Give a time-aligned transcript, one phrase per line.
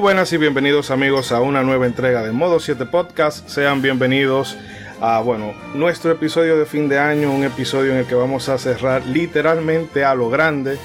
[0.00, 3.46] Buenas y bienvenidos amigos a una nueva entrega de Modo 7 Podcast.
[3.50, 4.56] Sean bienvenidos
[4.98, 8.56] a bueno, nuestro episodio de fin de año, un episodio en el que vamos a
[8.56, 10.78] cerrar literalmente a lo grande.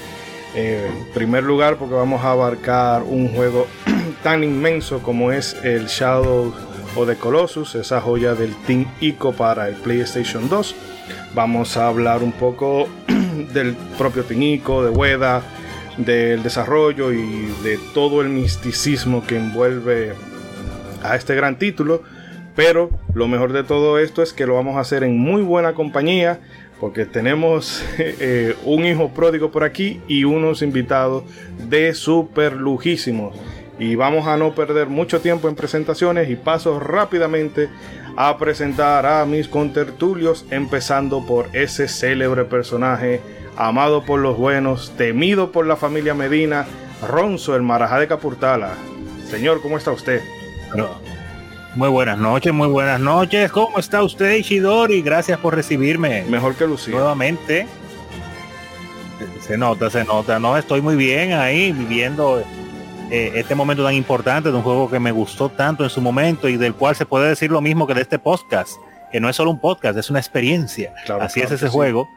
[0.53, 3.67] Eh, en primer lugar porque vamos a abarcar un juego
[4.23, 6.53] tan inmenso como es el Shadow
[6.97, 10.75] of the Colossus, esa joya del Team ICO para el PlayStation 2.
[11.33, 12.89] Vamos a hablar un poco
[13.53, 15.41] del propio Team ICO, de Weda,
[15.97, 20.13] del desarrollo y de todo el misticismo que envuelve
[21.03, 22.03] a este gran título.
[22.55, 25.73] Pero lo mejor de todo esto es que lo vamos a hacer en muy buena
[25.73, 26.39] compañía
[26.79, 31.23] porque tenemos eh, un hijo pródigo por aquí y unos invitados
[31.69, 33.35] de super lujísimos.
[33.77, 37.69] Y vamos a no perder mucho tiempo en presentaciones y paso rápidamente
[38.15, 43.19] a presentar a mis contertulios, empezando por ese célebre personaje
[43.57, 46.65] amado por los buenos, temido por la familia Medina,
[47.07, 48.73] Ronzo, el Marajá de Capurtala.
[49.29, 50.21] Señor, ¿cómo está usted?
[51.75, 53.51] Muy buenas noches, muy buenas noches.
[53.51, 55.01] ¿Cómo está usted, Ishidori?
[55.01, 56.23] Gracias por recibirme.
[56.23, 56.95] Mejor que Lucía.
[56.95, 57.67] Nuevamente.
[59.41, 60.39] Se nota, se nota.
[60.39, 62.43] No, estoy muy bien ahí viviendo
[63.11, 66.47] eh, este momento tan importante de un juego que me gustó tanto en su momento
[66.49, 68.77] y del cual se puede decir lo mismo que de este podcast,
[69.11, 70.93] que no es solo un podcast, es una experiencia.
[71.19, 72.07] Así es ese juego.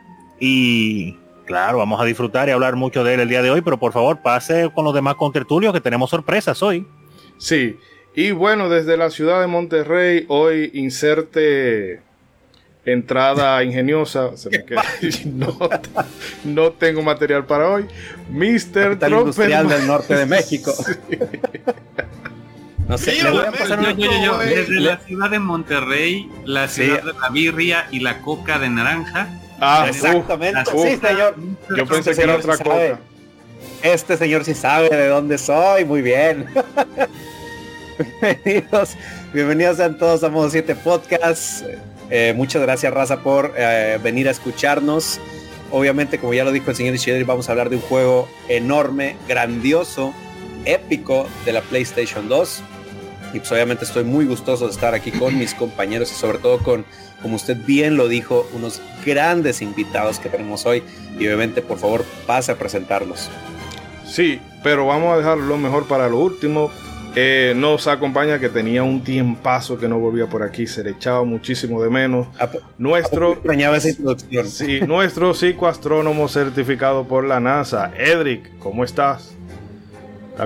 [0.41, 1.17] Y
[1.49, 3.95] Claro, vamos a disfrutar y hablar mucho de él el día de hoy, pero por
[3.95, 6.87] favor pase con los demás contertulios que tenemos sorpresas hoy.
[7.39, 7.79] Sí,
[8.14, 12.03] y bueno, desde la ciudad de Monterrey, hoy inserte
[12.85, 14.31] entrada ingeniosa.
[16.45, 17.87] no, tengo material para hoy.
[18.31, 18.98] Mr.
[19.08, 20.73] Industrial del norte de México.
[22.87, 26.69] No sé, le voy a pasar yo, yo, yo, Desde la ciudad de Monterrey, la
[26.69, 29.29] ciudad de la birria y la coca de naranja,
[29.61, 30.70] Ah, exactamente.
[30.70, 31.35] sí, señor.
[31.77, 32.98] Yo pensé este que era otra cosa.
[33.83, 36.46] Este señor sí sabe de dónde soy, muy bien.
[38.20, 38.96] bienvenidos,
[39.33, 41.64] bienvenidos a todos a Modo 7 Podcast.
[42.11, 45.20] Eh, muchas gracias, Raza, por eh, venir a escucharnos.
[45.70, 49.17] Obviamente, como ya lo dijo el señor Ishidori, vamos a hablar de un juego enorme,
[49.29, 50.14] grandioso,
[50.64, 52.63] épico de la PlayStation 2.
[53.35, 56.58] Y pues obviamente estoy muy gustoso de estar aquí con mis compañeros y sobre todo
[56.61, 56.86] con
[57.23, 60.83] como usted bien lo dijo, unos grandes invitados que tenemos hoy
[61.18, 63.30] y obviamente por favor pase a presentarlos.
[64.06, 66.70] Sí, pero vamos a dejar lo mejor para lo último.
[67.17, 71.24] Eh, nos acompaña que tenía un tiempazo que no volvía por aquí, se le echaba
[71.24, 72.28] muchísimo de menos.
[72.77, 74.46] nuestro, esa introducción.
[74.48, 79.34] Sí, nuestro psicoastrónomo certificado por la NASA, Edric, ¿cómo estás?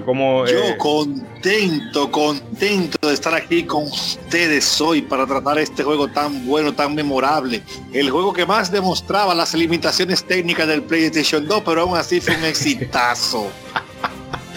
[0.01, 6.09] Como, Yo eh, contento, contento de estar aquí con ustedes hoy para tratar este juego
[6.09, 7.63] tan bueno, tan memorable.
[7.93, 12.37] El juego que más demostraba las limitaciones técnicas del PlayStation 2, pero aún así fue
[12.37, 13.51] un exitazo.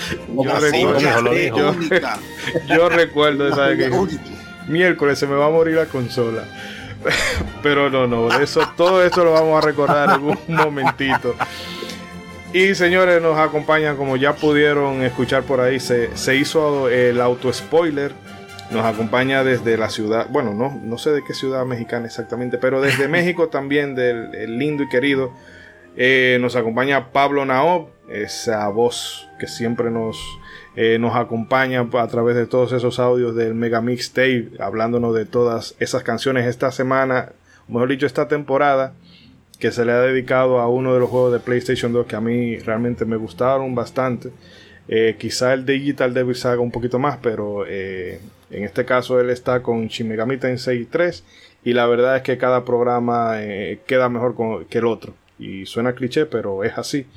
[2.67, 3.89] yo, recuerdo esa que
[4.67, 6.43] miércoles se me va a morir la consola.
[7.61, 11.35] Pero no, no, eso, todo esto lo vamos a recordar en un momentito.
[12.53, 17.51] Y señores, nos acompañan, como ya pudieron escuchar por ahí, se, se hizo el auto
[17.51, 18.13] spoiler.
[18.71, 22.81] Nos acompaña desde la ciudad, bueno, no, no sé de qué ciudad mexicana exactamente, pero
[22.81, 25.31] desde México también, del lindo y querido.
[25.97, 30.17] Eh, nos acompaña Pablo Naob, esa voz que siempre nos,
[30.75, 35.75] eh, nos acompaña a través de todos esos audios del Mega Mixtape, hablándonos de todas
[35.79, 37.31] esas canciones esta semana,
[37.67, 38.93] mejor dicho, esta temporada
[39.59, 42.21] que se le ha dedicado a uno de los juegos de PlayStation 2 que a
[42.21, 44.31] mí realmente me gustaron bastante.
[44.87, 48.19] Eh, quizá el Digital Devil se haga un poquito más, pero eh,
[48.51, 51.23] en este caso él está con Shin Megami Tensei 3
[51.63, 54.35] y la verdad es que cada programa eh, queda mejor
[54.67, 55.13] que el otro.
[55.39, 57.07] Y suena cliché, pero es así.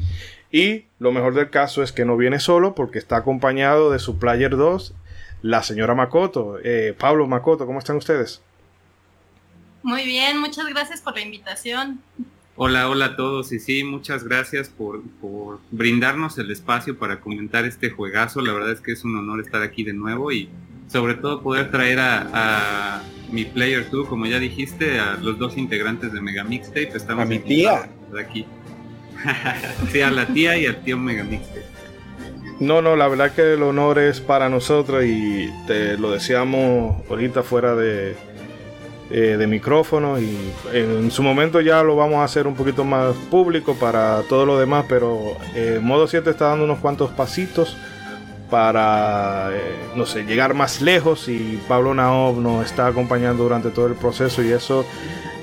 [0.50, 4.18] Y lo mejor del caso es que no viene solo porque está acompañado de su
[4.18, 4.94] Player 2,
[5.42, 6.56] la señora Makoto.
[6.98, 8.42] Pablo Makoto, ¿cómo están ustedes?
[9.82, 12.00] Muy bien, muchas gracias por la invitación.
[12.56, 15.02] Hola, hola a todos y sí, muchas gracias por,
[15.70, 18.40] brindarnos el espacio para comentar este juegazo.
[18.40, 20.48] La verdad es que es un honor estar aquí de nuevo y
[20.88, 26.12] sobre todo poder traer a, mi Player 2, como ya dijiste, a los dos integrantes
[26.12, 26.96] de Mega Mixtape.
[26.96, 27.88] Estamos a mi tía.
[28.18, 28.46] aquí.
[29.92, 31.42] sí, a la tía y al tío Megamix.
[32.58, 37.44] No, no, la verdad que el honor es para nosotros y te lo decíamos ahorita
[37.44, 38.16] fuera de,
[39.10, 43.14] eh, de micrófono y en su momento ya lo vamos a hacer un poquito más
[43.30, 47.76] público para todo lo demás, pero eh, Modo 7 está dando unos cuantos pasitos
[48.50, 53.86] para, eh, no sé, llegar más lejos y Pablo Naob nos está acompañando durante todo
[53.86, 54.84] el proceso y eso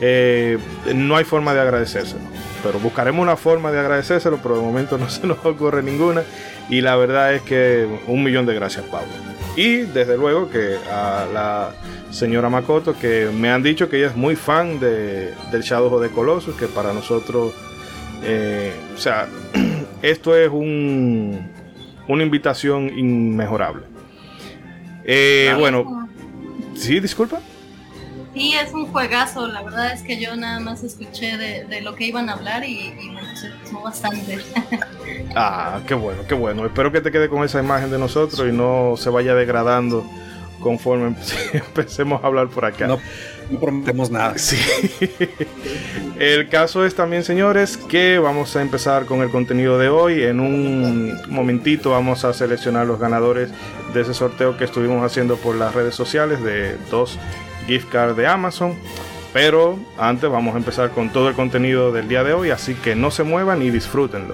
[0.01, 2.21] no hay forma de agradecérselo.
[2.63, 6.23] Pero buscaremos una forma de agradecérselo, pero de momento no se nos ocurre ninguna.
[6.69, 9.11] Y la verdad es que un millón de gracias, Pablo.
[9.55, 11.75] Y desde luego que a la
[12.11, 16.01] señora Makoto, que me han dicho que ella es muy fan de, del Shadow of
[16.01, 17.53] the Colossus, que para nosotros,
[18.23, 19.27] eh, o sea,
[20.01, 21.51] esto es un,
[22.07, 23.83] una invitación inmejorable.
[25.05, 26.09] Eh, bueno,
[26.75, 27.39] sí, disculpa.
[28.35, 29.47] Sí, es un juegazo.
[29.47, 32.93] La verdad es que yo nada más escuché de, lo que iban a hablar y,
[33.13, 34.39] me entusiasmó bastante.
[35.35, 36.65] ah, qué bueno, qué bueno.
[36.65, 40.05] Espero que te quede con esa imagen de nosotros y no se vaya degradando
[40.59, 41.15] conforme
[41.53, 42.87] empecemos a hablar por acá.
[42.87, 42.99] No,
[43.49, 44.35] no prometemos nada.
[44.37, 44.57] Sí.
[46.19, 50.23] El caso es también, señores, que vamos a empezar con el contenido de hoy.
[50.23, 53.49] En un momentito vamos a seleccionar los ganadores
[53.93, 57.17] de ese sorteo que estuvimos haciendo por las redes sociales de dos
[57.67, 58.75] gift card de Amazon.
[59.33, 62.95] Pero antes vamos a empezar con todo el contenido del día de hoy, así que
[62.95, 64.33] no se muevan y disfrútenlo.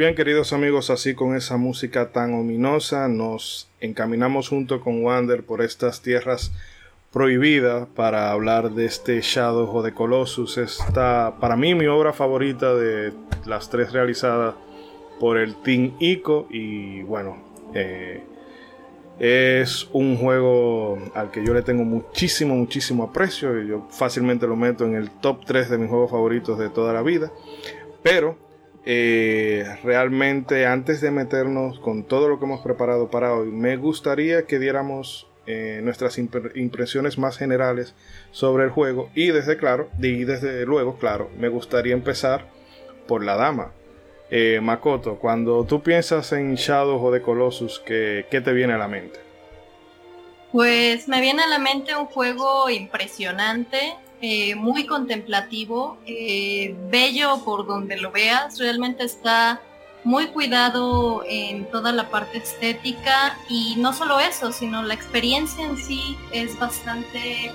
[0.00, 5.60] Bien, queridos amigos, así con esa música tan ominosa, nos encaminamos junto con Wander por
[5.60, 6.52] estas tierras
[7.12, 10.56] prohibidas para hablar de este Shadow o de Colossus.
[10.56, 13.12] Esta, para mí, mi obra favorita de
[13.44, 14.54] las tres realizadas
[15.18, 16.46] por el Team Ico.
[16.48, 17.36] Y bueno,
[17.74, 18.22] eh,
[19.18, 23.62] es un juego al que yo le tengo muchísimo, muchísimo aprecio.
[23.62, 26.94] Y yo fácilmente lo meto en el top 3 de mis juegos favoritos de toda
[26.94, 27.30] la vida.
[28.02, 28.48] Pero
[28.86, 34.46] eh, realmente antes de meternos con todo lo que hemos preparado para hoy, me gustaría
[34.46, 37.94] que diéramos eh, nuestras impresiones más generales
[38.30, 42.46] sobre el juego y desde claro y desde luego claro me gustaría empezar
[43.08, 43.72] por la dama
[44.30, 48.78] eh, Makoto cuando tú piensas en Shadow o de Colossus ¿qué, ¿qué te viene a
[48.78, 49.18] la mente?
[50.52, 57.66] Pues me viene a la mente un juego impresionante eh, muy contemplativo, eh, bello por
[57.66, 59.62] donde lo veas, realmente está
[60.04, 65.76] muy cuidado en toda la parte estética y no solo eso, sino la experiencia en
[65.76, 67.52] sí es bastante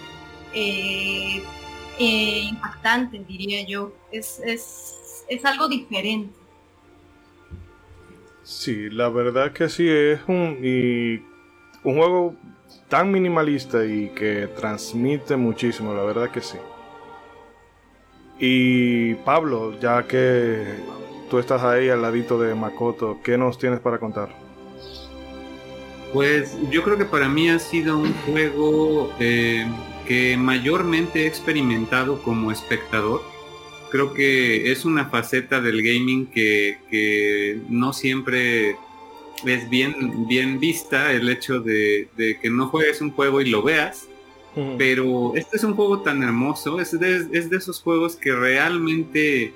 [0.53, 1.43] eh,
[1.99, 3.93] impactante, diría yo.
[4.11, 6.33] Es, es, algo diferente.
[8.43, 11.17] Sí, la verdad que sí, es un, y
[11.83, 12.35] un juego
[12.89, 16.57] tan minimalista y que transmite muchísimo, la verdad que sí.
[18.39, 20.65] Y Pablo, ya que
[21.29, 24.29] tú estás ahí al ladito de Makoto, ¿qué nos tienes para contar?
[26.13, 29.65] Pues yo creo que para mí ha sido un juego eh,
[30.07, 33.21] que mayormente he experimentado como espectador.
[33.89, 38.77] Creo que es una faceta del gaming que, que no siempre
[39.43, 42.07] es bien, bien vista el hecho de,
[42.41, 44.07] que no juegues un juego y lo veas.
[44.77, 49.53] Pero este es un juego tan hermoso, es de, es de esos juegos que realmente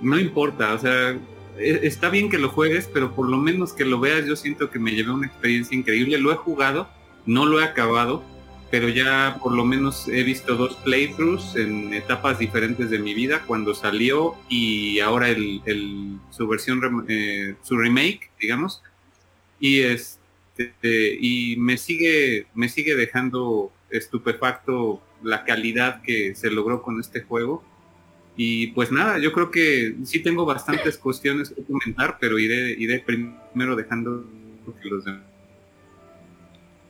[0.00, 1.16] no importa, o sea,
[1.56, 4.68] e, está bien que lo juegues, pero por lo menos que lo veas, yo siento
[4.68, 6.18] que me llevé una experiencia increíble.
[6.18, 6.88] Lo he jugado,
[7.26, 8.24] no lo he acabado,
[8.72, 13.44] pero ya por lo menos he visto dos playthroughs en etapas diferentes de mi vida,
[13.46, 18.82] cuando salió y ahora el, su versión, eh, su remake, digamos
[19.60, 26.98] y este y me sigue me sigue dejando estupefacto la calidad que se logró con
[26.98, 27.62] este juego.
[28.36, 33.00] Y pues nada yo creo que sí tengo bastantes cuestiones que comentar pero iré iré
[33.00, 34.24] primero dejando
[34.80, 35.22] que los demás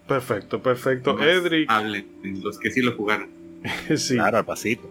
[0.07, 1.19] perfecto perfecto.
[1.21, 1.71] Edric.
[1.71, 2.07] hablen
[2.43, 3.29] los que sí lo jugaron.
[3.97, 4.15] Sí.
[4.15, 4.89] Claro pasito.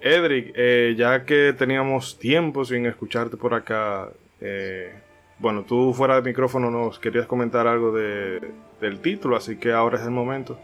[0.00, 4.10] Edric eh, ya que teníamos tiempo sin escucharte por acá
[4.40, 4.94] eh,
[5.38, 9.98] bueno, tú fuera de micrófono nos querías comentar algo de, del título, así que ahora
[9.98, 10.58] es el momento.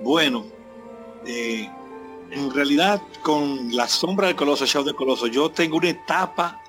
[0.00, 0.46] Bueno,
[1.26, 1.68] eh,
[2.30, 6.60] en realidad con la sombra del Coloso, Shadow del Coloso, yo tengo una etapa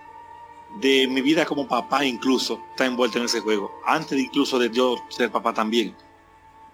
[0.82, 4.72] de mi vida como papá incluso está envuelta en ese juego, antes de incluso de
[4.72, 5.96] yo ser papá también.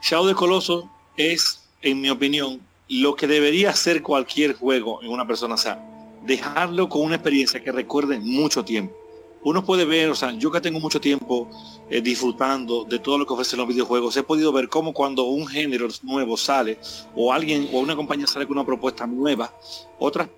[0.02, 5.28] Shadow del Coloso es, en mi opinión, lo que debería ser cualquier juego en una
[5.28, 5.95] persona sana
[6.26, 8.96] dejarlo con una experiencia que recuerde mucho tiempo.
[9.44, 11.48] Uno puede ver, o sea, yo que tengo mucho tiempo
[11.88, 15.46] eh, disfrutando de todo lo que ofrecen los videojuegos, he podido ver cómo cuando un
[15.46, 16.80] género nuevo sale,
[17.16, 19.56] o alguien o una compañía sale con una propuesta nueva,
[20.00, 20.30] otras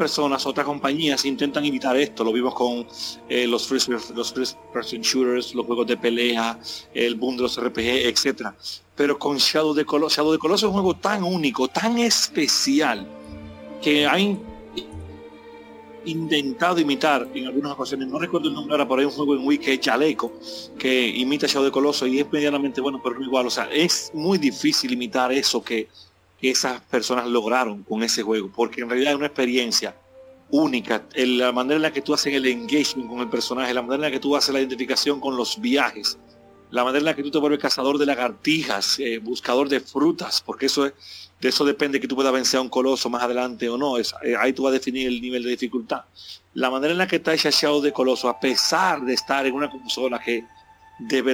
[0.00, 2.24] personas, otras compañías intentan imitar esto.
[2.24, 2.86] Lo vimos con
[3.28, 6.58] eh, los, first, los person shooters, los juegos de pelea,
[6.94, 8.48] el boom de los RPG, etc.
[8.96, 13.06] Pero con Shadow de Colossus, Shadow de Colossus es un juego tan único, tan especial,
[13.82, 14.38] que hay
[16.04, 19.46] intentado imitar en algunas ocasiones, no recuerdo el nombre ahora, pero hay un juego en
[19.46, 20.32] Wii que es Chaleco,
[20.78, 23.46] que imita Shadow de Coloso y es medianamente bueno, pero no igual.
[23.46, 25.88] O sea, es muy difícil imitar eso que
[26.40, 29.94] esas personas lograron con ese juego, porque en realidad es una experiencia
[30.50, 33.96] única, la manera en la que tú haces el engagement con el personaje, la manera
[33.96, 36.18] en la que tú haces la identificación con los viajes,
[36.70, 40.42] la manera en la que tú te vuelves cazador de lagartijas, eh, buscador de frutas,
[40.44, 40.92] porque eso es
[41.40, 43.96] de eso depende que tú puedas vencer a un coloso más adelante o no.
[43.96, 46.02] Es, eh, ahí tú vas a definir el nivel de dificultad.
[46.52, 49.70] La manera en la que está Shadow de Coloso, a pesar de estar en una
[49.70, 50.44] consola que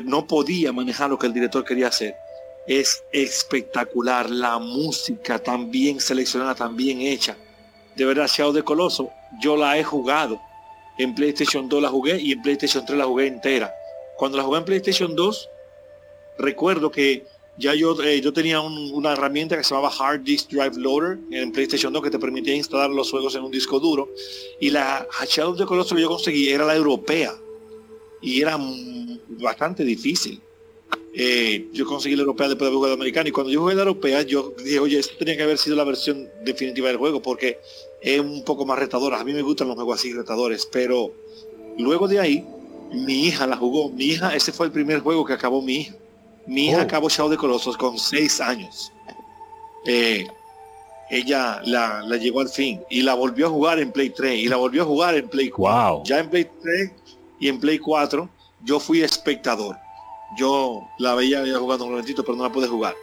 [0.05, 2.15] no podía manejar lo que el director quería hacer,
[2.69, 4.31] es espectacular.
[4.31, 7.37] La música tan bien seleccionada, tan bien hecha.
[7.97, 10.41] De verdad, Shadow de Coloso, yo la he jugado.
[10.99, 13.73] En PlayStation 2 la jugué y en PlayStation 3 la jugué entera.
[14.17, 15.49] Cuando la jugué en PlayStation 2,
[16.39, 17.25] recuerdo que
[17.59, 21.53] ya yo, eh, yo tenía una herramienta que se llamaba Hard Disk Drive Loader en
[21.53, 24.11] PlayStation 2 que te permitía instalar los juegos en un disco duro.
[24.61, 27.35] Y la Shadow de Colossus que yo conseguí era la europea.
[28.21, 28.59] Y era
[29.29, 30.41] bastante difícil.
[31.15, 33.29] Eh, yo conseguí la europea después de jugar la americana.
[33.29, 35.85] Y cuando yo jugué la europea, yo dije, oye, esto tenía que haber sido la
[35.85, 37.59] versión definitiva del juego porque
[38.03, 39.19] es un poco más retadora.
[39.19, 40.69] A mí me gustan los juegos así retadores.
[40.71, 41.13] Pero
[41.79, 42.45] luego de ahí,
[42.93, 43.91] mi hija la jugó.
[43.91, 45.95] Mi hija, ese fue el primer juego que acabó mi hija
[46.47, 46.83] mi hija oh.
[46.83, 48.93] acabó Shadow de Colossus con seis años.
[49.85, 50.27] Eh,
[51.11, 54.49] ella la, la, llegó al fin y la volvió a jugar en Play 3 y
[54.49, 56.03] la volvió a jugar en Play 4.
[56.05, 56.93] Ya en Play 3
[57.39, 58.29] y en Play 4
[58.65, 59.77] yo fui espectador.
[60.37, 62.95] Yo la veía jugado un momentito, pero no la pude jugar.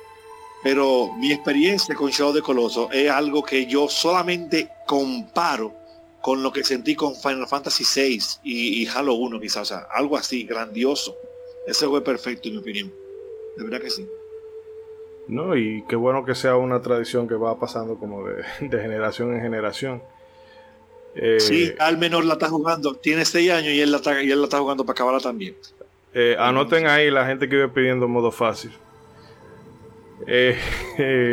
[0.62, 5.74] pero mi experiencia con Shadow de Coloso es algo que yo solamente comparo
[6.24, 10.16] con lo que sentí con Final Fantasy VI y, Halo 1 quizás, o sea, algo
[10.16, 11.18] así, grandioso.
[11.68, 12.94] Ese fue perfecto en mi opinión.
[13.58, 14.08] De verdad que sí.
[15.28, 19.42] No, y qué bueno que sea una tradición que va pasando como de, generación en
[19.42, 20.02] generación.
[21.16, 24.32] Eh, sí, al menor la está jugando, tiene 6 años y él la está, y
[24.32, 25.58] él la está jugando para acabarla también.
[26.14, 28.72] Eh, anoten ahí la gente que iba pidiendo modo fácil.
[30.26, 30.58] Eh,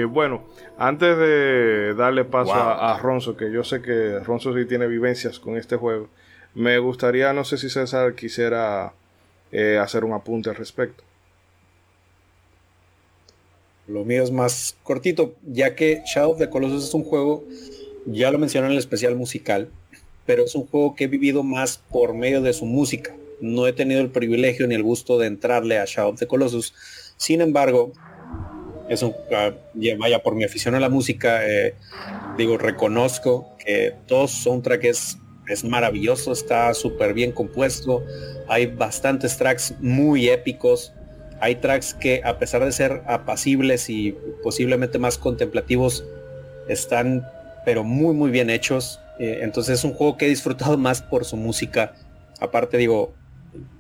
[0.11, 0.43] bueno,
[0.81, 5.59] antes de darle paso a, Ronzo, que yo sé que Ronzo sí tiene vivencias con
[5.59, 6.09] este juego,
[6.55, 8.95] me gustaría, no sé si César quisiera
[9.53, 11.05] eh, hacer un apunte al respecto.
[13.89, 17.45] Lo mío es más cortito, ya que Shadow of the Colossus es un juego,
[18.07, 19.69] ya lo mencioné en el especial musical,
[20.25, 23.15] pero es un juego que he vivido más por medio de su música.
[23.43, 26.73] No he tenido el privilegio ni el gusto de entrarle a Shadow of the Colossus.
[27.19, 27.93] Sin embargo,
[28.91, 31.75] es un, uh, vaya, por mi afición a la música, eh,
[32.37, 35.17] digo, reconozco que todo soundtrack es,
[35.47, 38.05] es maravilloso, está súper bien compuesto,
[38.49, 40.93] hay bastantes tracks muy épicos,
[41.41, 46.05] hay tracks que a pesar de ser apacibles y posiblemente más contemplativos,
[46.69, 47.25] están
[47.65, 49.01] pero muy muy bien hechos.
[49.21, 51.95] Eh, entonces es un juego que he disfrutado más por su música.
[52.41, 53.13] Aparte digo,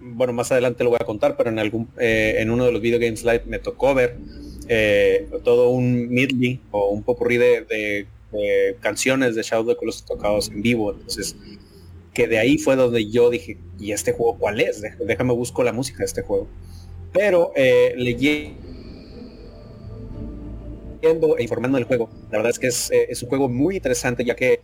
[0.00, 2.80] bueno, más adelante lo voy a contar, pero en algún eh, en uno de los
[2.80, 4.16] video games live me tocó ver
[4.72, 7.62] eh, todo un medley o un popurrí de,
[8.32, 10.92] de, canciones de Shadow of the Colossus tocados en vivo.
[10.92, 11.34] Entonces,
[12.14, 14.80] que de ahí fue donde yo dije, ¿y este juego cuál es?
[15.04, 16.46] Déjame busco la música de este juego.
[17.12, 18.56] Pero eh, leyendo
[21.36, 24.24] e informando del juego, la verdad es que es, eh, es un juego muy interesante,
[24.24, 24.60] ya que,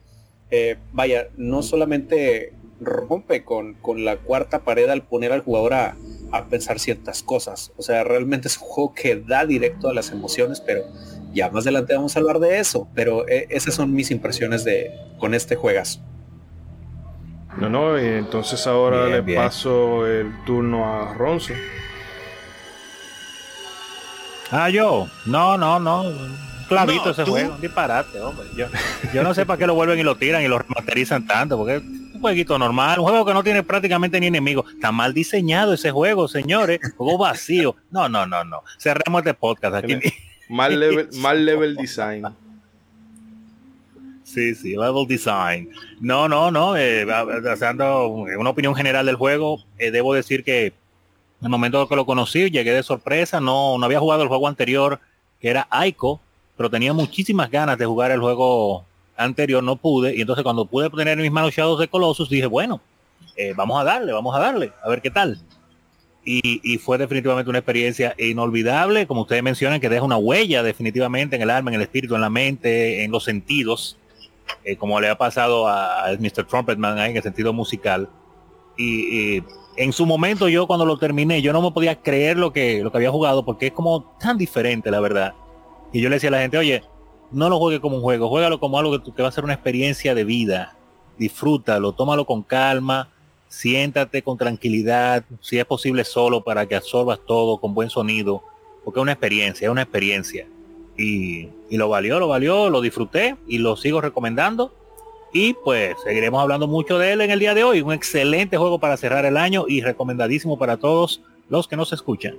[0.53, 5.97] eh, vaya, no solamente rompe con, con la cuarta pared al poner al jugador a,
[6.33, 7.73] a pensar ciertas cosas.
[7.77, 10.83] O sea, realmente es un juego que da directo a las emociones, pero
[11.33, 12.89] ya más adelante vamos a hablar de eso.
[12.95, 16.01] Pero eh, esas son mis impresiones de con este juegas.
[17.59, 21.55] No, no, y entonces ahora le paso el turno a Ronzo.
[24.51, 25.09] Ah, yo.
[25.25, 26.05] No, no, no.
[26.69, 28.47] Clavito ese juego, disparate, hombre.
[28.57, 28.67] Yo,
[29.15, 31.81] yo no sé para qué lo vuelven y lo tiran y lo remasterizan tanto, porque
[32.17, 34.73] un jueguito normal, un juego que no tiene prácticamente ni enemigos.
[34.73, 36.81] Está mal diseñado ese juego, señores.
[36.97, 37.77] Juego vacío.
[37.91, 38.63] No, no, no, no.
[38.79, 39.99] Cerremos este podcast aquí.
[40.49, 42.25] Mal level, mal level design.
[44.25, 45.71] Sí, sí, level design.
[46.01, 46.77] No, no, no.
[46.77, 51.97] Eh, dando una opinión general del juego, eh, debo decir que en el momento que
[51.97, 53.41] lo conocí, llegué de sorpresa.
[53.41, 55.01] No, no había jugado el juego anterior,
[55.41, 56.21] que era Aiko,
[56.57, 58.85] pero tenía muchísimas ganas de jugar el juego
[59.17, 62.47] anterior no pude, y entonces cuando pude tener en mis manos Shadows de Colossus, dije,
[62.47, 62.81] bueno,
[63.37, 65.39] eh, vamos a darle, vamos a darle, a ver qué tal.
[66.29, 71.43] Y, fue definitivamente una experiencia inolvidable, como ustedes mencionan, que deja una huella definitivamente en
[71.43, 73.97] el alma, en el espíritu, en la mente, en los sentidos,
[74.65, 76.45] eh, como le ha pasado a, Mr.
[76.45, 78.09] Trumpetman en el sentido musical.
[78.77, 79.41] Y,
[79.77, 82.91] en su momento yo cuando lo terminé, yo no me podía creer lo que, lo
[82.91, 85.35] que había jugado, porque es como tan diferente, la verdad.
[85.93, 86.83] Y yo le decía a la gente, oye,
[87.31, 89.55] no lo juegue como un juego, juégalo como algo que te va a ser una
[89.55, 90.77] experiencia de vida.
[91.19, 93.11] Disfrútalo, tómalo con calma,
[93.49, 98.43] siéntate con tranquilidad, si es posible solo para que absorbas todo con buen sonido,
[98.85, 100.47] porque es una experiencia, es una experiencia.
[100.97, 104.73] Y, y lo valió, lo valió, lo disfruté y lo sigo recomendando.
[105.33, 107.83] Y pues seguiremos hablando mucho de él en el día de hoy.
[107.83, 112.39] Un excelente juego para cerrar el año y recomendadísimo para todos los que nos escuchan.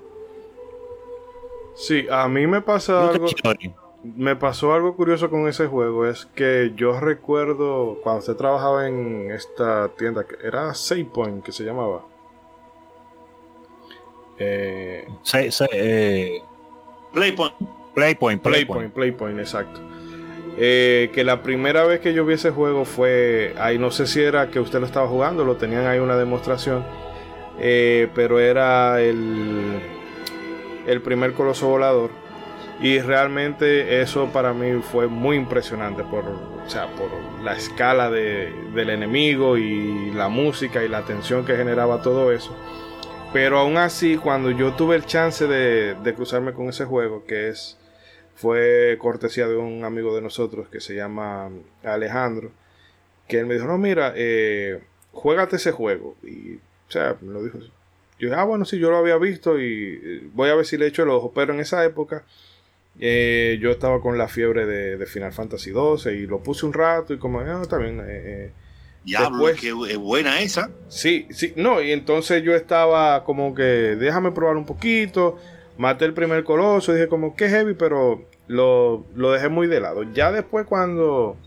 [1.76, 3.28] Sí, a mí me pasa algo
[4.04, 6.06] me pasó algo curioso con ese juego.
[6.06, 10.74] Es que yo recuerdo cuando usted trabajaba en esta tienda, que era
[11.14, 12.06] Point que se llamaba.
[14.40, 15.08] Eh,
[15.72, 16.42] eh,
[17.14, 17.54] Playpoint.
[17.96, 18.42] Playpoint.
[18.42, 19.80] Playpoint, Playpoint, exacto.
[20.60, 24.22] Eh, que la primera vez que yo vi ese juego fue ahí, no sé si
[24.22, 26.84] era que usted lo estaba jugando, lo tenían ahí una demostración,
[27.60, 29.80] eh, pero era el,
[30.88, 32.27] el primer coloso volador
[32.80, 37.10] y realmente eso para mí fue muy impresionante por, o sea, por
[37.44, 42.56] la escala de, del enemigo y la música y la tensión que generaba todo eso.
[43.34, 47.50] Pero aún así, cuando yo tuve el chance de, de cruzarme con ese juego, que
[47.50, 47.78] es
[48.38, 51.50] fue cortesía de un amigo de nosotros que se llama
[51.84, 52.52] Alejandro,
[53.28, 54.80] que él me dijo, no, mira, eh,
[55.12, 56.16] juégate ese juego.
[56.24, 57.58] Y, o sea, lo dijo.
[58.20, 60.78] Yo dije, ah, bueno, sí, yo lo había visto y eh, voy a ver si
[60.78, 61.32] le echo el ojo.
[61.34, 62.26] Pero en esa época
[63.00, 67.14] eh, yo estaba con la fiebre de, Final Fantasy XII y lo puse un rato
[67.14, 68.00] y como, ah, bien.
[68.00, 68.52] Eh, eh
[69.60, 70.70] que es buena esa.
[70.90, 75.38] Sí, sí, no, y entonces yo estaba como que, déjame probar un poquito,
[75.78, 80.04] maté el primer coloso, dije como, que heavy, pero lo, dejé muy de lado.
[80.14, 81.38] Ya después cuando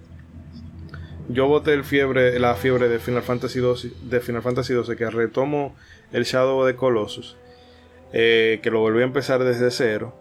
[1.29, 5.11] yo boté el fiebre, la fiebre de Final Fantasy 12, de Final Fantasy 12 que
[5.11, 5.77] retomo
[6.13, 7.37] el Shadow de Colossus,
[8.13, 10.15] eh, que lo volví a empezar desde cero.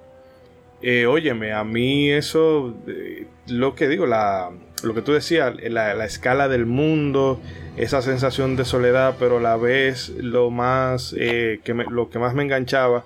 [0.81, 6.47] Eh, óyeme, a mí eso, eh, lo que digo, lo que tú decías, la, escala
[6.47, 7.39] del mundo,
[7.75, 12.43] esa sensación de soledad, pero a la vez lo más, que lo que más me
[12.43, 13.05] enganchaba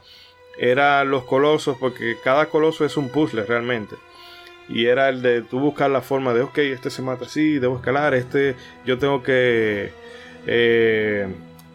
[0.57, 3.95] era los colosos, porque cada coloso es un puzzle realmente.
[4.69, 7.77] Y era el de tú buscar la forma de, ok, este se mata así, debo
[7.77, 8.55] escalar, este
[8.85, 9.91] yo tengo que,
[10.47, 11.27] eh,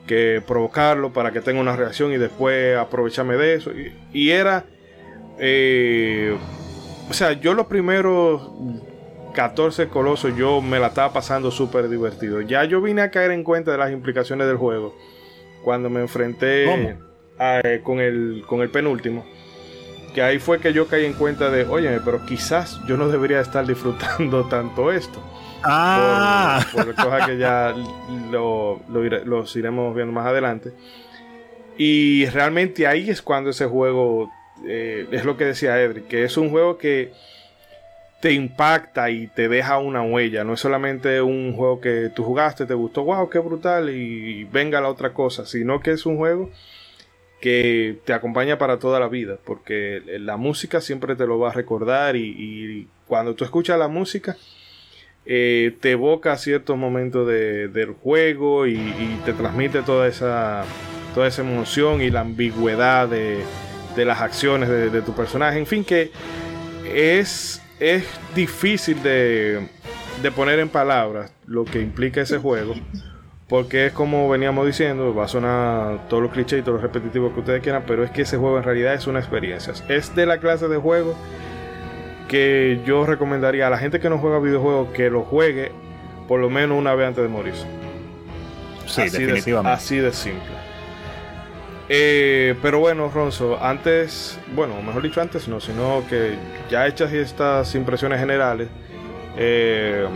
[0.06, 3.72] que provocarlo para que tenga una reacción y después aprovecharme de eso.
[4.12, 4.64] Y, era,
[5.38, 6.36] eh,
[7.08, 8.50] o sea, yo los primeros
[9.34, 12.40] 14 colosos yo me la estaba pasando súper divertido.
[12.40, 14.96] Ya yo vine a caer en cuenta de las implicaciones del juego
[15.62, 16.98] cuando me enfrenté...
[17.40, 19.24] Eh, con, el, con el penúltimo.
[20.14, 23.40] Que ahí fue que yo caí en cuenta de, oye, pero quizás yo no debería
[23.40, 25.22] estar disfrutando tanto esto.
[25.62, 26.64] Ah.
[26.72, 27.74] Por, cosas que ya
[28.30, 30.72] lo, los iremos viendo más adelante.
[31.76, 34.32] Y realmente ahí es cuando ese juego,
[34.66, 37.12] eh, es lo que decía Edric, que es un juego que
[38.20, 40.44] te impacta y te deja una huella.
[40.44, 44.80] No es solamente un juego que tú jugaste, te gustó, wow, qué brutal, y venga
[44.80, 46.50] la otra cosa, sino que es un juego
[47.40, 51.52] que te acompaña para toda la vida, porque la música siempre te lo va a
[51.52, 54.36] recordar y, cuando tú escuchas la música,
[55.24, 58.76] eh, te evoca ciertos momentos del juego y,
[59.24, 60.64] te transmite toda esa,
[61.14, 63.38] toda esa emoción y la ambigüedad de,
[64.04, 65.58] las acciones de, tu personaje.
[65.58, 66.10] En fin, que
[66.92, 69.68] es, es difícil de,
[70.22, 72.74] de poner en palabras lo que implica ese juego.
[73.48, 77.32] Porque es como veníamos diciendo, va a sonar todos los clichés y todos los repetitivos
[77.32, 79.72] que ustedes quieran, pero es que ese juego en realidad es una experiencia.
[79.88, 81.16] Es de la clase de juego
[82.28, 85.72] que yo recomendaría a la gente que no juega videojuegos que lo juegue
[86.28, 87.66] por lo menos una vez antes de morirse.
[88.86, 89.68] Sí, así definitivamente.
[89.68, 90.57] De, así de simple.
[91.88, 96.36] Eh, pero bueno, Ronzo, antes, bueno, mejor dicho antes no, sino que
[96.70, 98.68] ya hechas estas impresiones generales,
[99.38, 100.06] eh,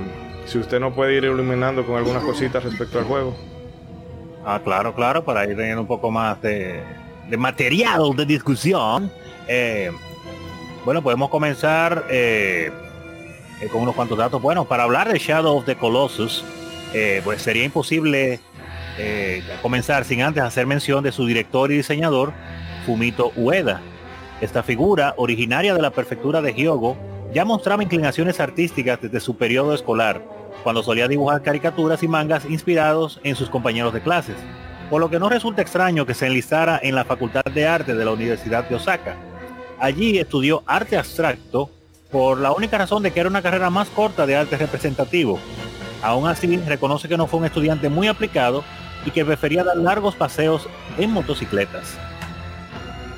[0.45, 3.35] si usted no puede ir iluminando con algunas cositas respecto al juego.
[4.45, 6.83] Ah, claro, claro, para ir teniendo un poco más de,
[7.39, 9.11] material de discusión.
[9.49, 9.91] Eh,
[10.85, 12.71] bueno, podemos comenzar eh,
[13.71, 14.43] con unos cuantos datos.
[14.43, 16.45] Bueno, para hablar de Shadow of the Colossus,
[17.25, 18.41] pues sería imposible
[19.63, 22.33] comenzar sin antes hacer mención de su director y diseñador,
[22.85, 23.81] Fumito Ueda.
[24.41, 26.97] Esta figura, originaria de la prefectura de Hyogo,
[27.33, 30.23] ya mostraba inclinaciones artísticas desde su periodo escolar,
[30.63, 34.37] cuando solía dibujar caricaturas y mangas inspirados en sus compañeros de clases,
[34.91, 38.05] por lo que no resulta extraño que se enlistara en la Facultad de Arte de
[38.05, 39.17] la Universidad de Osaka.
[39.79, 41.71] Allí estudió arte abstracto
[42.11, 45.41] por la única razón de que era una carrera más corta de arte representativo.
[46.03, 48.63] Aún así, reconoce que no fue un estudiante muy aplicado
[49.05, 51.99] y que prefería dar largos paseos en motocicletas.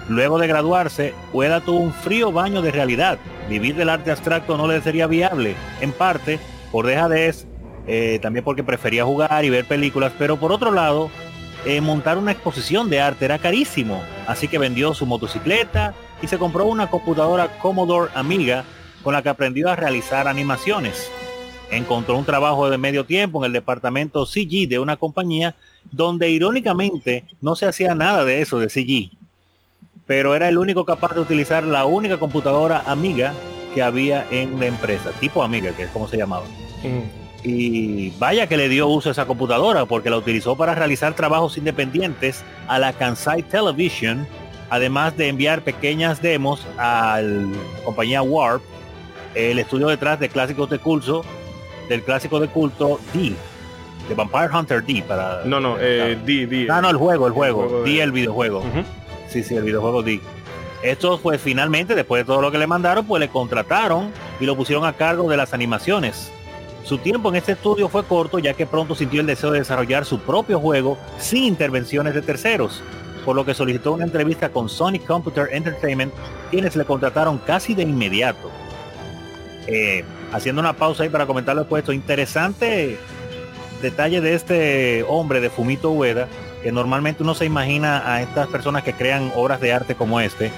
[0.08, 3.18] Luego de graduarse, Ueda tuvo un frío baño de realidad.
[3.48, 6.38] Vivir del arte abstracto no le sería viable, en parte
[6.70, 7.46] por dejadez,
[7.86, 11.10] eh, también porque prefería jugar y ver películas, pero por otro lado,
[11.64, 16.38] eh, montar una exposición de arte era carísimo, así que vendió su motocicleta y se
[16.38, 18.64] compró una computadora Commodore Amiga
[19.02, 21.10] con la que aprendió a realizar animaciones.
[21.70, 25.56] Encontró un trabajo de medio tiempo en el departamento CG de una compañía
[25.90, 29.16] donde irónicamente no se hacía nada de eso de CG,
[30.06, 33.32] pero era el único capaz de utilizar la única computadora amiga
[33.74, 36.44] que había en la empresa, tipo amiga, que es como se llamaba.
[37.42, 41.58] Y vaya que le dio uso a esa computadora porque la utilizó para realizar trabajos
[41.58, 44.26] independientes a la Kansai Television,
[44.70, 48.62] además de enviar pequeñas demos a la compañía Warp,
[49.34, 51.24] el estudio detrás de clásicos de culto,
[51.88, 53.34] del clásico de culto D,
[54.08, 55.42] de Vampire Hunter D para.
[55.44, 56.66] No, no, eh, D, D.
[56.70, 58.62] Ah, no, el juego, el juego, D, el videojuego.
[59.28, 60.20] Sí, sí, el videojuego D.
[60.82, 64.54] Estos pues finalmente, después de todo lo que le mandaron, pues le contrataron y lo
[64.54, 66.30] pusieron a cargo de las animaciones.
[66.84, 70.04] Su tiempo en este estudio fue corto ya que pronto sintió el deseo de desarrollar
[70.04, 72.82] su propio juego sin intervenciones de terceros,
[73.24, 76.12] por lo que solicitó una entrevista con Sonic Computer Entertainment,
[76.50, 78.50] quienes le contrataron casi de inmediato.
[79.66, 82.98] Eh, haciendo una pausa ahí para comentar lo puesto, interesante
[83.84, 86.26] detalle de este hombre de Fumito Ueda,
[86.62, 90.50] que normalmente uno se imagina a estas personas que crean obras de arte como este,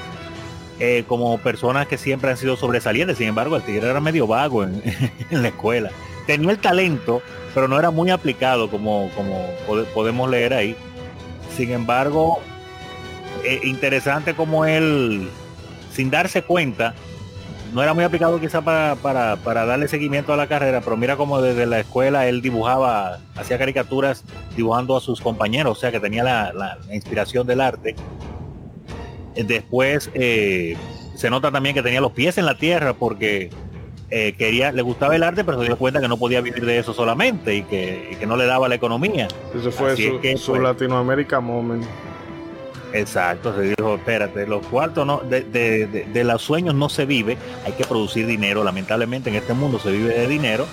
[0.78, 3.18] eh, como personas que siempre han sido sobresalientes.
[3.18, 4.80] Sin embargo, el tigre era medio vago en,
[5.30, 5.90] la escuela.
[6.26, 7.20] Tenía el talento,
[7.54, 9.50] pero no era muy aplicado como, como
[9.92, 10.76] podemos leer ahí.
[11.56, 12.40] Sin embargo,
[13.44, 15.28] eh, interesante como él,
[15.92, 16.94] sin darse cuenta,
[17.72, 21.16] no era muy aplicado quizá para, para, para, darle seguimiento a la carrera, pero mira
[21.16, 24.24] como desde la escuela él dibujaba, hacía caricaturas
[24.56, 27.94] dibujando a sus compañeros, o sea que tenía la, la, inspiración del arte.
[29.34, 30.76] Después eh,
[31.14, 33.50] se nota también que tenía los pies en la tierra porque
[34.10, 36.78] eh, quería, le gustaba el arte, pero se dio cuenta que no podía vivir de
[36.78, 39.28] eso solamente y que, y que no le daba la economía.
[39.54, 41.84] Eso fue su, su pues, Latinoamérica moment.
[42.96, 47.84] Exacto, se dijo, espérate, los cuartos de, de, los sueños no se vive, hay que
[47.84, 50.66] producir dinero, lamentablemente en este mundo se vive de dinero.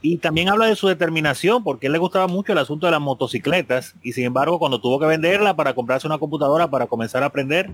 [0.00, 3.00] Y también habla de su determinación, porque él le gustaba mucho el asunto de las
[3.00, 7.26] motocicletas, y sin embargo cuando tuvo que venderla para comprarse una computadora para comenzar a
[7.26, 7.70] aprender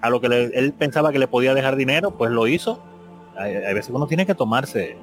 [0.00, 2.82] a lo que él pensaba que le podía dejar dinero, pues lo hizo.
[3.38, 4.96] Hay, hay veces uno tiene que tomarse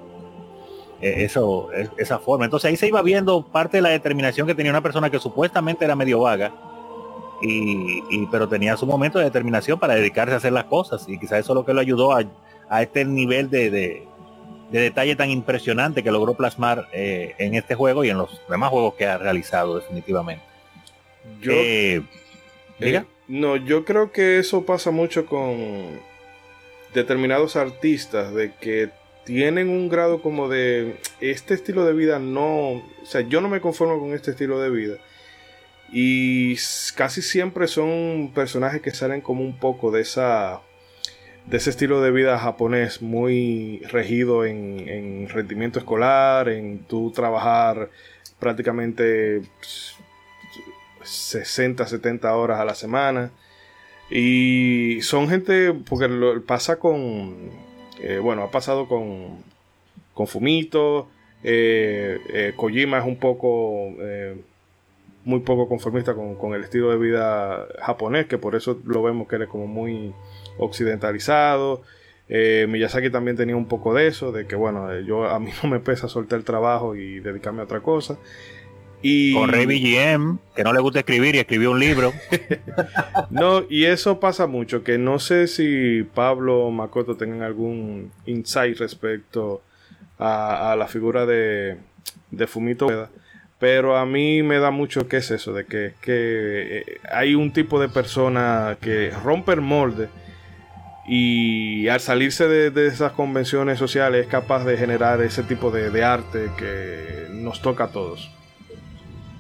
[1.02, 2.46] eh, eso, esa forma.
[2.46, 5.84] Entonces ahí se iba viendo parte de la determinación que tenía una persona que supuestamente
[5.86, 6.54] era medio vaga,
[7.42, 11.40] y, pero tenía su momento de determinación para dedicarse a hacer las cosas y quizás
[11.40, 14.08] eso es lo que lo ayudó a, este nivel de,
[14.72, 18.94] detalle tan impresionante que logró plasmar eh, en este juego y en los demás juegos
[18.96, 20.44] que ha realizado definitivamente.
[21.42, 22.02] Yo, eh,
[22.80, 23.02] ¿diga?
[23.02, 26.00] Eh, no, yo creo que eso pasa mucho con
[26.94, 28.90] determinados artistas de que
[29.24, 33.62] tienen un grado como de este estilo de vida no, o sea, yo no me
[33.62, 34.98] conformo con este estilo de vida
[35.92, 36.56] y
[36.96, 40.62] casi siempre son personajes que salen como un poco de esa
[41.46, 47.90] de ese estilo de vida japonés muy regido en, rendimiento escolar, en tu trabajar
[48.40, 49.42] prácticamente
[51.04, 53.32] 60, 70 horas a la semana.
[54.10, 57.50] Y son gente, porque lo, pasa con,
[58.02, 59.44] eh, bueno, ha pasado con,
[60.14, 61.10] con Fumito,
[61.44, 63.96] eh, eh, Kojima es un poco
[65.24, 69.36] muy poco conformista con, el estilo de vida japonés, que por eso lo vemos que
[69.36, 70.14] era como muy
[70.58, 71.84] occidentalizado.
[72.28, 75.52] Eh, Miyazaki también tenía un poco de eso, de que bueno, eh, yo a mí
[75.64, 78.18] no me pesa soltar el trabajo y dedicarme a otra cosa.
[79.04, 79.34] Y...
[79.34, 82.14] Con Rey BGM, que no le gusta escribir y escribió un libro.
[83.32, 88.78] no, y eso pasa mucho, que no sé si Pablo o Makoto tengan algún insight
[88.78, 89.64] respecto
[90.20, 91.78] a, la figura de,
[92.30, 93.10] de Fumito
[93.62, 97.80] pero a mí me da mucho que es eso, de que, eh, hay un tipo
[97.80, 100.10] de persona que rompe el molde
[101.08, 106.50] y al salirse de, esas convenciones sociales es capaz de generar ese tipo de, arte
[106.58, 108.32] que nos toca a todos.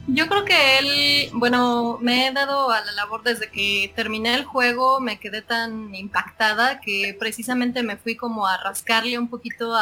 [0.05, 4.45] Yo creo que él, bueno, me he dado a la labor desde que terminé el
[4.45, 9.75] juego, me quedé tan impactada que precisamente me fui como a rascarle un poquito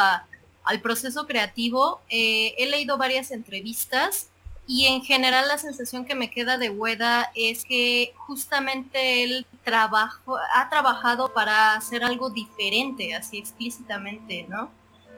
[0.70, 2.00] al proceso creativo.
[2.08, 4.28] Eh, he leído varias entrevistas
[4.66, 10.36] y en general la sensación que me queda de Hueda es que justamente él trabajo,
[10.54, 14.70] ha trabajado para hacer algo diferente, así explícitamente, ¿no?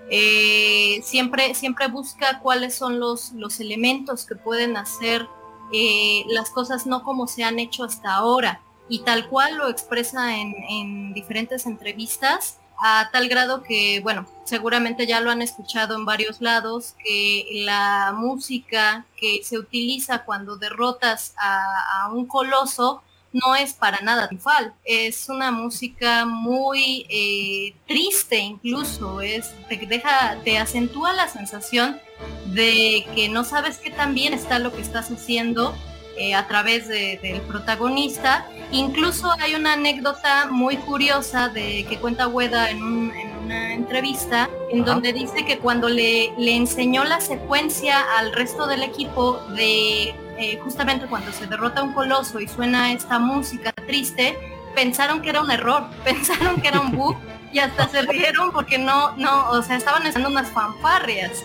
[0.09, 5.29] Eh, siempre, siempre busca cuáles son los, los elementos que pueden hacer
[5.71, 8.63] eh, las cosas no como se han hecho hasta ahora.
[8.89, 15.07] Y tal cual lo expresa en, en diferentes entrevistas, a tal grado que, bueno, seguramente
[15.07, 21.33] ya lo han escuchado en varios lados, que la música que se utiliza cuando derrotas
[21.39, 23.01] a, un coloso
[23.33, 30.37] no es para nada triunfal, es una música muy eh, triste incluso, es, te deja,
[30.43, 32.01] te acentúa la sensación
[32.47, 35.73] de que no sabes qué tan bien está lo que estás haciendo
[36.17, 38.47] eh, a través del protagonista.
[38.71, 45.13] Incluso hay una anécdota muy curiosa de que cuenta Hueda en, una entrevista en donde
[45.13, 51.07] dice que cuando le, le, enseñó la secuencia al resto del equipo de eh, justamente
[51.07, 54.37] cuando se derrota un coloso y suena esta música triste,
[54.75, 57.17] pensaron que era un error, pensaron que era un bug
[57.53, 61.45] y hasta se rieron porque no, no, o sea, estaban haciendo unas fanfarrias.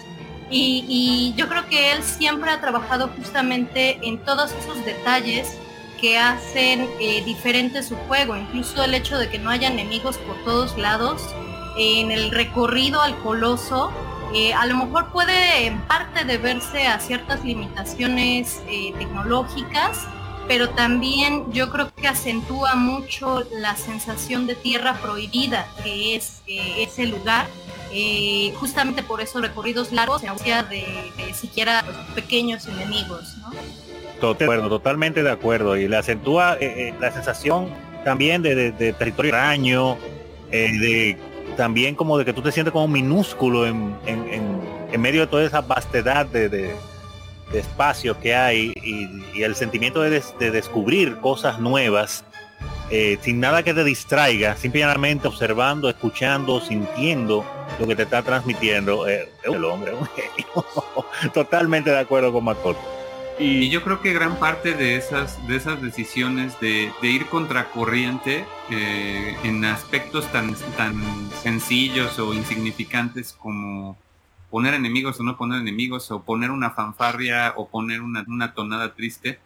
[0.49, 5.57] Y, yo creo que él siempre ha trabajado justamente en todos esos detalles
[5.99, 10.35] que hacen eh, diferente su juego, incluso el hecho de que no haya enemigos por
[10.43, 11.21] todos lados,
[11.77, 13.91] en el recorrido al coloso,
[14.33, 20.05] eh, a lo mejor puede en parte deberse a ciertas limitaciones eh, tecnológicas,
[20.47, 27.07] pero también yo creo que acentúa mucho la sensación de tierra prohibida que es ese
[27.07, 27.47] lugar
[27.91, 30.83] eh, justamente por esos recorridos largos en ausencia de,
[31.33, 33.37] siquiera pequeños enemigos.
[33.37, 34.69] ¿no?
[34.69, 35.77] totalmente de acuerdo.
[35.77, 37.69] Y le acentúa eh, eh, la sensación
[38.03, 39.97] también de, territorio extraño,
[40.51, 41.17] de
[41.55, 43.95] también como de que tú te sientes como minúsculo en,
[44.97, 46.75] medio de toda esa vastedad de,
[47.53, 52.23] espacio que hay y, el sentimiento de, descubrir cosas nuevas
[52.89, 57.45] eh, sin nada que te distraiga, simplemente observando, escuchando, sintiendo
[57.79, 59.91] lo que te está transmitiendo eh, el hombre.
[61.33, 62.79] Totalmente de acuerdo con Macoto.
[63.39, 69.35] Y, yo creo que gran parte de esas, de esas decisiones de, ir contracorriente eh,
[69.43, 70.95] en aspectos tan, tan
[71.43, 73.97] sencillos o insignificantes como
[74.57, 78.95] poner enemigos o no poner enemigos, o poner una fanfarria o poner una, una tonada
[78.95, 79.37] triste,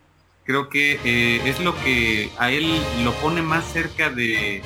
[0.46, 2.66] creo que eh, es lo que a él
[3.04, 4.62] lo pone más cerca de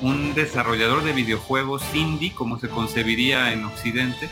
[0.00, 4.30] un desarrollador de videojuegos indie, como se concebiría en Occidente,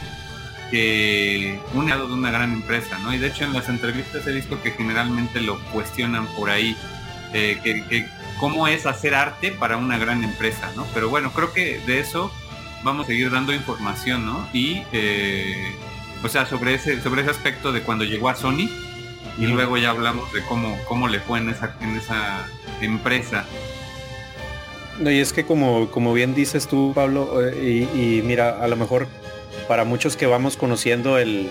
[0.70, 3.12] que un lado de una gran empresa, ¿no?
[3.12, 6.74] Y de hecho en las entrevistas he visto que generalmente lo cuestionan por ahí,
[7.35, 8.09] eh, que,
[8.40, 10.87] cómo es hacer arte para una gran empresa, ¿no?
[10.94, 12.33] Pero bueno, creo que de eso
[12.83, 14.49] vamos a seguir dando información, ¿no?
[14.53, 15.75] Y, eh,
[16.23, 18.69] o sea, sobre ese, sobre ese aspecto de cuando llegó a Sony,
[19.38, 22.47] y luego ya hablamos de cómo, cómo le fue en esa, en esa
[22.81, 23.45] empresa.
[24.99, 28.77] No, y es que como, como bien dices tú, Pablo, eh, y, mira, a lo
[28.77, 29.07] mejor
[29.69, 31.49] para muchos que vamos conociendo el,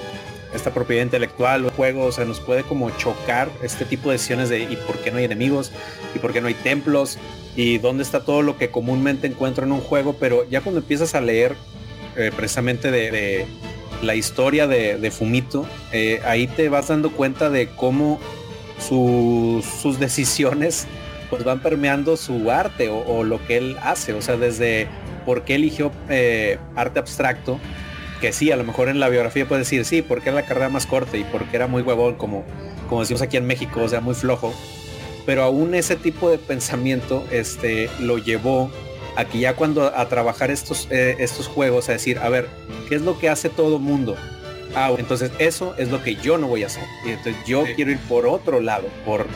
[0.54, 4.50] esta propiedad intelectual o juego, o sea, nos puede como chocar este tipo de decisiones
[4.50, 5.72] de y por qué no hay enemigos,
[6.13, 7.18] y por qué no hay templos,
[7.58, 11.15] y dónde está todo lo que comúnmente encuentro en un juego, pero ya cuando empiezas
[11.15, 11.56] a leer
[12.15, 13.48] eh, precisamente de,
[14.04, 18.20] la historia de, Fumito, eh, ahí te vas dando cuenta de cómo
[18.80, 20.86] sus decisiones
[21.32, 24.88] pues van permeando su arte o, lo que él hace, o sea, desde
[25.26, 27.60] por qué eligió eh, arte abstracto,
[28.22, 30.70] que sí, a lo mejor en la biografía puede decir, sí, porque era la carrera
[30.70, 32.46] más corta y porque era muy huevón, como,
[32.88, 34.54] como decimos aquí en México, o sea, muy flojo,
[35.28, 38.72] pero aún ese tipo de pensamiento este, lo llevó
[39.18, 42.48] a que ya cuando a trabajar estos, eh, estos juegos, a decir, a ver,
[42.88, 44.16] ¿qué es lo que hace todo mundo?
[44.74, 46.86] Ah, entonces eso es lo que yo no voy a hacer.
[47.06, 49.28] Y entonces yo quiero ir por otro lado, por,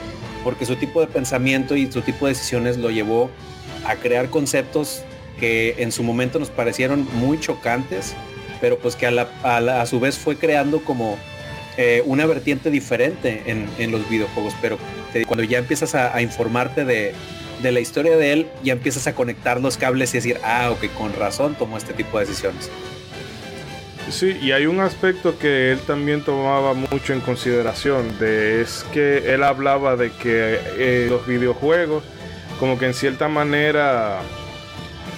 [0.46, 3.30] porque su tipo de pensamiento y su tipo de decisiones lo llevó
[3.86, 5.04] a crear conceptos
[5.42, 8.14] que en su momento nos parecieron muy chocantes,
[8.62, 11.18] pero pues que a, su vez fue creando como
[11.78, 14.54] eh, una vertiente diferente en, los videojuegos.
[14.62, 14.78] Pero
[15.28, 17.14] cuando ya empiezas a, informarte de,
[17.62, 20.92] de, la historia de él, ya empiezas a conectar los cables y decir, ah, ok,
[20.98, 22.70] con razón tomó este tipo de decisiones.
[24.12, 29.34] Sí, y hay un aspecto que él también tomaba mucho en consideración, de es que
[29.34, 32.04] él hablaba de que eh, los videojuegos,
[32.60, 34.20] como que en cierta manera,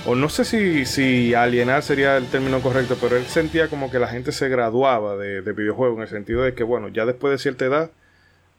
[0.05, 0.45] o no sé
[0.85, 5.15] si, alienar sería el término correcto, pero él sentía como que la gente se graduaba
[5.15, 7.91] de, de videojuegos, en el sentido de que, bueno, ya después de cierta edad,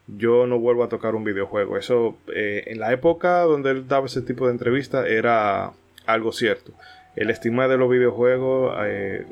[0.06, 1.76] yo no vuelvo a tocar un videojuego.
[1.76, 5.72] Eso, eh, en la época donde él daba ese tipo de entrevista, era
[6.06, 6.72] algo cierto.
[7.16, 9.26] El estigma de los videojuegos eh,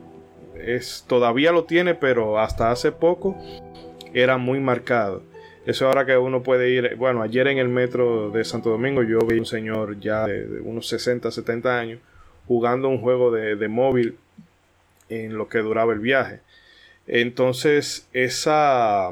[0.55, 3.37] es, todavía lo tiene, pero hasta hace poco
[4.15, 5.23] era muy marcado.
[5.65, 9.19] Eso ahora que uno puede ir, bueno, ayer en el metro de Santo Domingo yo
[9.21, 12.01] vi un señor ya de, unos 60, 70 años
[12.49, 14.17] jugando un juego de, móvil
[15.09, 16.41] en lo que duraba el viaje.
[17.07, 19.11] Entonces, esa,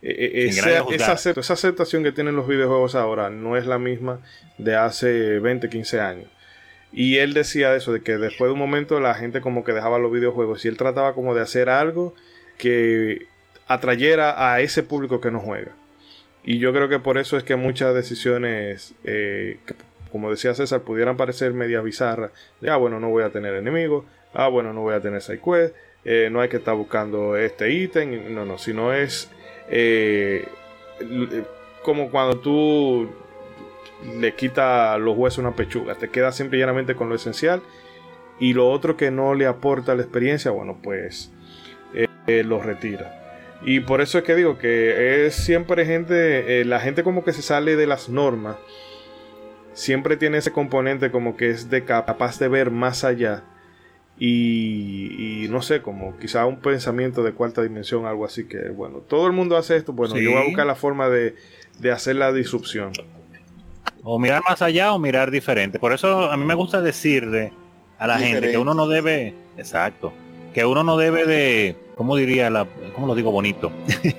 [0.00, 4.20] e, e, esa, esa, aceptación que tienen los videojuegos ahora no es la misma
[4.56, 6.28] de hace 20, 15 años.
[6.92, 9.98] Y él decía eso, de que después de un momento la gente como que dejaba
[9.98, 12.14] los videojuegos y él trataba como de hacer algo
[12.58, 13.26] que
[13.72, 15.72] atrayera a ese público que no juega.
[16.44, 19.58] Y yo creo que por eso es que muchas decisiones, eh,
[20.10, 22.32] como decía César, pudieran parecer media bizarras.
[22.60, 24.04] De, ah, bueno, no voy a tener enemigos.
[24.34, 25.74] Ah, bueno, no voy a tener side quest.
[26.04, 28.34] Eh, no hay que estar buscando este ítem.
[28.34, 29.30] No, no, sino es
[29.68, 30.44] eh,
[31.82, 33.08] como cuando tú
[34.18, 35.94] le quita los huesos una pechuga.
[35.94, 37.62] Te queda siempre llanamente con lo esencial.
[38.40, 41.30] Y lo otro que no le aporta la experiencia, bueno, pues
[42.26, 43.21] lo retira.
[43.64, 47.32] Y por eso es que digo que es siempre gente, eh, la gente como que
[47.32, 48.56] se sale de las normas.
[49.72, 53.44] Siempre tiene ese componente como que es de capaz de ver más allá.
[54.18, 59.26] Y, no sé, como quizá un pensamiento de cuarta dimensión, algo así que, bueno, todo
[59.26, 61.34] el mundo hace esto, bueno, yo voy a buscar la forma de,
[61.80, 62.92] de hacer la disrupción.
[64.04, 65.78] O mirar más allá o mirar diferente.
[65.78, 67.52] Por eso a mí me gusta decirle
[67.98, 70.12] a la gente que uno no debe, exacto,
[70.52, 73.72] que uno no debe de, ¿cómo diría la, cómo lo digo bonito?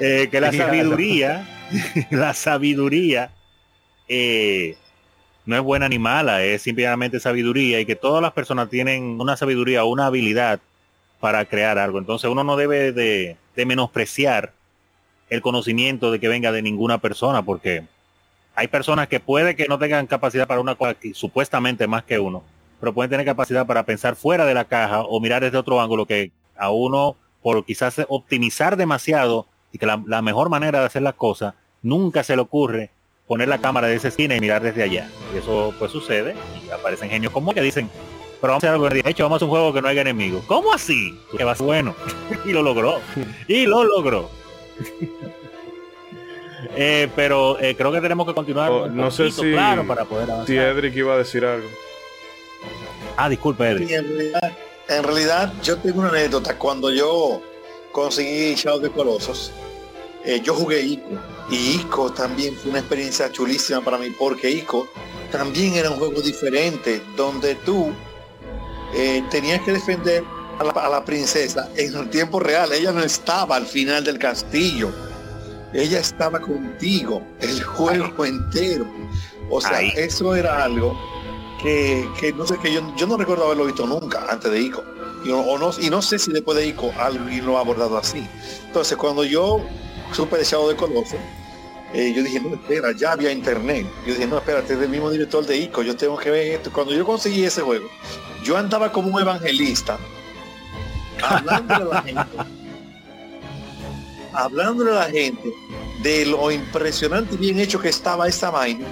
[0.00, 1.46] Eh, que la sabiduría,
[2.10, 3.30] la sabiduría
[4.08, 4.76] eh,
[5.46, 9.36] no es buena ni mala, es simplemente sabiduría y que todas las personas tienen una
[9.36, 10.58] sabiduría una habilidad
[11.20, 11.98] para crear algo.
[11.98, 14.54] Entonces uno no debe de, de menospreciar
[15.30, 17.84] el conocimiento de que venga de ninguna persona porque
[18.54, 22.42] hay personas que puede que no tengan capacidad para una cosa supuestamente más que uno,
[22.82, 26.04] pero pueden tener capacidad para pensar fuera de la caja o mirar desde otro ángulo
[26.04, 31.14] que a uno, por quizás optimizar demasiado y que la, mejor manera de hacer las
[31.14, 32.90] cosas nunca se le ocurre
[33.28, 35.08] poner la cámara de ese cine y mirar desde allá.
[35.32, 36.34] Y eso pues sucede
[36.66, 37.88] y aparecen genios como que dicen,
[38.40, 40.00] pero vamos a hacer algo de hecho, vamos a hacer un juego que no haya
[40.00, 40.42] enemigos.
[40.48, 41.16] ¿Cómo así?
[41.38, 41.94] Que va bueno.
[42.44, 42.98] y lo logró.
[43.46, 44.28] y lo logró.
[46.76, 48.70] Eh, pero eh, creo que tenemos que continuar.
[48.70, 51.66] Oh, no sé si, claro para poder si Edric iba a decir algo.
[53.16, 53.90] Ah, disculpe, Edric.
[53.90, 56.56] en, realidad, yo tengo una anécdota.
[56.58, 57.42] Cuando yo
[57.92, 59.52] conseguí Shadow de Colosos,
[60.24, 61.08] eh, yo jugué ICO.
[61.50, 64.88] Y ICO también fue una experiencia chulísima para mí, porque ICO
[65.30, 67.92] también era un juego diferente, donde tú
[69.30, 70.22] tenías que defender
[70.58, 72.72] a la, a la princesa en el tiempo real.
[72.72, 74.92] Ella no estaba al final del castillo
[75.72, 78.86] ella estaba contigo el juego entero.
[79.50, 80.98] O sea, eso era algo
[81.62, 84.84] que, no sé, que yo, yo, no recuerdo haberlo visto nunca antes de ICO.
[85.24, 88.26] Y, o no, y no sé si después de ICO alguien lo ha abordado así.
[88.66, 89.60] Entonces, cuando yo
[90.12, 91.16] supe de Shadow de Coloso,
[91.94, 93.86] eh, yo dije, no, espera, ya había internet.
[94.06, 96.72] Yo dije, no, espérate, es del mismo director de ICO, yo tengo que ver esto.
[96.72, 97.88] Cuando yo conseguí ese juego,
[98.42, 99.98] yo andaba como un evangelista,
[101.22, 102.62] hablando de la gente
[104.32, 105.52] hablándole a la gente
[106.02, 108.86] de lo impresionante y bien hecho que estaba esta vaina,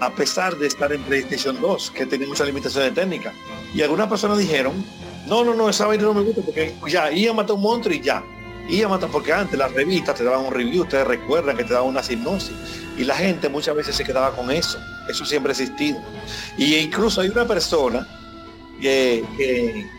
[0.00, 3.34] a pesar de estar en PlayStation 2, que tenía muchas limitaciones técnicas.
[3.74, 4.84] Y algunas personas dijeron,
[5.26, 7.94] no, no, no, esa vaina no me gusta porque ya, iba a matar un monstruo
[7.94, 8.22] y ya.
[8.68, 11.72] Iba a matar porque antes las revistas te daban un review, ustedes recuerdan que te
[11.74, 12.54] daban una hipnosis.
[12.96, 14.78] Y la gente muchas veces se quedaba con eso.
[15.08, 16.00] Eso siempre ha existido.
[16.58, 18.06] Y incluso hay una persona
[18.80, 19.24] que,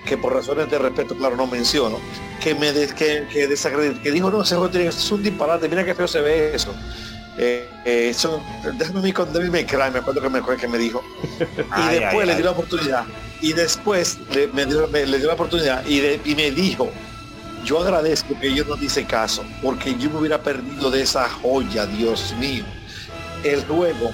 [0.06, 1.98] que, por razones de respeto, claro, no menciono,
[2.42, 6.08] que me que, que, que dijo, no, ese juego es un disparate, mira qué feo
[6.08, 6.74] se ve eso.
[7.38, 8.42] Eh, eh, eso,
[8.78, 11.04] déjame mi me cry, me acuerdo que me, que me dijo.
[11.40, 13.06] Y después le dio la oportunidad.
[13.42, 16.90] Y después le, me dio, le dio la oportunidad y, y me dijo,
[17.64, 21.86] yo agradezco que ellos no dice caso, porque yo me hubiera perdido de esa joya,
[21.86, 22.66] Dios mío.
[23.44, 24.12] El juego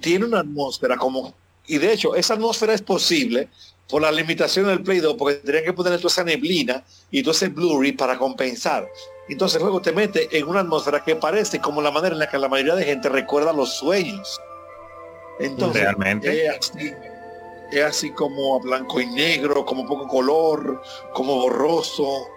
[0.00, 1.34] tiene una atmósfera como
[1.66, 3.48] y de hecho, esa atmósfera es posible
[3.88, 7.32] por la limitación del Play 2, porque tendrían que poner toda esa neblina y todo
[7.32, 8.88] ese blurry para compensar.
[9.28, 12.38] Entonces luego te mete en una atmósfera que parece como la manera en la que
[12.38, 14.40] la mayoría de gente recuerda los sueños.
[15.38, 16.46] Entonces, Realmente.
[17.72, 20.80] Es así, como blanco y negro, como poco color,
[21.12, 22.28] como borroso.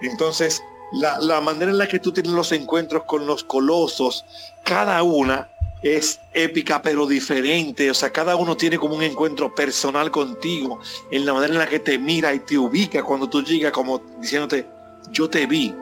[0.00, 4.24] Entonces, la, la manera en la que tú tienes los encuentros con los colosos,
[4.64, 5.50] cada una
[5.82, 11.24] es épica pero diferente, o sea, cada uno tiene como un encuentro personal contigo, en
[11.24, 14.66] la manera en la que te mira y te ubica cuando tú llegas como diciéndote,
[15.12, 15.74] yo te vi.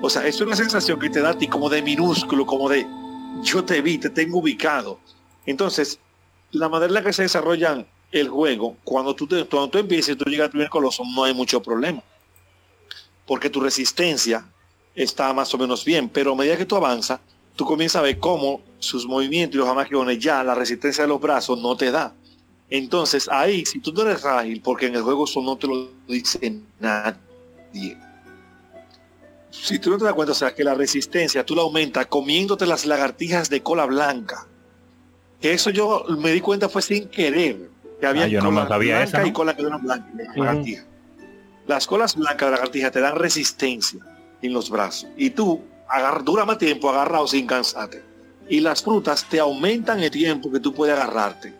[0.00, 2.86] O sea, es una sensación que te da a ti como de minúsculo, como de,
[3.42, 5.00] yo te vi, te tengo ubicado.
[5.44, 5.98] Entonces,
[6.52, 10.14] la manera en la que se desarrolla el juego, cuando tú, te, cuando tú empiezas
[10.14, 12.02] y tú llegas al primer coloso, no hay mucho problema.
[13.26, 14.46] Porque tu resistencia
[14.94, 17.20] está más o menos bien, pero a medida que tú avanzas,
[17.54, 21.20] tú comienzas a ver cómo sus movimientos y los amaquiones ya la resistencia de los
[21.20, 22.14] brazos no te da.
[22.68, 25.88] Entonces ahí, si tú no eres ágil, porque en el juego eso no te lo
[26.08, 27.96] dice nadie.
[29.50, 32.66] Si tú no te das cuenta, o sea, que la resistencia tú la aumentas comiéndote
[32.66, 34.46] las lagartijas de cola blanca.
[35.40, 37.70] Que eso yo me di cuenta fue sin querer.
[38.00, 40.06] Que había ah, cola blanca y cola blanca.
[41.66, 44.00] Las colas blancas de la lagartija te dan resistencia
[44.42, 45.08] en los brazos.
[45.16, 48.02] Y tú agar, dura más tiempo agarrado sin cansarte.
[48.48, 51.52] Y las frutas te aumentan el tiempo que tú puedes agarrarte.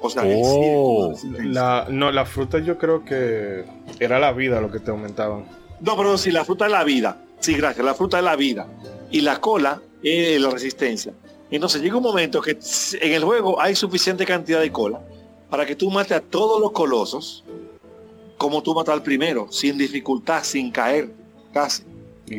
[0.00, 1.14] O sea, oh.
[1.44, 3.64] la, no, las frutas yo creo que
[4.00, 5.44] era la vida lo que te aumentaban.
[5.80, 7.18] No, pero si la fruta es la vida.
[7.38, 7.84] Sí, gracias.
[7.84, 8.66] La fruta es la vida.
[9.10, 11.12] Y la cola es la resistencia.
[11.50, 12.58] Entonces llega un momento que
[13.00, 15.00] en el juego hay suficiente cantidad de cola
[15.50, 17.44] para que tú mates a todos los colosos
[18.38, 21.12] como tú matas al primero, sin dificultad, sin caer,
[21.52, 21.84] casi.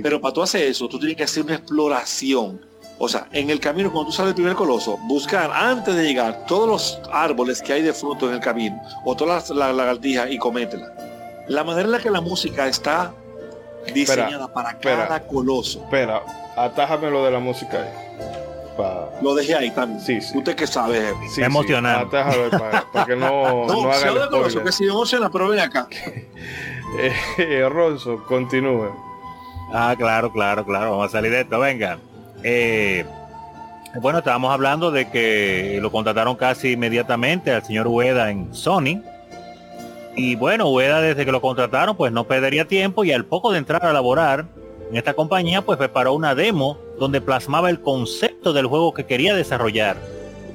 [0.02, 2.60] Pero para tú hacer eso, tú tienes que hacer una exploración.
[3.04, 6.46] O sea, en el camino, cuando tú sales del primer coloso, buscar antes de llegar
[6.48, 10.38] todos los árboles que hay de fruto en el camino, o todas las lagartijas y
[10.38, 10.94] cométela.
[11.50, 13.14] La manera en la que la música está
[13.94, 15.80] diseñada para cada coloso.
[15.80, 16.24] Espera,
[16.56, 17.86] atájame lo de la música
[19.22, 20.00] Lo dejé ahí también.
[20.00, 20.38] Sí, sí.
[20.38, 21.14] Usted que sabe.
[21.36, 22.08] Sí, emocionante.
[22.10, 25.90] para, que no, no, haga el coloso, que si emociona, pero ven acá.
[27.38, 28.96] eh, Ronzo, continúe.
[29.74, 30.92] Ah, claro, claro, claro.
[30.92, 31.60] Vamos a salir de esto.
[31.60, 32.00] Venga.
[32.44, 33.06] Eh,
[34.02, 39.02] bueno, estábamos hablando de que lo contrataron casi inmediatamente al señor Ueda en Sony.
[40.16, 43.60] Y bueno, Ueda desde que lo contrataron, pues no perdería tiempo y al poco de
[43.60, 44.46] entrar a laborar
[44.90, 49.34] en esta compañía, pues preparó una demo donde plasmaba el concepto del juego que quería
[49.34, 49.98] desarrollar.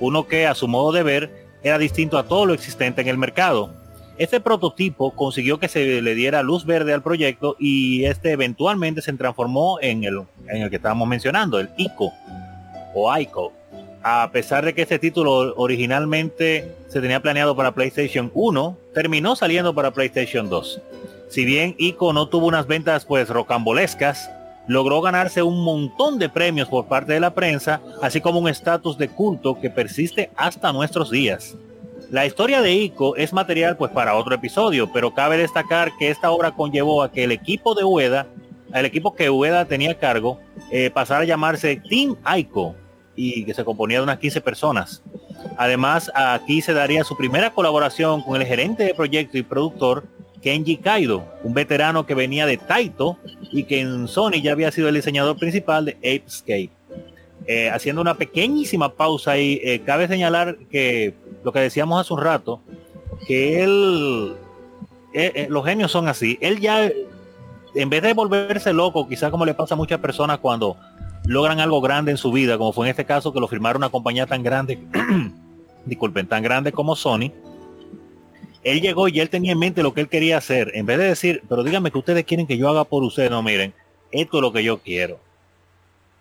[0.01, 3.19] Uno que a su modo de ver era distinto a todo lo existente en el
[3.19, 3.73] mercado.
[4.19, 9.13] Este prototipo consiguió que se le diera luz verde al proyecto y este eventualmente se
[9.13, 10.23] transformó en el,
[10.71, 12.13] que estábamos mencionando, el ICO
[12.95, 13.53] o ICO,
[14.03, 19.73] a pesar de que este título originalmente se tenía planeado para PlayStation 1, terminó saliendo
[19.73, 20.81] para PlayStation 2.
[21.29, 24.31] Si bien Ico no tuvo unas ventas pues rocambolescas,
[24.67, 28.99] logró ganarse un montón de premios por parte de la prensa, así como un estatus
[28.99, 31.57] de culto que persiste hasta nuestros días.
[32.11, 36.31] La historia de Ico es material pues para otro episodio, pero cabe destacar que esta
[36.31, 38.27] obra conllevó a que el equipo de Ueda,
[38.73, 40.41] el equipo que Ueda tenía a cargo,
[40.71, 42.75] eh, pasara a llamarse Team Ico
[43.15, 45.03] y que se componía de unas 15 personas.
[45.57, 50.05] Además, aquí se daría su primera colaboración con el gerente de proyecto y productor
[50.41, 53.19] Kenji Kaido, un veterano que venía de Taito
[53.51, 56.71] y que en Sony ya había sido el diseñador principal de Apescape.
[57.47, 61.15] Eh, haciendo una pequeñísima pausa y eh, cabe señalar que
[61.45, 62.61] lo que decíamos hace un rato,
[63.27, 64.37] que él,
[65.13, 66.91] eh, los genios son así, él ya,
[67.75, 70.77] en vez de volverse loco, quizás como le pasa a muchas personas cuando
[71.25, 73.91] logran algo grande en su vida, como fue en este caso que lo firmaron una
[73.91, 74.79] compañía tan grande,
[75.85, 77.33] disculpen, tan grande como Sony,
[78.65, 80.73] él llegó y él tenía en mente lo que él quería hacer.
[80.75, 83.43] En vez de decir, pero díganme que ustedes quieren que yo haga por ustedes, no
[83.43, 83.73] miren,
[84.11, 85.19] esto es lo que yo quiero.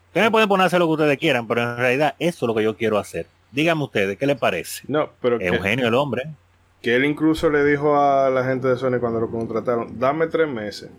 [0.07, 2.55] Ustedes pueden poner a hacer lo que ustedes quieran, pero en realidad esto es lo
[2.55, 3.27] que yo quiero hacer.
[3.51, 4.83] Díganme ustedes, ¿qué les parece?
[4.87, 6.23] No, pero es un genio el hombre.
[6.81, 10.47] Que él incluso le dijo a la gente de Sony cuando lo contrataron, dame tres
[10.47, 10.89] meses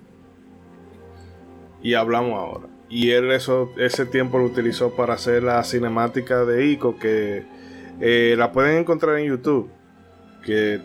[1.82, 6.66] y hablamos ahora y él eso, ese tiempo lo utilizó para hacer la cinemática de
[6.66, 7.44] Ico que
[8.00, 9.70] eh, la pueden encontrar en YouTube
[10.44, 10.80] que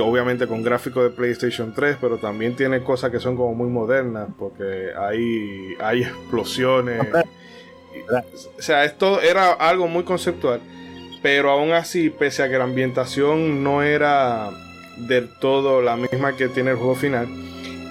[0.00, 4.28] obviamente con gráficos de PlayStation 3 pero también tiene cosas que son como muy modernas
[4.38, 7.06] porque hay, hay explosiones
[8.10, 10.60] o sea esto era algo muy conceptual
[11.22, 14.50] pero aún así pese a que la ambientación no era
[14.96, 17.28] del todo la misma que tiene el juego final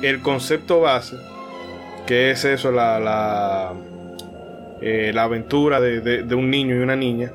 [0.01, 1.17] el concepto base
[2.07, 3.73] que es eso, la, la,
[4.81, 7.31] eh, la aventura de, un niño y una niña.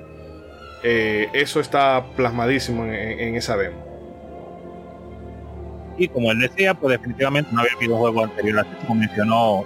[0.83, 3.77] Eh, eso está plasmadísimo en, esa demo.
[5.99, 9.65] Y como él decía, pues definitivamente no había habido juego anterior, así como mencionó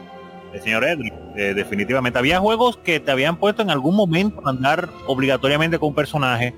[0.57, 1.15] el señor Edric.
[1.37, 5.91] Eh, definitivamente había juegos que te habían puesto en algún momento a andar obligatoriamente con
[5.91, 6.55] un personaje,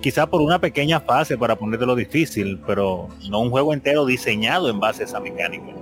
[0.00, 4.80] quizá por una pequeña fase para ponértelo difícil, pero no un juego entero diseñado en
[4.80, 5.72] base a esa mecánica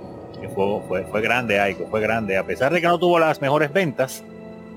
[0.49, 4.23] fue, fue, grande Aiko, fue grande, a pesar de que no tuvo las mejores ventas,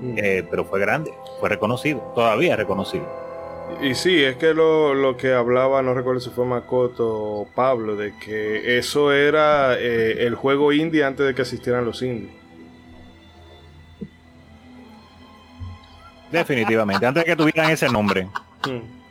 [0.01, 0.17] mm.
[0.17, 3.05] eh, pero fue grande, fue reconocido, todavía reconocido.
[3.81, 8.13] Y sí, es que lo, que hablaba, no recuerdo si fue Makoto o Pablo, de
[8.23, 12.42] que eso era eh, el juego indie antes de que existieran los indies.
[16.33, 18.27] Definitivamente, antes de que tuvieran ese nombre.
[18.67, 19.03] Mm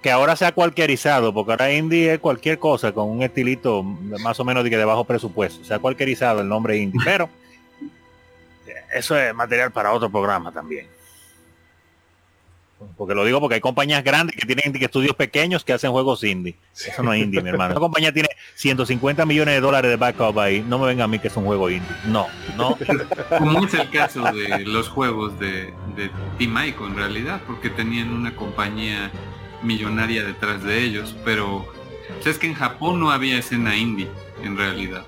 [0.00, 4.44] que, ahora sea cualquierizado, porque ahora indie es cualquier cosa con un estilito más o
[4.44, 7.28] menos de, que de bajo presupuesto, sea cualquierizado el nombre indie, pero
[8.94, 10.86] eso es material para otro programa también.
[12.96, 16.56] Porque lo digo porque hay compañías grandes que tienen estudios pequeños que hacen juegos indie.
[16.74, 17.72] Eso no es indie, mi hermano.
[17.72, 20.64] Esa compañía tiene 150 millones de dólares de backup ahí.
[20.66, 21.88] No me venga a mí que es un juego indie.
[22.06, 22.26] No,
[22.56, 22.76] no.
[23.38, 28.10] Como es el caso de los juegos de, de Team Ico en realidad, porque tenían
[28.10, 29.10] una compañía
[29.62, 31.66] millonaria detrás de ellos, pero
[32.24, 34.08] es que en Japón no había escena indie,
[34.42, 35.04] en realidad,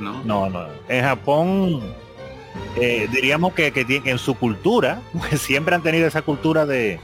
[0.00, 0.22] ¿no?
[0.24, 0.66] No, no.
[0.88, 1.94] En Japón,
[2.76, 5.00] eh, diríamos que, que, en su cultura,
[5.36, 7.00] siempre han tenido esa cultura de...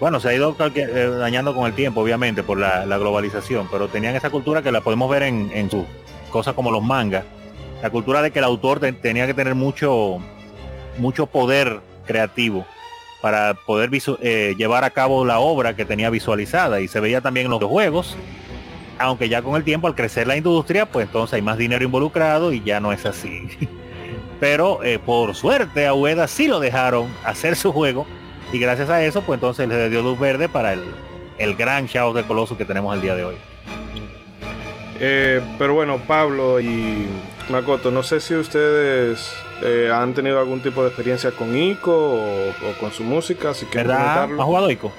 [0.00, 4.16] Bueno, se ha ido eh, dañando con el tiempo, obviamente, por la, globalización, pero tenían
[4.16, 5.84] esa cultura que la podemos ver en, sus
[6.30, 7.24] cosas como los mangas.
[7.80, 10.18] La cultura de que el autor tenía que tener mucho,
[10.98, 12.66] mucho poder creativo
[13.22, 13.90] para poder
[14.20, 17.62] eh, llevar a cabo la obra que tenía visualizada y se veía también en los
[17.64, 18.18] juegos
[18.98, 22.52] aunque ya con el tiempo al crecer la industria pues entonces hay más dinero involucrado
[22.52, 23.48] y ya no es así
[24.40, 28.06] pero eh, por suerte a Ueda sí lo dejaron hacer su juego
[28.52, 30.82] y gracias a eso pues entonces le dio luz verde para el,
[31.38, 33.36] el gran Shadow de Coloso que tenemos el día de hoy
[35.00, 37.06] eh, pero bueno Pablo y
[37.48, 42.52] Makoto no sé si ustedes eh, han tenido algún tipo de experiencia con Ico o,
[42.80, 44.92] con su música, si quieren ¿Ha jugado Ico?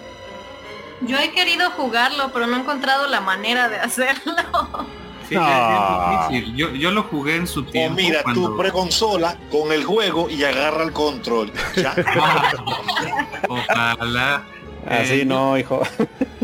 [1.02, 4.34] Yo he querido jugarlo, pero no he encontrado la manera de hacerlo.
[5.28, 6.56] Sí, es difícil.
[6.56, 7.94] Yo, yo, lo jugué en su tiempo.
[7.94, 11.52] O mira, tu preconsola con el juego y agarra el control.
[13.50, 14.44] Ojalá.
[14.88, 15.82] Así eh, no, hijo.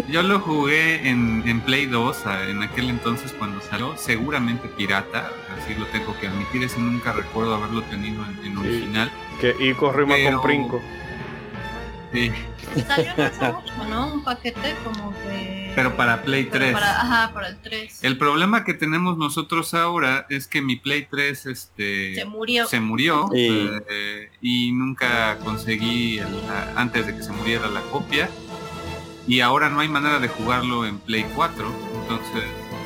[0.07, 2.17] Yo lo jugué en, Play 2
[2.49, 7.53] en aquel entonces cuando salió, seguramente pirata, así lo tengo que admitir, ese nunca recuerdo
[7.55, 9.11] haberlo tenido en, original.
[9.39, 10.81] Que y corrimos con brinco.
[12.11, 12.31] Sí.
[12.87, 14.13] Salió no hace mucho, ¿no?
[14.13, 15.71] Un paquete como de...
[15.75, 16.73] Pero para Play 3.
[16.73, 18.03] Para, ajá, para el 3.
[18.03, 22.67] El problema que tenemos nosotros ahora es que mi Play 3 este, se murió.
[22.67, 26.19] Se murió eh, y nunca conseguí,
[26.75, 28.29] antes de que se muriera la copia.
[29.27, 31.71] Y ahora no hay manera de jugarlo en Play 4.
[32.01, 32.43] Entonces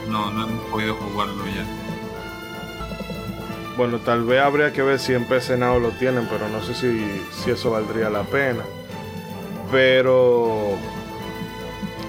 [0.09, 1.65] no, no hemos podido jugarlo ya.
[3.77, 6.73] Bueno, tal vez habría que ver si en PC Now lo tienen, pero no sé
[6.73, 8.63] si, si eso valdría la pena.
[9.75, 10.77] Pero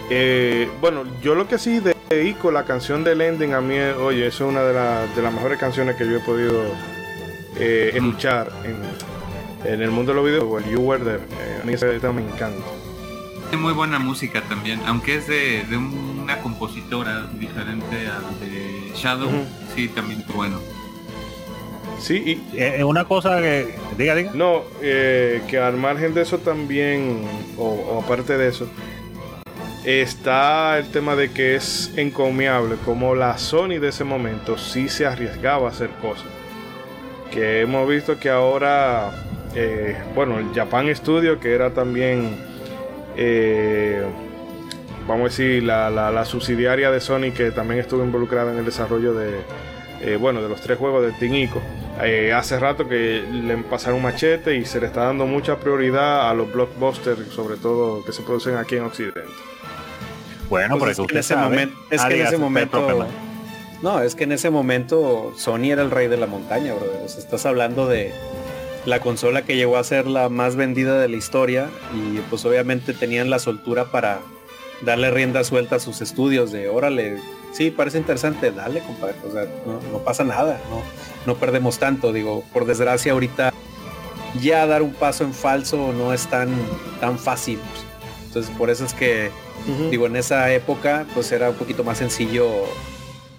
[0.09, 4.39] eh, bueno, yo lo que sí dedico la canción del ending a mí, oye, es
[4.41, 6.62] una de, de las mejores canciones que yo he podido
[7.57, 8.77] eh, escuchar en,
[9.69, 10.64] en, el mundo de los videos.
[10.64, 12.64] El You Were There, eh, a mí tema me encanta.
[13.51, 19.29] Es muy buena música también, aunque es de, de una compositora diferente al de Shadow,
[19.75, 20.61] sí, también bueno.
[21.99, 23.74] Sí, y es una cosa que.
[23.97, 24.30] Diga, diga.
[24.34, 27.22] No, eh, que al margen de eso también,
[27.57, 28.68] o, aparte de eso,
[29.84, 35.07] está el tema de que es encomiable como la Sony de ese momento sí se
[35.07, 36.26] arriesgaba a hacer cosas.
[37.30, 39.11] Que hemos visto que ahora,
[39.55, 42.36] eh, bueno, el Japan Studio, que era también,
[43.16, 44.03] eh,
[45.09, 49.14] vamos a decir, la, la, subsidiaria de Sony que también estuvo involucrada en el desarrollo
[49.14, 51.49] de, bueno, de los tres juegos de Team
[52.03, 56.34] eh, hace rato que le pasaron machete y se le está dando mucha prioridad a
[56.34, 59.20] los blockbusters, sobre todo que se producen aquí en Occidente.
[60.49, 63.07] Bueno, por eso usted ese momento, es que en ese momento,
[63.82, 67.05] no, es que en ese momento Sony era el rey de la montaña, brother.
[67.05, 68.12] estás hablando de
[68.84, 72.94] la consola que llegó a ser la más vendida de la historia y pues obviamente
[72.94, 74.20] tenían la soltura para
[74.82, 77.18] darle rienda suelta a sus estudios de órale,
[77.57, 79.46] sí, parece interesante, dale, compadre, o sea,
[79.90, 80.82] no, pasa nada, no,
[81.24, 83.52] no perdemos tanto, digo, por desgracia ahorita
[84.42, 86.50] ya dar un paso en falso no es tan,
[87.00, 87.59] tan fácil.
[88.26, 89.30] Entonces por eso es que,
[89.90, 92.50] digo, en esa época pues era un poquito más sencillo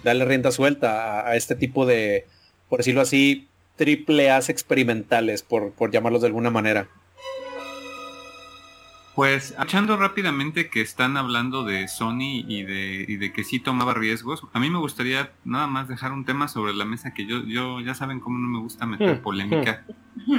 [0.02, 2.26] darle rienda suelta a, este tipo de,
[2.68, 3.46] por decirlo así,
[3.76, 6.88] triple A's experimentales, por, por llamarlos de alguna manera.
[9.18, 13.92] Pues, echando rápidamente que están hablando de Sony y de, y de que sí tomaba
[13.92, 17.44] riesgos, a mí me gustaría nada más dejar un tema sobre la mesa que yo,
[17.44, 19.84] yo ya saben cómo no me gusta meter hmm, polémica.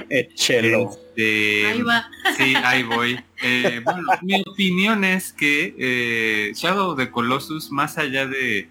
[0.10, 0.92] Échelo.
[0.92, 2.10] Este, ahí va.
[2.38, 3.20] Sí, ahí voy.
[3.44, 8.70] Eh, bueno, mi opinión es que eh, Shadow de Colossus, más allá de,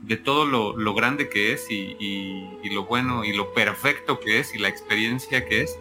[0.00, 4.38] de todo lo, lo, grande que es y, y lo bueno y lo perfecto que
[4.38, 5.78] es y la experiencia que es,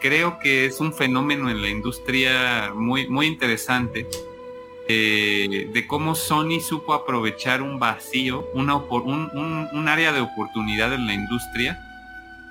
[0.00, 4.06] creo que es un fenómeno en la industria muy, muy interesante
[4.88, 11.78] eh, de cómo Sony supo aprovechar un vacío, un, área de oportunidad en la industria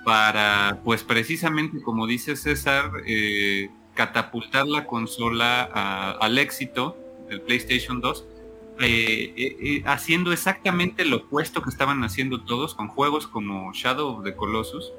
[0.05, 5.63] para, pues precisamente como dice César, eh, catapultar la consola
[6.21, 6.95] al éxito
[7.27, 8.25] del PlayStation 2.
[8.81, 14.33] Eh, haciendo exactamente lo opuesto que estaban haciendo todos con juegos como Shadow of the
[14.33, 14.93] Colossus,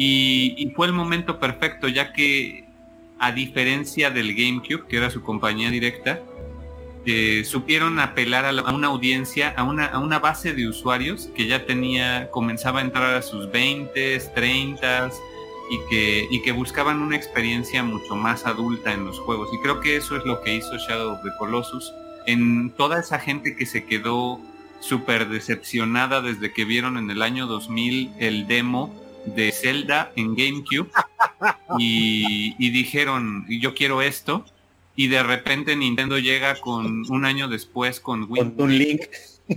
[0.00, 2.64] y, fue el momento perfecto, ya que
[3.18, 6.20] a diferencia del GameCube, que era su compañía directa,
[7.04, 11.66] eh, supieron apelar a, una audiencia, a una, a una base de usuarios que ya
[11.66, 15.10] tenía, comenzaba a entrar a sus 20, 30
[15.70, 19.48] y que, y que buscaban una experiencia mucho más adulta en los juegos.
[19.52, 21.92] Y creo que eso es lo que hizo Shadow of the Colossus.
[22.26, 24.40] En toda esa gente que se quedó
[24.78, 28.94] súper decepcionada desde que vieron en el año 2000 el demo
[29.34, 30.90] de Zelda en GameCube
[31.78, 34.44] y, dijeron, yo quiero esto.
[34.96, 39.02] Y de repente Nintendo llega con un año después con Con Toon Link.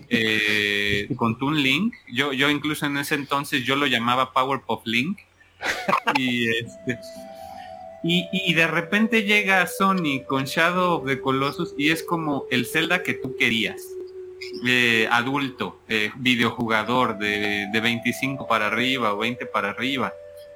[0.09, 1.93] Eh, con Toon Link.
[2.13, 5.19] Yo, yo incluso en ese entonces yo lo llamaba Powerpuff Link.
[6.17, 6.99] Y, este,
[8.03, 12.65] y, y, de repente llega Sony con Shadow of the Colossus y es como el
[12.65, 13.82] Zelda que tú querías.
[14.66, 20.14] Eh, adulto, eh, videojugador de, de, 25 para arriba o 20 para arriba.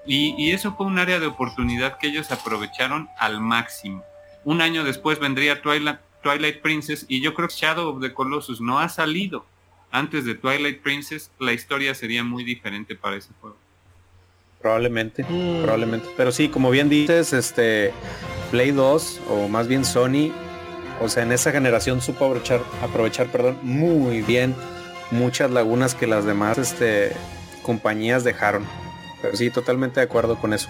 [0.07, 4.03] Y, eso fue un área de oportunidad que ellos aprovecharon al máximo.
[4.43, 8.61] Un año después vendría Twilight, Twilight Princess y yo creo que Shadow of the Colossus
[8.61, 9.45] no ha salido.
[9.91, 13.57] Antes de Twilight Princess la historia sería muy diferente para ese juego.
[14.61, 15.63] Probablemente, mm.
[15.63, 16.07] probablemente.
[16.15, 17.91] Pero sí, como bien dices, este
[18.51, 20.31] Play 2 o más bien Sony
[21.01, 24.55] o sea, en esa generación supo aprovechar, aprovechar perdón, muy bien
[25.11, 27.11] muchas lagunas que las demás este,
[27.61, 28.65] compañías dejaron.
[29.33, 30.69] Sí, totalmente de acuerdo con eso.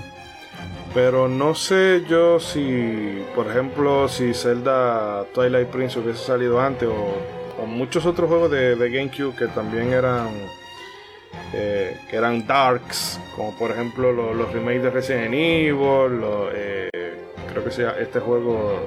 [0.94, 7.66] Pero no sé yo si, por ejemplo, si Zelda Twilight Prince hubiese salido antes o,
[7.66, 10.30] muchos otros juegos de, GameCube que también eran
[11.52, 16.22] eh, que eran darks, como por ejemplo los, remakes de Resident Evil,
[16.54, 16.90] eh,
[17.50, 18.86] creo que sea este juego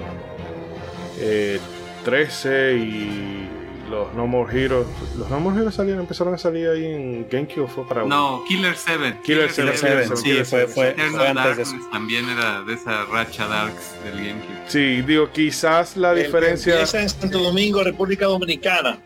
[2.04, 3.48] 13 eh, y
[3.90, 4.86] los No More Heroes.
[5.16, 8.76] Los No More Heroes salieron, empezaron a salir ahí en GameCube fue para No, Killer
[8.76, 9.18] 7.
[9.22, 11.76] Killer, 7, sí, fue, fue, antes de eso.
[11.90, 14.62] También era de esa racha Darks del GameCube.
[14.66, 16.74] Sí, digo, quizás la diferencia.
[16.74, 18.98] Empieza en Santo Domingo, República Dominicana.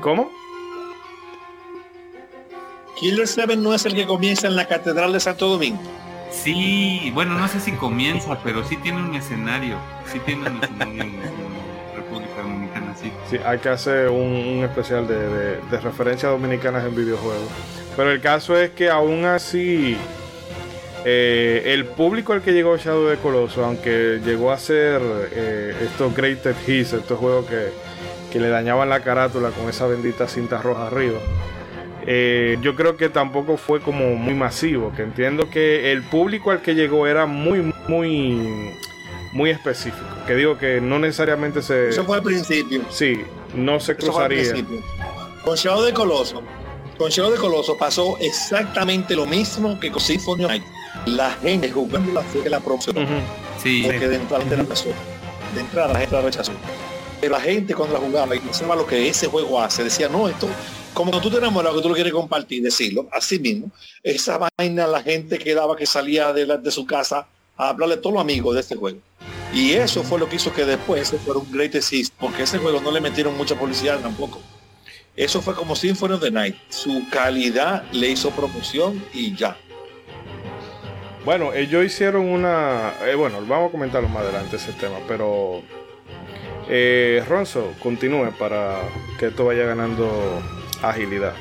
[0.00, 0.30] ¿Cómo?
[2.98, 5.80] Killer 7 no es el que comienza en la Catedral de Santo Domingo.
[6.42, 9.78] Sí, bueno, no sé si comienza, pero sí tiene un escenario.
[10.12, 11.12] Sí tiene un escenario en,
[11.96, 13.12] República Dominicana, sí.
[13.30, 17.48] Sí, hay que hacer un, especial de, referencias dominicanas en videojuegos.
[17.96, 19.96] Pero el caso es que aún así,
[21.04, 25.00] eh, el público al que llegó Shadow de Coloso, aunque llegó a ser
[25.32, 30.60] eh, estos Greater Hits, estos juegos que le dañaban la carátula con esa bendita cinta
[30.60, 31.20] roja arriba
[32.06, 36.60] eh, yo creo que tampoco fue como muy masivo, que entiendo que el público al
[36.60, 38.70] que llegó era muy, muy,
[39.32, 40.04] muy específico.
[40.26, 41.88] Que digo que no necesariamente se...
[41.88, 42.82] Eso fue al principio.
[42.90, 43.22] Sí,
[43.54, 44.54] no se cruzaría.
[45.44, 46.42] Con Shadow de Coloso,
[46.98, 50.62] con Shadow de Coloso pasó exactamente lo mismo que con Symphony Night.
[51.06, 52.96] La gente jugando la fe de la promoción.
[53.62, 53.82] Sí.
[53.84, 54.88] Porque de entrada la pasó.
[55.54, 56.52] De entrada la gente la rechazó.
[57.20, 60.08] Pero la gente cuando la jugaba y no sabía lo que ese juego hace, decía,
[60.08, 60.48] no, esto
[60.94, 63.70] como tú te enamoras que tú lo quieres compartir, decirlo, así mismo,
[64.02, 67.26] esa vaina la gente quedaba que salía de, de su casa
[67.56, 68.98] a hablarle a todos los amigos de este juego.
[69.52, 72.58] Y eso fue lo que hizo que después se fuera un great assist, porque ese
[72.58, 74.40] juego no le metieron mucha publicidad tampoco.
[75.16, 76.56] Eso fue como Symphony of the Night.
[76.70, 79.56] Su calidad le hizo promoción y ya.
[81.24, 82.94] Bueno, ellos hicieron una...
[83.06, 85.62] Eh, bueno, vamos a comentarlo más adelante ese tema, pero...
[86.68, 88.80] Eh, Ronzo, continúe para
[89.18, 90.42] que esto vaya ganando
[90.90, 91.34] agilidad.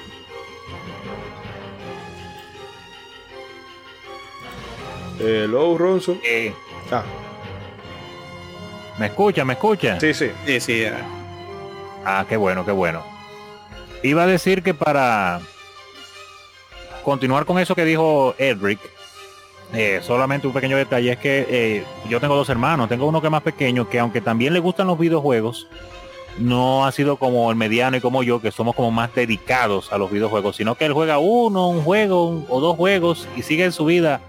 [5.20, 6.18] Hello, Ronzo.
[6.24, 6.54] Eh.
[6.92, 7.04] Ah.
[9.00, 9.46] ¿Me escucha?
[9.46, 10.00] ¿Me escucha?
[10.00, 10.32] Sí, sí.
[10.46, 10.86] Sí, sí.
[12.06, 13.04] Ah, qué bueno, qué bueno.
[14.04, 15.40] Iba a decir que para
[17.04, 18.80] continuar con eso que dijo Edric,
[19.74, 23.28] eh, solamente un pequeño detalle es que eh, yo tengo dos hermanos, tengo uno que
[23.28, 25.68] es más pequeño, que aunque también le gustan los videojuegos,
[26.38, 29.98] no ha sido como el mediano y como yo, que somos como más dedicados a
[29.98, 33.72] los videojuegos, sino que él juega uno, un juego o dos juegos y sigue en
[33.72, 34.22] su vida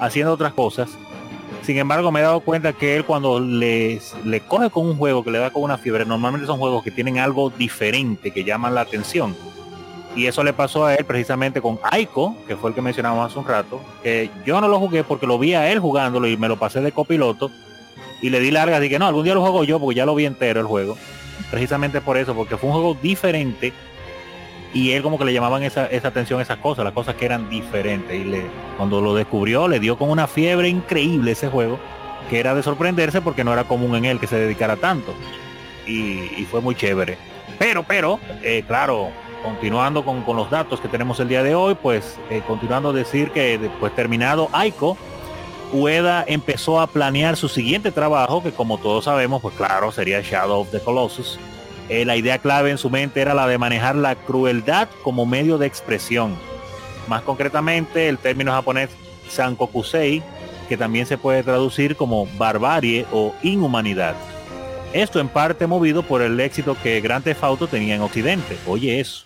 [0.00, 0.90] haciendo otras cosas.
[1.62, 5.22] Sin embargo, me he dado cuenta que él cuando les, le coge con un juego
[5.22, 8.74] que le da con una fiebre, normalmente son juegos que tienen algo diferente, que llaman
[8.74, 9.36] la atención.
[10.16, 13.38] Y eso le pasó a él precisamente con Aiko, que fue el que mencionamos hace
[13.38, 16.48] un rato, que yo no lo jugué porque lo vi a él jugándolo y me
[16.48, 17.50] lo pasé de copiloto
[18.20, 20.26] y le di largas que no, algún día lo juego yo porque ya lo vi
[20.26, 20.96] entero el juego
[21.50, 23.72] precisamente por eso, porque fue un juego diferente
[24.74, 27.50] y él como que le llamaban esa, esa atención esas cosas, las cosas que eran
[27.50, 28.18] diferentes.
[28.18, 28.42] Y le,
[28.76, 31.78] cuando lo descubrió, le dio con una fiebre increíble ese juego,
[32.30, 35.14] que era de sorprenderse porque no era común en él que se dedicara tanto.
[35.86, 37.18] Y, fue muy chévere.
[37.58, 39.10] Pero, pero, eh, claro,
[39.42, 43.30] continuando con, los datos que tenemos el día de hoy, pues eh, continuando a decir
[43.30, 44.96] que después terminado Aiko,
[45.72, 50.60] Ueda empezó a planear su siguiente trabajo, que como todos sabemos, pues claro, sería Shadow
[50.60, 51.38] of the Colossus.
[51.88, 55.58] Eh, la idea clave en su mente era la de manejar la crueldad como medio
[55.58, 56.36] de expresión.
[57.08, 58.90] Más concretamente, el término japonés
[59.28, 60.22] Sankokusei,
[60.68, 64.14] que también se puede traducir como barbarie o inhumanidad.
[64.92, 68.58] Esto en parte movido por el éxito que Grand Theft Auto tenía en Occidente.
[68.66, 69.24] Oye eso.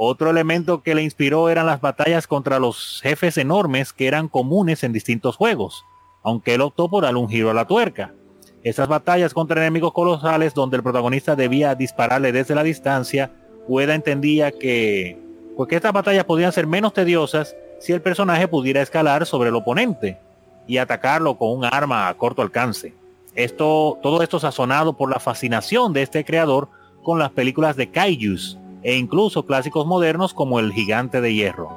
[0.00, 4.84] Otro elemento que le inspiró eran las batallas contra los jefes enormes que eran comunes
[4.84, 5.84] en distintos juegos,
[6.22, 8.14] aunque él optó por dar un giro a la tuerca.
[8.62, 13.32] Esas batallas contra enemigos colosales donde el protagonista debía dispararle desde la distancia,
[13.66, 15.18] Ueda entendía que,
[15.56, 19.56] pues que estas batallas podían ser menos tediosas si el personaje pudiera escalar sobre el
[19.56, 20.20] oponente
[20.68, 22.94] y atacarlo con un arma a corto alcance.
[23.34, 26.68] Esto, todo esto sazonado por la fascinación de este creador
[27.02, 31.70] con las películas de Kaijus, e incluso clásicos modernos como el Gigante de Hierro.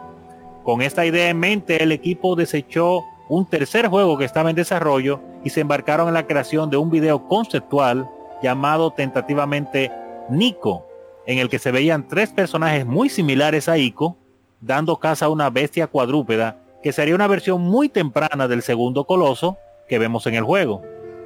[0.64, 5.22] Con esta idea en mente, el equipo desechó un tercer juego que estaba en desarrollo
[5.44, 8.10] y se embarcaron en la creación de un video conceptual
[8.44, 9.92] llamado tentativamente
[10.30, 10.86] Nico,
[11.26, 14.18] en el que se veían tres personajes muy similares a Ico,
[14.60, 19.58] dando caza a una bestia cuadrúpeda que sería una versión muy temprana del segundo coloso
[19.88, 20.82] que vemos en el juego.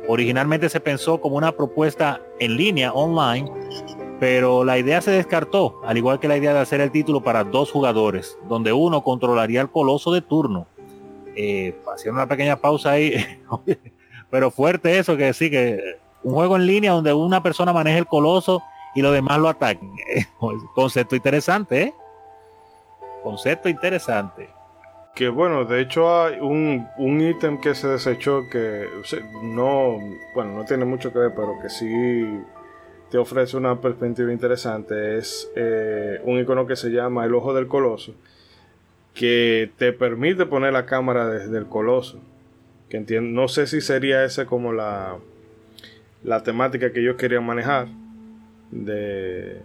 [0.08, 3.50] Originalmente se pensó como una propuesta en línea online
[4.20, 7.44] pero la idea se descartó, al igual que la idea de hacer el título para
[7.44, 10.68] dos jugadores, donde uno controlaría el coloso de turno.
[11.36, 13.14] Eh, haciendo una pequeña pausa ahí,
[14.30, 18.08] pero fuerte eso, que sí, que un juego en línea donde una persona maneja el
[18.08, 18.64] coloso
[18.96, 19.92] y los demás lo ataquen.
[20.76, 21.94] Concepto interesante, ¿eh?
[23.22, 24.50] Concepto interesante.
[25.14, 26.88] que bueno, de hecho hay un,
[27.22, 28.88] ítem que se desechó que
[29.42, 29.98] no,
[30.34, 31.86] bueno, no tiene mucho que ver, pero que sí
[33.16, 35.18] te ofrece una perspectiva interesante.
[35.18, 38.14] Es eh, un icono que se llama el ojo del coloso,
[39.14, 42.20] que te permite poner la cámara desde el coloso.
[42.90, 45.16] Que entiendo, no sé si sería esa como la,
[46.26, 47.88] la temática que yo quería manejar.
[48.70, 49.62] De,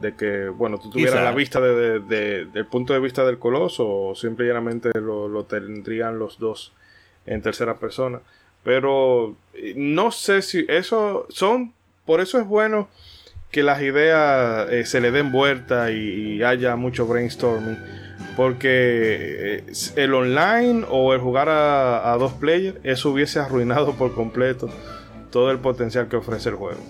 [0.00, 4.14] de que, bueno, tú tuvieras la vista de, del punto de vista del coloso o
[4.14, 6.72] simplemente lo, lo, tendrían los dos
[7.26, 8.20] en tercera persona.
[8.64, 11.74] Pero eh, no sé si eso son,
[12.06, 12.88] por eso es bueno
[13.50, 17.78] que las ideas eh, se le den vuelta y, haya mucho brainstorming.
[18.36, 24.68] Porque eh, el online o el jugar a, dos players, eso hubiese arruinado por completo
[25.30, 26.80] todo el potencial que ofrece el juego.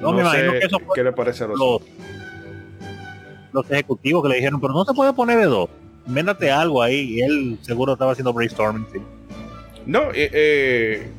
[0.00, 1.82] No, me imagino que eso ¿Qué le parece a los,
[3.52, 5.68] los, ejecutivos que le dijeron, pero no se puede poner de dos.
[6.06, 7.16] Méndate algo ahí.
[7.16, 8.86] Y él seguro estaba haciendo brainstorming.
[9.86, 11.10] No, eh, eh,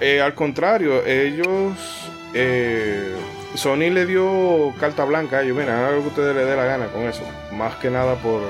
[0.00, 2.08] eh, al contrario, ellos.
[3.54, 5.56] Sony le dio carta blanca a ellos.
[5.56, 7.22] Mira, algo que ustedes le dé la gana con eso.
[7.52, 8.42] Más que nada por,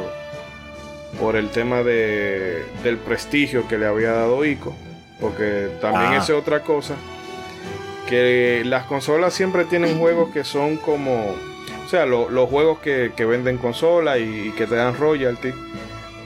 [1.19, 4.75] por el tema de, del prestigio que le había dado ICO.
[5.19, 6.17] Porque también ah.
[6.19, 6.97] es otra cosa
[8.11, 11.27] que las consolas siempre tienen juegos que son como,
[11.85, 15.53] o sea, los juegos que, venden consolas y, que te dan royalty,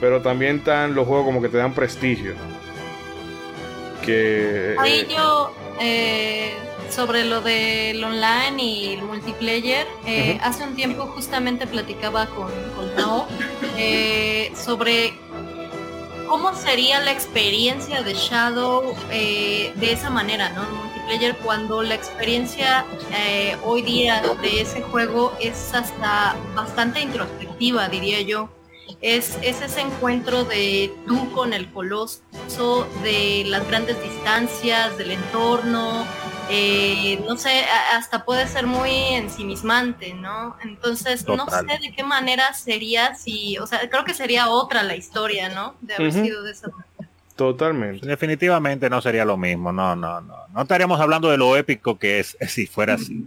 [0.01, 2.33] pero también están los juegos como que te dan prestigio.
[4.05, 6.53] Que, Ahí eh, yo, eh,
[6.89, 12.95] sobre lo del online y el multiplayer, eh, hace un tiempo justamente platicaba con, con
[12.95, 13.27] Nao
[14.55, 15.13] sobre
[16.27, 20.85] cómo sería la experiencia de Shadow de esa manera, ¿no?
[21.43, 22.83] cuando la experiencia
[23.63, 28.49] hoy día de ese juego es hasta bastante introspectiva, diría yo.
[29.01, 32.21] Es, ese encuentro de tú con el coloso,
[33.03, 36.05] de las grandes distancias, del entorno,
[36.49, 40.55] eh, no sé, hasta puede ser muy ensimismante, ¿no?
[40.63, 44.95] Entonces, no sé de qué manera sería si, o sea, creo que sería otra la
[44.95, 45.75] historia, ¿no?
[45.81, 46.85] De haber sido de esa manera.
[47.35, 48.05] Totalmente.
[48.05, 49.71] Definitivamente no sería lo mismo.
[49.71, 50.35] No, no, no.
[50.53, 53.25] No estaríamos hablando de lo épico que es si fuera así.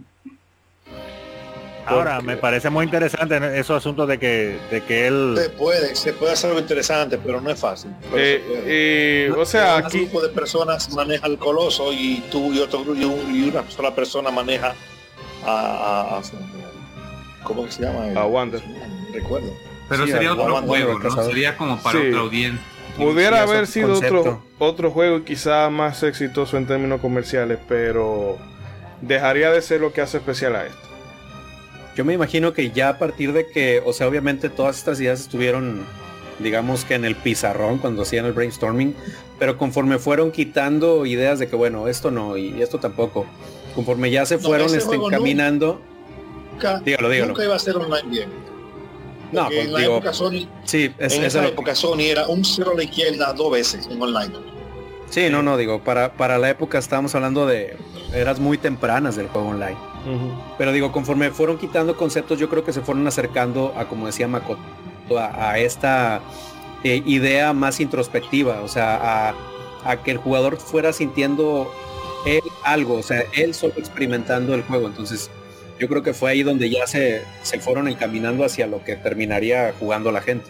[1.89, 5.35] Ahora, me parece muy interesante esos asuntos de que, de que él...
[5.37, 7.91] Se puede, se puede hacer algo interesante, pero no es fácil.
[8.13, 9.99] Eh, o sea, aquí...
[9.99, 13.93] Un grupo de personas maneja el coloso y tú y otro grupo y una sola
[13.93, 14.75] persona maneja
[15.45, 16.21] a...
[17.43, 18.19] ¿Cómo que se llama?
[18.19, 18.61] A Wander.
[19.13, 19.51] Recuerdo.
[19.87, 21.23] Pero sería otro juego, ¿no?
[21.23, 22.63] Sería como para otra audiencia.
[22.97, 28.37] Pudiera haber sido otro, otro juego quizá más exitoso en términos comerciales, pero
[29.01, 30.88] dejaría de ser lo que hace especial a esto.
[31.99, 35.19] Yo me imagino que ya a partir de que, o sea, obviamente todas estas ideas
[35.19, 35.85] estuvieron,
[36.39, 38.95] digamos que en el pizarrón cuando hacían el brainstorming,
[39.37, 43.25] pero conforme fueron quitando ideas de que, bueno, esto no y esto tampoco,
[43.75, 45.81] conforme ya se fueron este, encaminando,
[46.85, 47.33] dígalo, dígalo.
[47.33, 48.29] Nunca iba a ser online bien.
[49.33, 52.77] No, pues, en la época Sony, sí, en esa época Sony era un cero a
[52.77, 54.35] la izquierda dos veces en online.
[55.09, 57.75] Sí, no, no, digo, para, para la época estábamos hablando de
[58.13, 59.88] eras muy tempranas del juego online.
[60.57, 64.27] Pero digo, conforme fueron quitando conceptos, yo creo que se fueron acercando a, como decía
[64.27, 64.61] Makoto,
[65.17, 66.21] a, esta
[66.83, 69.35] eh, idea más introspectiva, o sea, a,
[69.83, 71.71] a, que el jugador fuera sintiendo
[72.25, 74.87] él algo, o sea, él solo experimentando el juego.
[74.87, 75.29] Entonces,
[75.79, 79.73] yo creo que fue ahí donde ya se, se fueron encaminando hacia lo que terminaría
[79.79, 80.49] jugando la gente.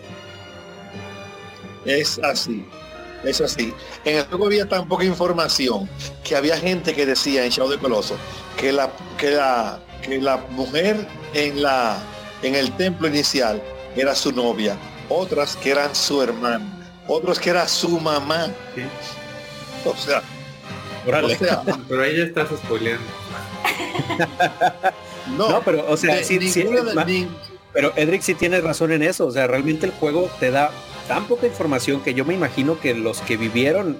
[1.86, 2.66] Es así,
[3.24, 3.74] es así.
[4.05, 5.89] En el juego había tan poca información
[6.24, 8.15] que había gente que decía en Shadow de Coloso
[8.57, 11.97] que la, que la, que la mujer en, la,
[12.41, 13.61] en el templo inicial
[13.95, 14.78] era su novia,
[15.09, 16.65] otras que eran su hermana,
[17.07, 18.47] otros que era su mamá.
[19.86, 20.22] O sea,
[21.88, 23.05] pero ella estás spoileando.
[25.38, 26.39] No, pero, o sea, sí,
[27.80, 29.25] pero Edric sí tiene razón en eso.
[29.25, 30.69] O sea, realmente el juego te da
[31.07, 33.97] tan poca información que yo me imagino que los que vivieron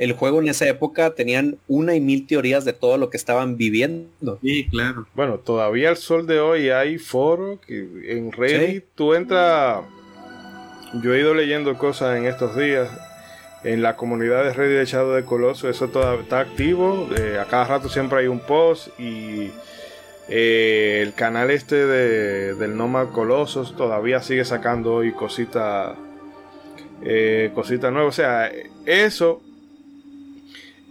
[0.00, 3.56] el juego en esa época tenían una y mil teorías de todo lo que estaban
[3.56, 4.40] viviendo.
[4.42, 5.06] Sí, claro.
[5.14, 9.84] Bueno, todavía el sol de hoy hay foros que en Reddit tú entras.
[11.00, 12.90] Yo he ido leyendo cosas en estos días.
[13.62, 17.08] En la comunidad de Reddit echado de Coloso, eso todo está activo.
[17.16, 19.52] Eh, a cada rato siempre hay un post y
[20.30, 25.96] eh, el canal este de, del Nomad Colossus todavía sigue sacando hoy cositas
[27.02, 28.14] eh, cositas nuevas.
[28.14, 28.50] O sea,
[28.86, 29.42] eso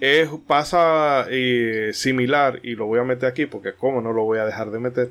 [0.02, 4.40] es, pasa eh, similar, y lo voy a meter aquí porque como no lo voy
[4.40, 5.10] a dejar de meter,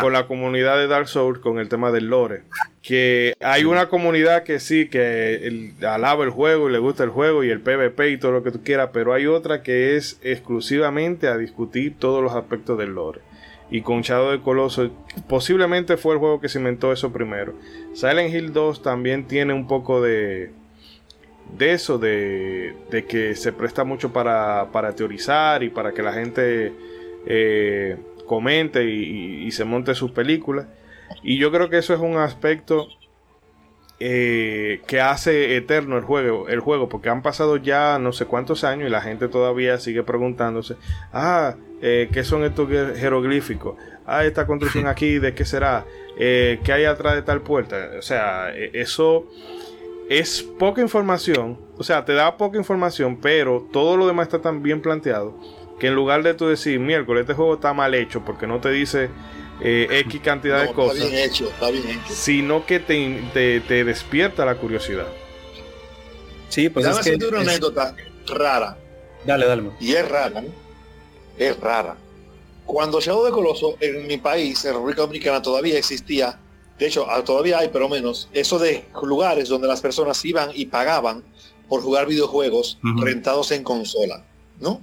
[0.00, 2.42] con la comunidad de Dark Souls con el tema del lore.
[2.84, 7.42] Que hay una comunidad que sí, que alaba el juego y le gusta el juego
[7.42, 11.26] y el PvP y todo lo que tú quieras, pero hay otra que es exclusivamente
[11.28, 13.22] a discutir todos los aspectos del lore.
[13.70, 14.90] Y con Shadow de Coloso,
[15.26, 17.54] posiblemente fue el juego que se inventó eso primero.
[17.94, 20.50] Silent Hill 2 también tiene un poco de,
[21.56, 26.12] de eso, de, de que se presta mucho para, para, teorizar y para que la
[26.12, 26.74] gente
[27.24, 30.66] eh, comente y se monte sus películas.
[31.22, 32.88] Y yo creo que eso es un aspecto
[34.00, 38.64] eh, que hace eterno el juego, el juego, porque han pasado ya no sé cuántos
[38.64, 40.76] años y la gente todavía sigue preguntándose,
[41.12, 43.76] ah, eh, ¿qué son estos jeroglíficos?
[44.04, 45.86] Ah, esta construcción aquí, ¿de qué será?
[46.18, 47.90] Eh, ¿Qué hay atrás de tal puerta?
[47.98, 49.26] O sea, e, eso
[50.10, 54.62] es poca información, o sea, te da poca información, pero todo lo demás está tan
[54.62, 55.38] bien planteado
[55.78, 58.70] que en lugar de tú decir, miércoles, este juego está mal hecho porque no te
[58.70, 59.10] dice
[59.60, 60.96] eh, X cantidad de cosas.
[60.96, 62.12] Está bien hecho, está bien hecho.
[62.12, 65.06] Sino que te, te, despierta la curiosidad.
[66.48, 67.94] Sí, pues es que una anécdota
[68.26, 68.76] rara.
[69.24, 69.70] Dale, dale.
[69.80, 70.44] Y es rara,
[71.38, 71.96] Es rara.
[72.66, 76.38] Cuando Shadow de Coloso en mi país, en República Dominicana, todavía existía,
[76.78, 80.66] de hecho, ah, todavía hay, pero menos, eso de lugares donde las personas iban y
[80.66, 81.22] pagaban
[81.68, 84.24] por jugar videojuegos rentados en consola,
[84.60, 84.80] ¿no?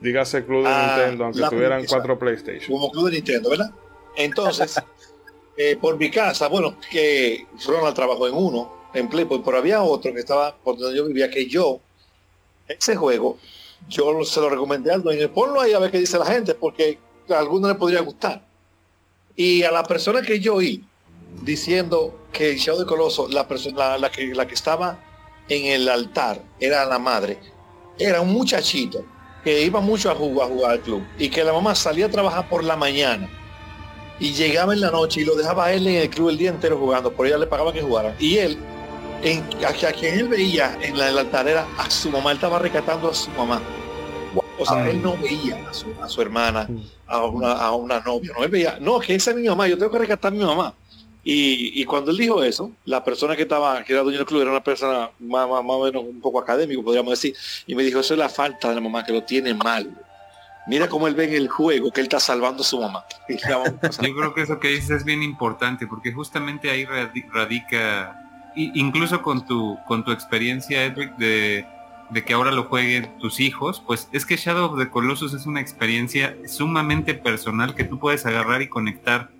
[0.00, 2.72] Dígase Club de ah, Nintendo, aunque tuvieran cuatro PlayStation.
[2.72, 3.70] Como Club de Nintendo, ¿verdad?
[4.16, 4.80] Entonces,
[5.56, 10.12] eh, por mi casa, bueno, que Ronald trabajó en uno, en Playboy, pero había otro
[10.14, 11.80] que estaba por donde yo vivía, que yo,
[12.66, 13.38] ese juego,
[13.88, 16.98] yo se lo recomendé al dueño, ponlo ahí a ver qué dice la gente, porque
[17.28, 18.42] a alguno le podría gustar.
[19.36, 20.84] Y a la persona que yo oí
[21.42, 24.98] diciendo que el Shadow de Coloso, la persona, la, que, la que estaba
[25.48, 27.38] en el altar, era la madre,
[27.98, 29.04] era un muchachito
[29.44, 32.10] que iba mucho a jugar, a jugar al club y que la mamá salía a
[32.10, 33.28] trabajar por la mañana
[34.20, 36.50] y llegaba en la noche y lo dejaba a él en el club el día
[36.50, 38.14] entero jugando, por ella le pagaba que jugara.
[38.18, 38.58] Y él,
[39.22, 43.14] en, a, quien él veía en la, altarera, a su mamá, él estaba rescatando a
[43.14, 43.62] su mamá.
[44.58, 45.72] O sea, él no veía a
[46.06, 46.68] su, hermana,
[47.06, 49.78] a una, a una novia, no, él veía, no, que esa es mi mamá, yo
[49.78, 50.74] tengo que rescatar a mi mamá.
[51.22, 54.50] Y, cuando él dijo eso, la persona que estaba, que era dueño del club, era
[54.50, 57.34] una persona más, o menos un poco académico, podríamos decir,
[57.66, 59.94] y me dijo, eso es la falta de la mamá, que lo tiene mal.
[60.66, 63.04] Mira cómo él ve en el juego que él está salvando a su mamá.
[63.28, 68.16] Yo creo que eso que dices es bien importante, porque justamente ahí radica,
[68.54, 71.66] incluso con tu, con tu experiencia, Edric, de,
[72.10, 75.44] de que ahora lo jueguen tus hijos, pues es que Shadow of the Colossus es
[75.44, 79.30] una experiencia sumamente personal que tú puedes agarrar y conectar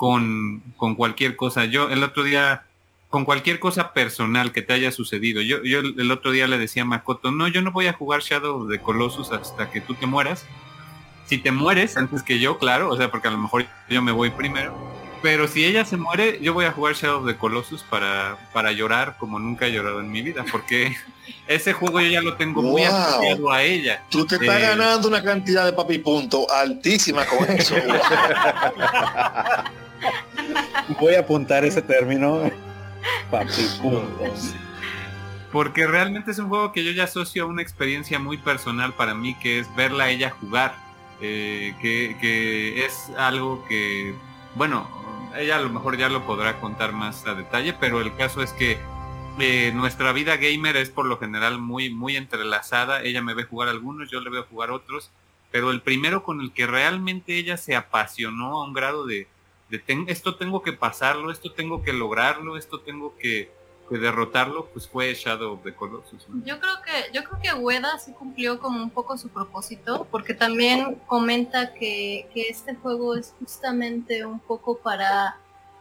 [0.00, 1.66] con, con cualquier cosa.
[1.66, 2.62] Yo el otro día,
[3.10, 6.84] con cualquier cosa personal que te haya sucedido, yo, yo el otro día le decía
[6.84, 10.06] a Makoto, no, yo no voy a jugar Shadow de Colossus hasta que tú te
[10.06, 10.46] mueras.
[11.26, 14.10] Si te mueres antes que yo, claro, o sea, porque a lo mejor yo me
[14.10, 14.74] voy primero
[15.22, 19.16] pero si ella se muere, yo voy a jugar Shadow the Colossus para, para llorar
[19.18, 20.96] como nunca he llorado en mi vida, porque
[21.46, 24.02] ese juego yo ya lo tengo muy asociado a ella.
[24.08, 27.74] Tú te estás eh, ganando una cantidad de papi punto altísima con eso.
[31.00, 32.50] voy a apuntar ese término.
[33.30, 34.54] Papi puntos.
[35.52, 39.14] Porque realmente es un juego que yo ya asocio a una experiencia muy personal para
[39.14, 40.74] mí, que es verla a ella jugar.
[41.22, 44.14] Eh, que, que es algo que,
[44.54, 44.88] bueno,
[45.36, 48.52] ella a lo mejor ya lo podrá contar más a detalle, pero el caso es
[48.52, 48.78] que
[49.38, 53.02] eh, nuestra vida gamer es por lo general muy, muy entrelazada.
[53.02, 55.10] Ella me ve jugar algunos, yo le veo jugar otros,
[55.50, 59.28] pero el primero con el que realmente ella se apasionó a un grado de,
[59.70, 63.58] de esto tengo que pasarlo, esto tengo que lograrlo, esto tengo que,
[63.90, 66.24] derrotarlo, pues fue Shadow of the Colossus.
[66.44, 70.32] Yo creo que, yo creo que Ueda sí cumplió como un poco su propósito, porque
[70.32, 75.40] también comenta que, que este juego es justamente un poco para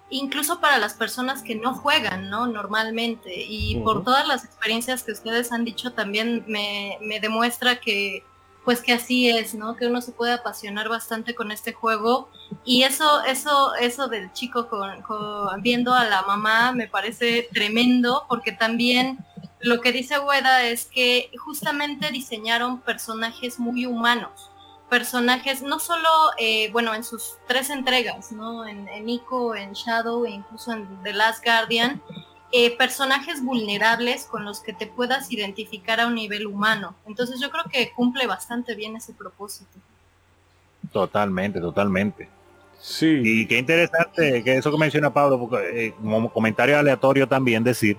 [0.09, 2.47] incluso para las personas que no juegan, ¿no?
[2.47, 3.31] Normalmente.
[3.47, 8.23] Y por todas las experiencias que ustedes han dicho, también me, me, demuestra que,
[8.69, 9.75] pues que así es, ¿no?
[9.75, 12.29] Que uno se puede apasionar bastante con este juego
[12.63, 15.03] y eso, eso, eso del chico con,
[15.63, 19.25] viendo a la mamá me parece tremendo porque también
[19.59, 24.51] lo que dice Hueda es que justamente diseñaron personajes muy humanos,
[24.87, 26.07] personajes no solo,
[26.37, 28.67] eh, bueno, en sus tres entregas, ¿no?
[28.67, 32.03] En, en Ico, en Shadow e incluso en The Last Guardian,
[32.51, 36.95] eh, personajes vulnerables con los que te puedas identificar a un nivel humano.
[37.05, 39.79] Entonces yo creo que cumple bastante bien ese propósito.
[40.91, 42.27] Totalmente, totalmente.
[42.79, 43.21] Sí.
[43.23, 47.97] Y qué interesante que eso que menciona Pablo, porque, eh, como comentario aleatorio también decir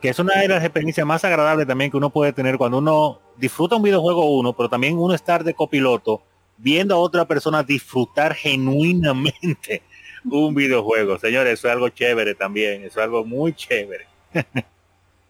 [0.00, 3.20] que es una de las experiencias más agradables también que uno puede tener cuando uno
[3.38, 6.22] disfruta un videojuego uno, pero también uno estar de copiloto
[6.58, 9.82] viendo a otra persona disfrutar genuinamente
[10.24, 11.18] un videojuego.
[11.18, 14.06] Señores, eso es algo chévere también, eso es algo muy chévere.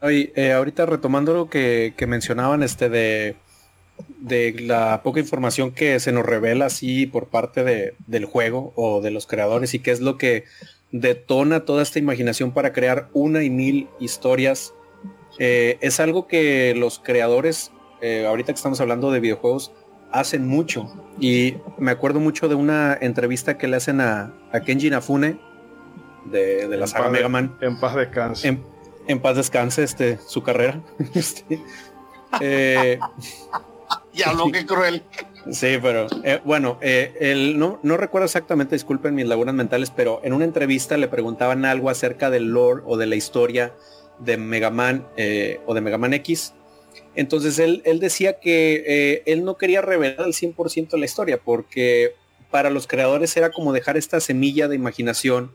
[0.02, 3.36] Oye, eh, ahorita retomando lo que, mencionaban este de,
[4.60, 9.10] la poca información que se nos revela así por parte de, del juego o de
[9.10, 10.44] los creadores y qué es lo que
[10.92, 14.74] detona toda esta imaginación para crear una y mil historias.
[15.38, 19.72] Eh, es algo que los creadores, eh, ahorita que estamos hablando de videojuegos,
[20.14, 20.90] hacen mucho.
[21.20, 24.32] Y me acuerdo mucho de una entrevista que le hacen a,
[24.64, 25.38] Kenji Nafune
[26.26, 27.56] de, la saga Mega Man.
[27.60, 28.60] En paz descanse.
[29.08, 30.80] En, paz descanse este, su carrera.
[31.14, 31.60] este,
[32.40, 33.00] eh,
[34.14, 35.02] ya lo que cruel.
[35.50, 40.32] Sí, pero eh, bueno, eh, no, no recuerdo exactamente, disculpen mis lagunas mentales, pero en
[40.32, 43.74] una entrevista le preguntaban algo acerca del lore o de la historia
[44.20, 45.06] de Mega Man
[45.66, 46.54] o de Mega Man X
[47.16, 52.14] entonces él, decía que eh, él no quería revelar al 100% la historia porque
[52.50, 55.52] para los creadores era como dejar esta semilla de imaginación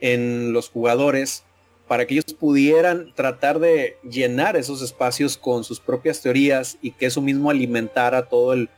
[0.00, 1.44] en los jugadores
[1.88, 7.06] para que ellos pudieran tratar de llenar esos espacios con sus propias teorías y que
[7.06, 8.68] eso mismo alimentara todo el,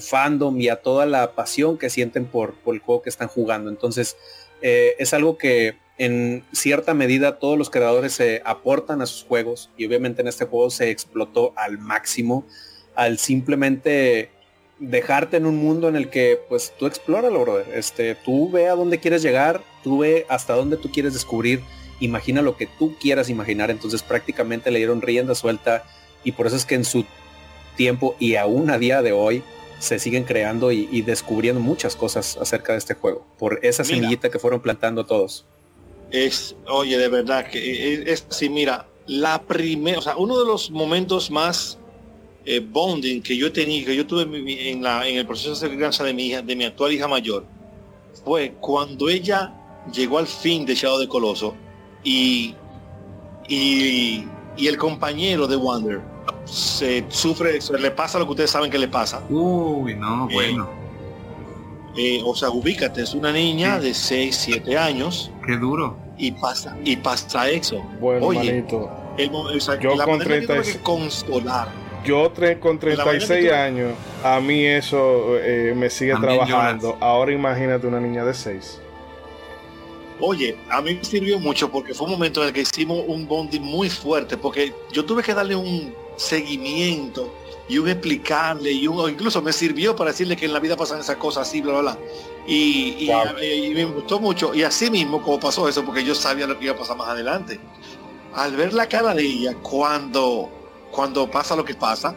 [0.00, 3.68] fandom y a toda la pasión que sienten por, el juego que están jugando.
[3.68, 4.16] Entonces
[4.62, 9.70] eh, es algo que en cierta medida todos los creadores se aportan a sus juegos
[9.76, 12.46] y obviamente en este juego se explotó al máximo
[12.94, 14.30] al simplemente
[14.80, 17.66] dejarte en un mundo en el que pues tú explóralo, brother.
[17.74, 21.62] Este, tú ve a dónde quieres llegar, tú ve hasta dónde tú quieres descubrir,
[22.00, 23.70] imagina lo que tú quieras imaginar.
[23.70, 25.84] Entonces prácticamente le dieron rienda suelta
[26.24, 27.04] y por eso es que en su
[27.76, 29.44] tiempo y aún a día de hoy
[29.78, 34.40] se siguen creando y, descubriendo muchas cosas acerca de este juego por esa semillita que
[34.40, 35.46] fueron plantando todos
[36.10, 40.70] es, oye, de verdad que es, así, mira, la primera, o sea, uno de los
[40.70, 41.78] momentos más
[42.44, 44.22] eh, bonding que yo tenía, que yo tuve
[44.70, 47.44] en, la, en el proceso de crianza de mi hija, de mi actual hija mayor,
[48.24, 49.54] fue cuando ella
[49.92, 51.54] llegó al fin de Shadow de Coloso
[52.04, 52.54] y,
[53.48, 54.24] y,
[54.56, 56.00] y el compañero de Wonder
[56.44, 59.22] se sufre, se le pasa lo que ustedes saben que le pasa.
[59.28, 60.70] Uy, no, eh, bueno.
[60.72, 60.77] Eh,
[62.24, 65.30] o sea, ubícate, es una niña de 6, 7 años.
[65.44, 65.96] Qué duro.
[66.16, 67.82] Y pasa, y pasa eso.
[68.00, 71.68] Bueno, Oye, yo con 36, consolar.
[72.04, 76.96] Yo con 36 años, a mí eso eh, me sigue trabajando.
[77.00, 78.80] Ahora imagínate una niña de 6.
[80.20, 83.28] Oye, a mí me sirvió mucho porque fue un momento en el que hicimos un
[83.28, 87.32] bonding muy fuerte, porque yo tuve que darle un seguimiento
[87.68, 91.00] y un explicarle y un, incluso me sirvió para decirle que en la vida pasan
[91.00, 91.98] esas cosas así, bla, bla, bla.
[92.46, 94.54] Y, y, me gustó mucho.
[94.54, 97.08] Y así mismo como pasó eso, porque yo sabía lo que iba a pasar más
[97.08, 97.60] adelante.
[98.34, 100.48] Al ver la cara de ella cuando,
[100.90, 102.16] cuando pasa lo que pasa,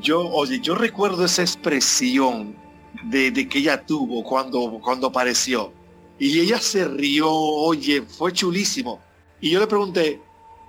[0.00, 2.56] yo, oye, yo recuerdo esa expresión
[3.04, 5.72] de, de que ella tuvo cuando, cuando apareció.
[6.18, 9.00] Y ella se rió, oye, fue chulísimo.
[9.40, 10.20] Y yo le pregunté,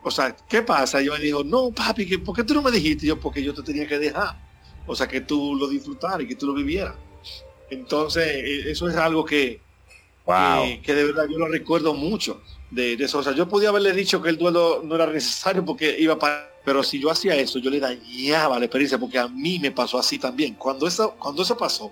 [0.04, 1.02] o sea, ¿qué pasa?
[1.02, 3.06] Yo me dijo, no, papi, ¿por qué tú no me dijiste?
[3.06, 4.38] Yo, porque yo te tenía que dejar.
[4.88, 6.96] O sea, que tú lo disfrutaras y que tú lo vivieras.
[7.70, 9.62] Entonces, e, eso es algo que,
[10.84, 12.42] que, de verdad yo lo recuerdo mucho
[12.72, 13.20] de, eso.
[13.20, 16.50] O sea, yo podía haberle dicho que el duelo no era necesario porque iba para...
[16.66, 19.98] Pero si yo hacía eso, yo le dañaba la experiencia porque a mí me pasó
[19.98, 20.56] así también.
[20.56, 21.92] Cuando eso, cuando eso pasó,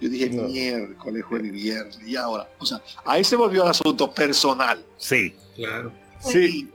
[0.00, 0.44] yo dije, no.
[0.48, 2.00] miércoles, jueves y viernes.
[2.06, 4.84] Y ahora, o sea, ahí se volvió el asunto personal.
[4.96, 5.92] Sí, claro.
[6.20, 6.68] Sí,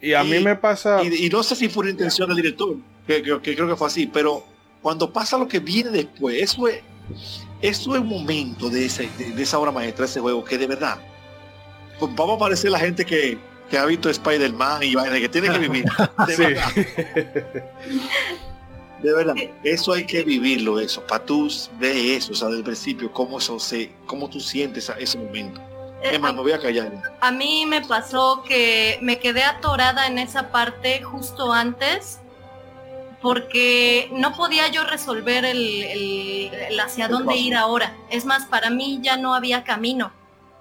[0.00, 1.02] y a mí me pasa...
[1.02, 2.76] Y, no sé si fue una intención del director,
[3.06, 4.44] que, creo que fue así, pero
[4.80, 6.82] cuando pasa lo que viene después, eso es,
[7.60, 10.98] eso es un momento de, ese, de, esa obra maestra, ese juego, que de verdad,
[11.98, 13.38] pues vamos a aparecer la gente que,
[13.76, 15.84] ha visto Spider-Man y que tiene que vivir.
[16.26, 16.72] De verdad.
[19.02, 21.48] De verdad, eso hay que vivirlo, eso, para tú
[21.78, 25.60] ver eso, o sea, desde el principio, cómo eso se, cómo tú sientes ese momento.
[26.02, 26.92] Eh, me voy a callar.
[27.20, 32.20] A mí me pasó que me quedé atorada en esa parte justo antes
[33.20, 37.96] porque no podía yo resolver el, hacia dónde ir ahora.
[38.10, 40.12] Es más, para mí ya no había camino,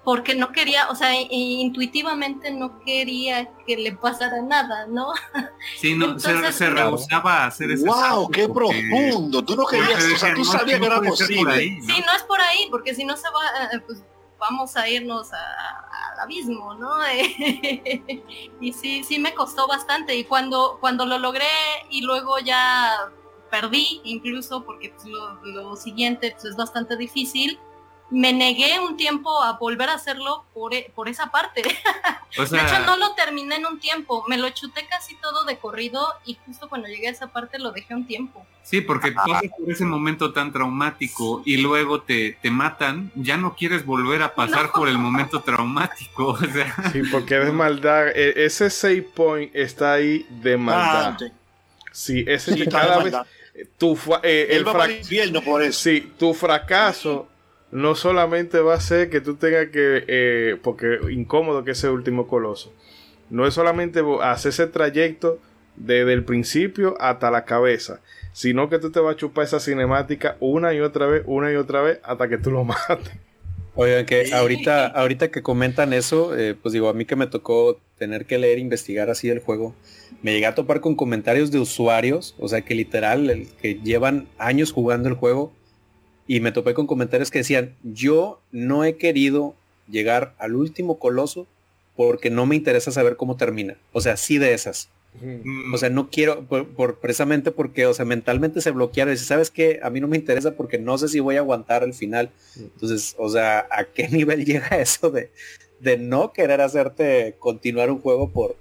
[0.03, 5.13] porque no quería, o sea, intuitivamente no quería que le pasara nada, ¿no?
[5.79, 7.85] Sí, no, se, rehusaba a hacer eso.
[7.85, 8.29] ¡Wow!
[8.29, 9.43] ¡Qué profundo!
[9.43, 11.79] Tú no querías, o sea, tú sabías que era posible.
[11.85, 14.01] Sí, no es por ahí, porque si no se va, eh, pues
[14.39, 16.89] vamos a irnos al abismo, ¿no?
[18.61, 20.15] y sí, sí me costó bastante.
[20.15, 21.45] Y cuando, cuando lo logré
[21.89, 23.11] y luego ya
[23.49, 25.05] perdí, incluso porque pues,
[25.43, 27.59] lo, siguiente pues, es bastante difícil,
[28.09, 31.61] me negué un tiempo a volver a hacerlo por, e, por esa parte.
[32.37, 36.07] de hecho, no lo terminé en un tiempo, me lo chuté casi todo de corrido
[36.25, 38.45] y justo cuando llegué a esa parte lo dejé un tiempo.
[38.63, 43.55] Sí, porque pasas por ese momento tan traumático y luego te, te matan, ya no
[43.55, 46.27] quieres volver a pasar por el momento traumático.
[46.27, 46.75] O sea.
[46.91, 48.09] Sí, porque es maldad.
[48.09, 51.17] E, ese save point está ahí de maldad.
[51.21, 51.31] Ah,
[51.91, 53.15] sí, ese cada vez
[53.77, 54.63] tu, eh, el
[55.43, 55.79] por eso.
[55.79, 57.27] Sí, tu fracaso
[57.71, 62.27] no solamente va a ser que tú tengas que, eh, porque incómodo que ese último
[62.27, 62.73] coloso,
[63.29, 65.39] no es solamente hacer ese trayecto
[65.75, 67.99] desde el principio hasta la cabeza,
[68.33, 71.55] sino que tú te vas a chupar esa cinemática una y otra vez, una y
[71.55, 73.13] otra vez, hasta que tú lo mates.
[73.75, 77.79] Oigan, que ahorita, ahorita que comentan eso, eh, pues digo, a mí que me tocó
[77.99, 79.75] tener que leer, investigar así el juego,
[80.23, 84.27] me llegué a topar con comentarios de usuarios, o sea que literal, el que llevan
[84.39, 85.53] años jugando el juego,
[86.27, 89.55] y me topé con comentarios que decían, yo no he querido
[89.89, 91.47] llegar al último coloso
[91.95, 93.77] porque no me interesa saber cómo termina.
[93.93, 94.89] O sea, sí de esas.
[95.73, 99.13] O sea, no quiero, por, precisamente porque, o sea, mentalmente se bloquearon.
[99.13, 99.79] Y ¿sabes qué?
[99.81, 102.29] A mí no me interesa porque no sé si voy a aguantar el final.
[102.55, 105.31] Entonces, o sea, ¿a qué nivel llega eso de,
[105.79, 108.55] de no querer hacerte continuar un juego por,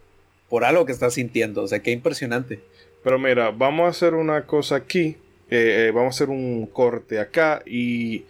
[0.49, 1.63] por algo que estás sintiendo?
[1.63, 2.61] O sea, qué impresionante.
[3.05, 5.17] Pero mira, vamos a hacer una cosa aquí
[5.49, 8.25] eh, eh, vamos a hacer un corte acá y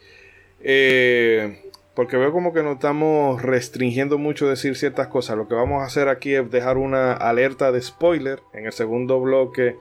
[0.60, 1.60] eh,
[1.94, 5.38] porque veo como que nos estamos restringiendo mucho decir ciertas cosas.
[5.38, 8.40] Lo que vamos a hacer aquí es dejar una alerta de spoiler.
[8.52, 9.76] En el segundo bloque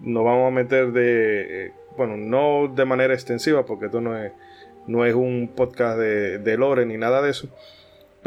[0.00, 4.32] nos vamos a meter de, bueno, no de manera extensiva porque esto no es,
[4.86, 7.50] no es un podcast de, de lore ni nada de eso.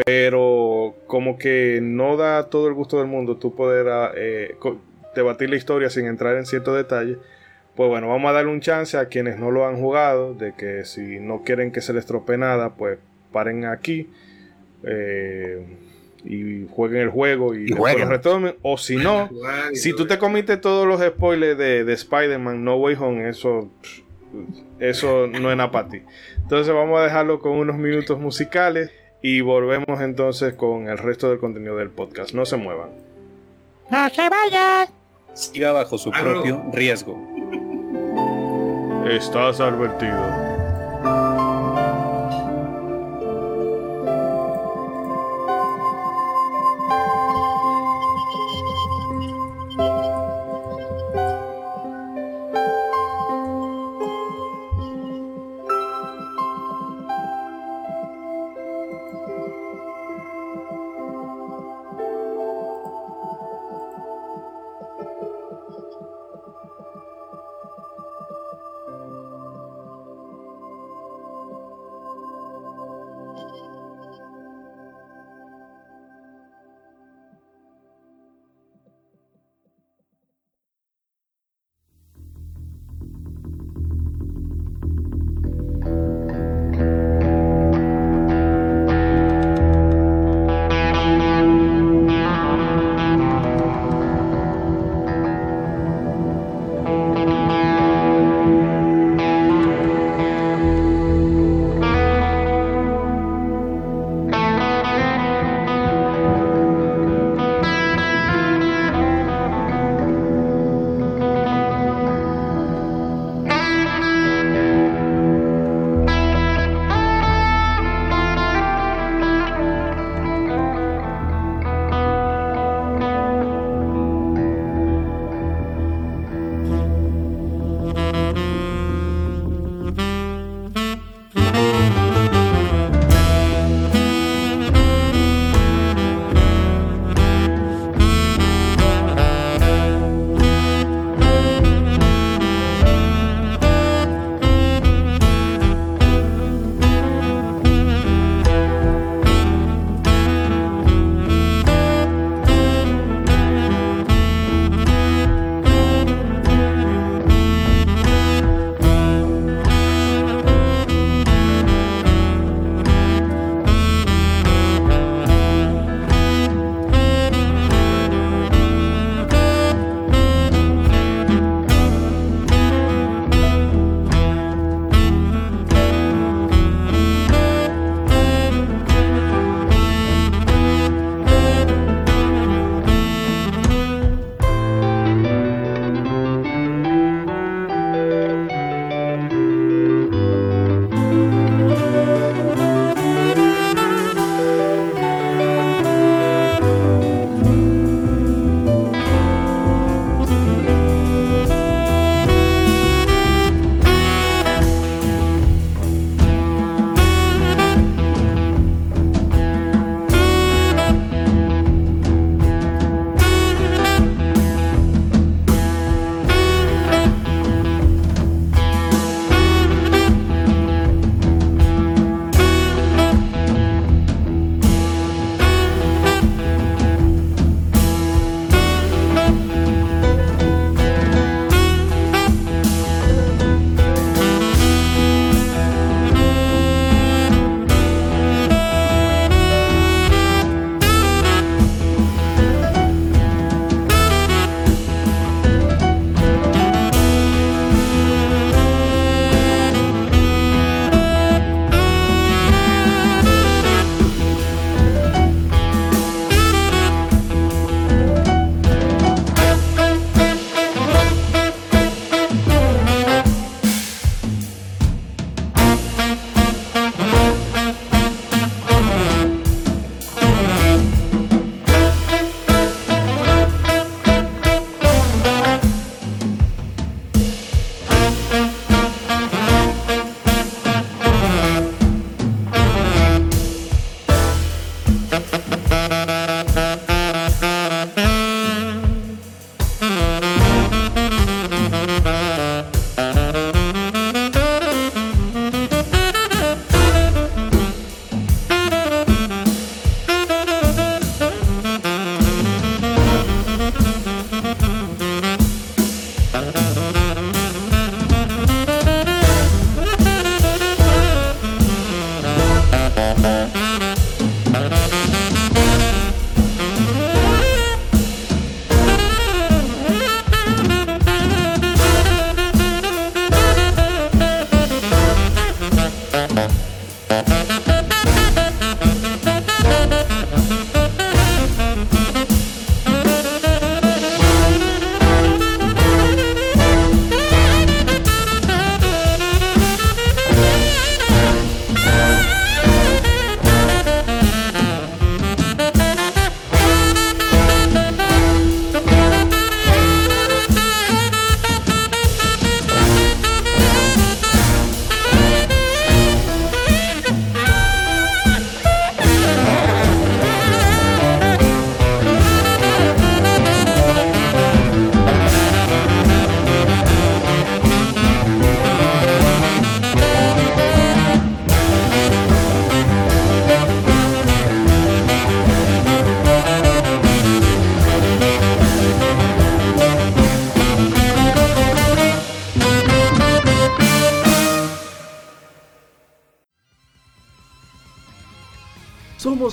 [0.06, 3.88] Pero como que no da todo el gusto del mundo tú poder
[5.16, 7.18] debatir la historia sin entrar en ciertos detalles
[7.76, 10.86] pues bueno, vamos a darle un chance a quienes no lo han jugado, de que
[10.86, 13.00] si no quieren que se les tropee nada, pues
[13.32, 14.10] paren aquí
[14.84, 15.66] eh,
[16.24, 18.56] y jueguen el juego y, lo retomen.
[18.62, 19.30] O si no,
[19.74, 23.70] si tú te comiste todos los spoilers de, de Spider-Man No Way Home, eso,
[24.80, 26.02] eso no es nada para ti.
[26.38, 28.92] Entonces vamos a dejarlo con unos minutos musicales
[29.22, 32.34] y volvemos entonces con el resto del contenido del podcast.
[32.34, 32.90] No se muevan.
[33.90, 35.03] No se vayan.
[35.34, 37.18] Siga bajo su propio riesgo.
[39.10, 40.22] Estás advertido.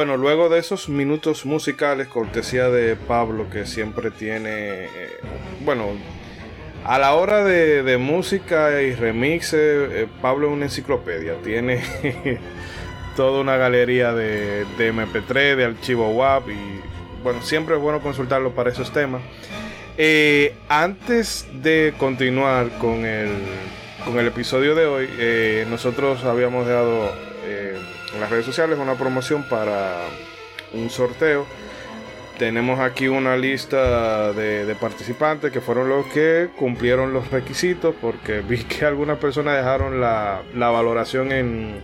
[0.00, 5.20] Bueno, luego de esos minutos musicales, cortesía de Pablo, que siempre tiene, eh,
[5.62, 5.88] bueno,
[6.86, 11.82] a la hora de, música y remixes, eh, Pablo es una enciclopedia, tiene
[13.14, 16.80] toda una galería de, MP3, de archivo WAP y
[17.22, 19.20] bueno, siempre es bueno consultarlo para esos temas.
[19.98, 23.32] Eh, antes de continuar con el,
[24.06, 26.66] con el episodio de hoy, nosotros habíamos
[27.50, 27.80] dado
[28.14, 30.06] en las redes sociales una promoción para
[30.72, 31.46] un sorteo.
[32.38, 38.64] Tenemos aquí una lista de, participantes que fueron los que cumplieron los requisitos porque vi
[38.64, 41.80] que algunas personas dejaron la, valoración en,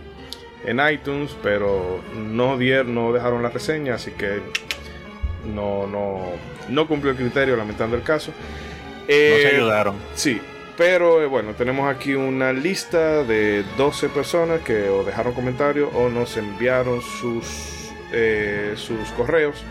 [0.65, 4.41] en, iTunes, pero no, dieron, no dejaron la reseña, así que
[5.45, 6.23] no, no,
[6.69, 8.31] no cumplió el criterio, lamentando el caso.
[8.31, 9.95] no se eh, ayudaron.
[10.15, 10.41] Sí,
[10.77, 16.07] pero eh, bueno, tenemos aquí una lista de 12 personas que o dejaron comentarios o
[16.07, 19.63] nos enviaron sus, eh, sus correos.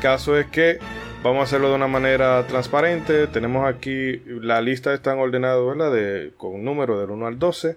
[0.00, 0.78] Caso es que
[1.24, 3.26] vamos a hacerlo de una manera transparente.
[3.26, 5.92] Tenemos aquí la lista está ordenada ¿verdad?
[5.92, 7.76] De, con número del 1 al 12.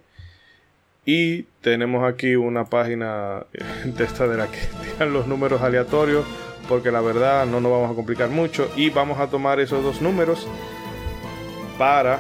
[1.05, 3.47] Y tenemos aquí una página
[3.83, 6.23] de esta de la que tiran los números aleatorios.
[6.67, 8.69] Porque la verdad no nos vamos a complicar mucho.
[8.75, 10.45] Y vamos a tomar esos dos números
[11.79, 12.19] para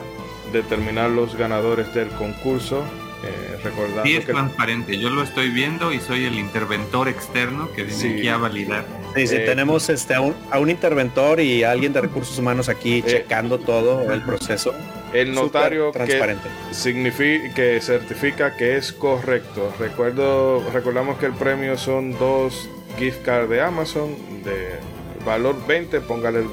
[0.51, 2.83] determinar los ganadores del concurso.
[3.21, 4.97] Eh, recordando sí, es transparente.
[4.97, 8.85] Yo lo estoy viendo y soy el interventor externo que viene aquí a validar.
[9.13, 13.03] Sí, sí, eh, tenemos este, a, un, interventor y alguien de recursos humanos aquí eh,
[13.05, 14.73] checando todo el proceso.
[15.11, 16.47] El notario transparente.
[16.69, 19.73] Que, significa, que certifica que es correcto.
[19.77, 24.15] Recuerdo, recordamos que el premio son dos gift cards de Amazon
[24.45, 24.77] de
[25.25, 25.99] valor 20.
[25.99, 26.45] Póngale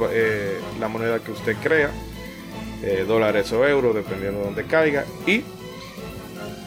[0.81, 1.93] la moneda que usted crea.
[2.83, 5.05] Eh, dólares o euros, dependiendo de donde caiga.
[5.27, 5.43] Y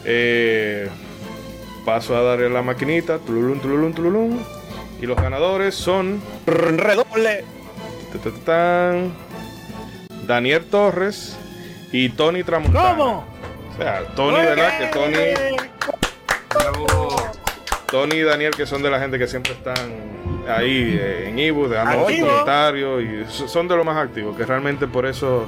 [0.04, 0.88] eh,
[1.84, 4.38] paso a darle la maquinita, tululum, tululum, tululum.
[5.00, 6.20] Y los ganadores son.
[6.46, 7.44] Redoble.
[10.26, 11.38] Daniel Torres
[11.92, 12.96] y Tony Tramontana.
[12.96, 13.24] ¿Cómo?
[13.72, 14.78] O sea, Tony, ¿verdad?
[14.78, 15.16] Que Tony.
[17.90, 19.90] Tony y Daniel, que son de la gente que siempre están
[20.48, 25.06] ahí eh, en Ibu, dando comentarios y son de los más activos, que realmente por
[25.06, 25.46] eso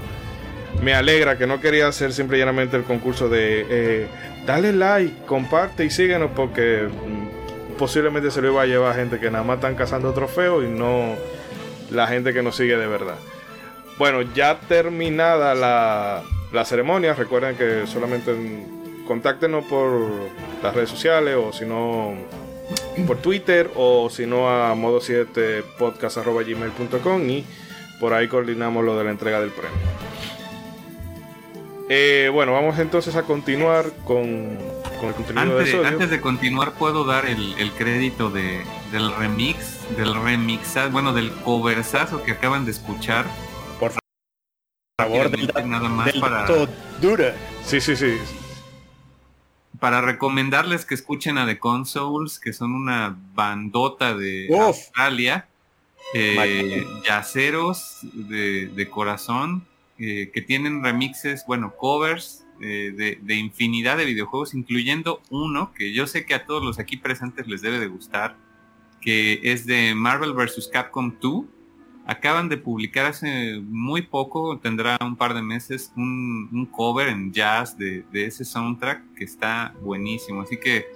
[0.81, 4.07] me alegra que no quería hacer simple y llanamente el concurso de eh,
[4.47, 9.19] dale like, comparte y síguenos porque mm, posiblemente se lo iba a llevar a gente
[9.21, 11.15] que nada más están cazando trofeos y no
[11.91, 13.17] la gente que nos sigue de verdad.
[13.99, 16.23] Bueno, ya terminada la,
[16.53, 18.35] la ceremonia, recuerden que solamente
[19.07, 20.01] contáctenos por
[20.63, 22.15] las redes sociales o si no
[23.07, 27.45] por Twitter o si no a modo 7 podcast.gmail.com y
[28.01, 29.77] por ahí coordinamos lo de la entrega del premio.
[31.89, 37.05] Eh, bueno, vamos entonces a continuar con, el contenido antes, de Antes de continuar, puedo
[37.05, 43.27] dar el, crédito de, del remix, del remix, bueno, del coversazo que acaban de escuchar.
[43.81, 43.93] Por
[44.99, 45.31] favor,
[45.67, 46.47] nada más para.
[47.01, 47.35] Dura.
[47.65, 48.17] Sí, sí, sí.
[49.81, 55.49] Para recomendarles que escuchen a The Consoles, que son una bandota de Australia.
[56.15, 59.67] Eh, yaceros de, de corazón
[59.99, 66.07] eh, que tienen remixes, bueno, covers eh, de, infinidad de videojuegos, incluyendo uno que yo
[66.07, 68.37] sé que a todos los aquí presentes les debe de gustar,
[69.01, 70.71] que es de Marvel vs.
[70.73, 71.45] Capcom 2.
[72.07, 77.77] acaban de publicar hace muy poco, tendrá un par de meses, un, cover en jazz
[77.77, 80.43] de, ese soundtrack que está buenísimo.
[80.43, 80.87] Así que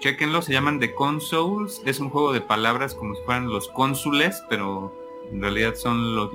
[0.00, 1.80] chequenlo, se llaman The Consoles.
[1.86, 6.30] Es un juego de palabras como si fueran los cónsules, pero en realidad son los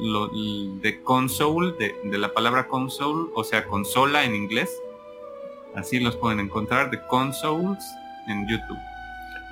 [0.81, 4.71] de console, de, de, la palabra console, o sea, consola en inglés.
[5.75, 7.83] Así los pueden encontrar, The Consoles,
[8.27, 8.77] en YouTube.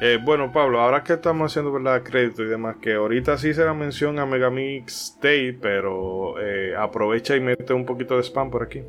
[0.01, 2.03] Eh, bueno, Pablo, ahora que estamos haciendo ¿verdad?
[2.03, 7.35] crédito y demás, que ahorita sí se la mención a Megamix State, pero eh, aprovecha
[7.35, 8.81] y mete un poquito de spam por aquí.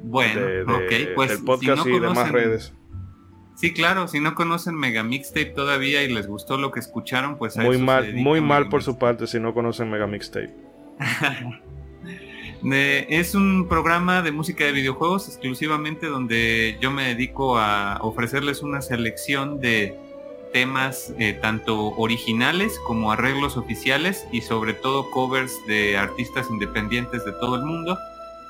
[0.00, 0.40] Bueno,
[0.74, 2.72] ok, pues el podcast y demás redes.
[3.54, 7.78] Sí, claro, si no conocen Megamixtape todavía y les gustó lo que escucharon, pues muy
[7.78, 10.52] mal, muy mal por su parte si no conocen Megamixtape.
[12.72, 18.80] es un programa de música de videojuegos exclusivamente donde yo me dedico a ofrecerles una
[18.80, 19.96] selección de
[20.52, 27.32] temas eh, tanto originales como arreglos oficiales y sobre todo covers de artistas independientes de
[27.32, 27.98] todo el mundo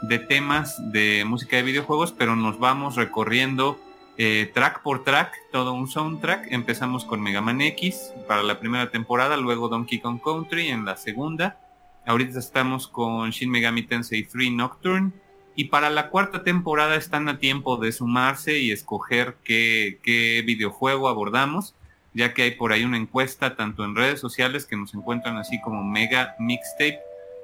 [0.02, 3.78] de temas de música de videojuegos, pero nos vamos recorriendo
[4.16, 6.53] eh, track por track, todo un soundtrack.
[6.53, 10.97] Empezamos con Mega Man X para la primera temporada, luego Donkey Kong Country en la
[10.97, 11.59] segunda,
[12.07, 15.12] Ahorita estamos con Shin Megami Tensei 3 Nocturne.
[15.57, 21.09] Y para la cuarta temporada están a tiempo de sumarse y escoger qué, qué, videojuego
[21.09, 21.77] abordamos,
[22.12, 25.61] ya que hay por ahí una encuesta tanto en redes sociales que nos encuentran así
[25.62, 26.99] como Mega Mixtape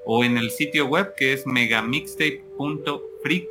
[0.05, 3.47] o en el sitio web que es megamixtape.freak,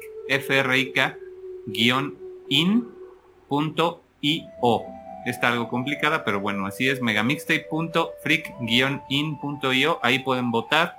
[3.50, 4.84] in.io.
[5.26, 10.00] Está algo complicada, pero bueno, así es, megamixtape.freak-in.io.
[10.02, 10.96] Ahí pueden votar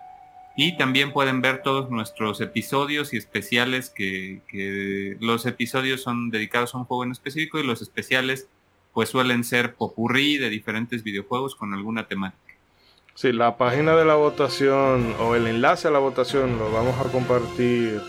[0.56, 6.78] y también pueden ver todos nuestros episodios y especiales que, los episodios son dedicados a
[6.78, 8.48] un juego en específico y los especiales
[8.92, 12.54] pues suelen ser popurrí de diferentes videojuegos con alguna temática.
[13.14, 17.10] Sí, la página de la votación o el enlace a la votación lo vamos a
[17.10, 18.00] compartir.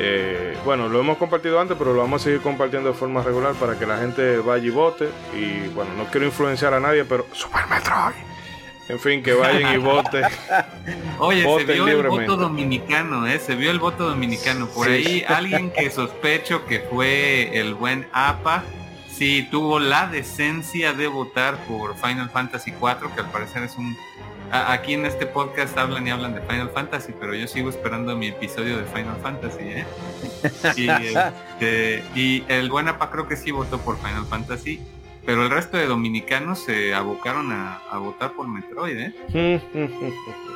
[0.00, 3.54] Eh, bueno, lo hemos compartido antes, pero lo vamos a seguir compartiendo de forma regular
[3.54, 5.08] para que la gente vaya y vote.
[5.34, 8.28] Y bueno, no quiero influenciar a nadie, pero Super Metroid
[8.88, 10.24] en fin, que vayan y voten.
[11.18, 13.38] Oye, se vio el voto dominicano, ¿eh?
[13.38, 14.66] Se vio el voto dominicano.
[14.68, 18.64] Por ahí alguien que sospecho que fue el buen APA,
[19.10, 23.96] sí tuvo la decencia de votar por Final Fantasy 4, que al parecer es un...
[24.50, 28.28] aquí en este podcast hablan y hablan de Final Fantasy, pero yo sigo esperando mi
[28.28, 29.86] episodio de Final Fantasy, ¿eh?
[30.76, 30.88] Y,
[31.60, 34.80] este, y el buen APA creo que sí votó por Final Fantasy
[35.28, 39.60] pero el resto de dominicanos se abocaron a, votar por Metroid, ¿eh?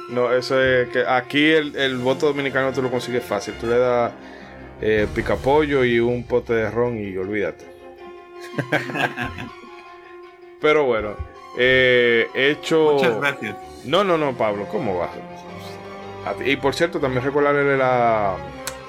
[0.09, 3.53] no, eso es que aquí el, voto dominicano tú lo consigues fácil.
[3.61, 4.15] Tú le das
[4.81, 7.67] eh, picapollo y un pote de ron y olvídate.
[10.63, 11.17] Pero bueno,
[11.57, 12.95] eh, hecho.
[12.95, 13.57] Muchas gracias.
[13.85, 15.11] No, no, no, Pablo, ¿cómo vas?
[16.45, 18.37] Y por cierto, también recordarle la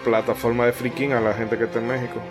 [0.03, 2.21] plataforma de Freaking a la gente que está en México.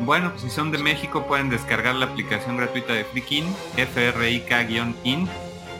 [0.00, 3.44] Bueno, si son de México pueden descargar la aplicación gratuita de Freakin,
[3.74, 5.28] FRIK-IN,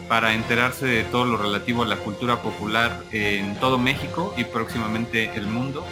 [0.09, 5.31] para enterarse de todo lo relativo a la cultura popular en todo México y próximamente
[5.35, 5.87] el mundo.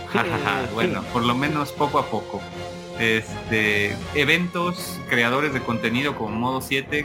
[0.75, 2.41] bueno, por lo menos poco a poco.
[2.99, 7.05] Este, eventos, creadores de contenido como Modo 7,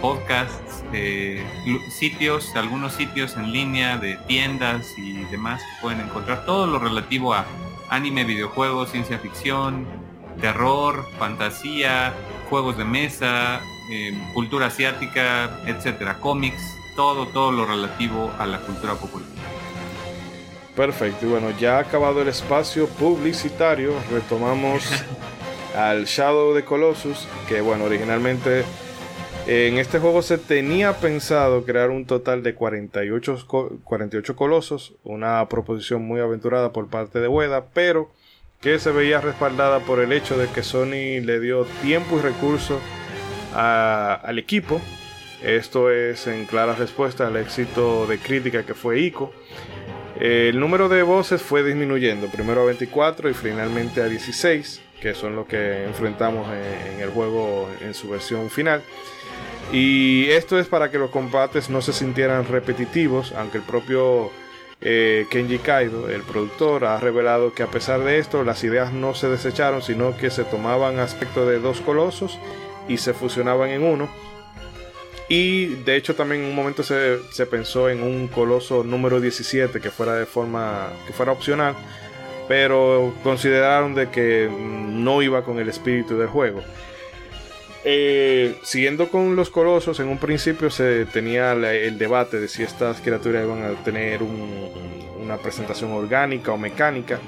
[0.00, 1.42] podcasts, eh,
[1.90, 7.32] sitios, algunos sitios en línea de tiendas y demás que pueden encontrar todo lo relativo
[7.32, 7.46] a
[7.88, 9.86] anime, videojuegos, ciencia ficción,
[10.40, 12.12] terror, fantasía,
[12.50, 13.60] juegos de mesa,
[13.90, 16.62] em, cultura asiática, etcétera, cómics,
[16.96, 19.28] todo, todo lo relativo a la cultura popular.
[20.76, 24.84] Perfecto, y bueno, ya acabado el espacio publicitario, retomamos
[25.76, 28.64] al Shadow de Colossus, que bueno, originalmente
[29.46, 33.46] en este juego se tenía pensado crear un total de 48,
[33.84, 38.10] 48 colosos, una proposición muy aventurada por parte de Ueda, pero
[38.62, 42.80] que se veía respaldada por el hecho de que Sony le dio tiempo y recursos
[43.52, 44.80] al equipo.
[45.42, 49.30] Esto es en clara respuesta al éxito de crítica que fue ICO.
[50.18, 55.36] El número de voces fue disminuyendo, primero a 24 y finalmente a 16, que son
[55.36, 58.80] los que enfrentamos en el juego en su versión final.
[59.72, 64.30] Y esto es para que los combates no se sintieran repetitivos, aunque el propio
[64.80, 69.14] eh, Kenji Kaido, el productor, ha revelado que a pesar de esto las ideas no
[69.14, 72.38] se desecharon, sino que se tomaban aspecto de dos colosos
[72.88, 74.08] y se fusionaban en uno.
[75.28, 79.80] Y de hecho también en un momento se, se, pensó en un coloso número 17
[79.80, 81.74] que fuera de forma que fuera opcional,
[82.46, 86.60] pero consideraron de que no iba con el espíritu del juego.
[87.84, 93.00] Eh, siguiendo con los colosos, en un principio se tenía el debate de si estas
[93.00, 97.18] criaturas iban a tener una presentación orgánica o mecánica,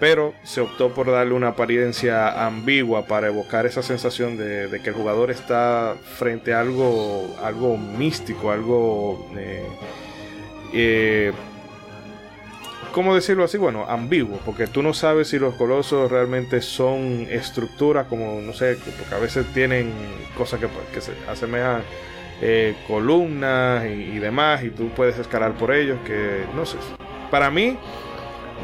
[0.00, 4.94] pero se optó por darle una apariencia ambigua para evocar esa sensación de, que el
[4.94, 9.30] jugador está frente a algo, algo místico, algo...
[9.36, 9.66] Eh,
[10.72, 11.32] eh,
[12.92, 13.58] ¿cómo decirlo así?
[13.58, 18.76] Bueno, ambiguo, porque tú no sabes si los colosos realmente son estructuras como, no sé,
[18.98, 19.92] porque a veces tienen
[20.36, 20.60] cosas
[20.92, 21.82] que, se asemejan
[22.40, 26.76] eh, columnas y, demás, y tú puedes escalar por ellos, que no sé.
[27.30, 27.78] Para mí,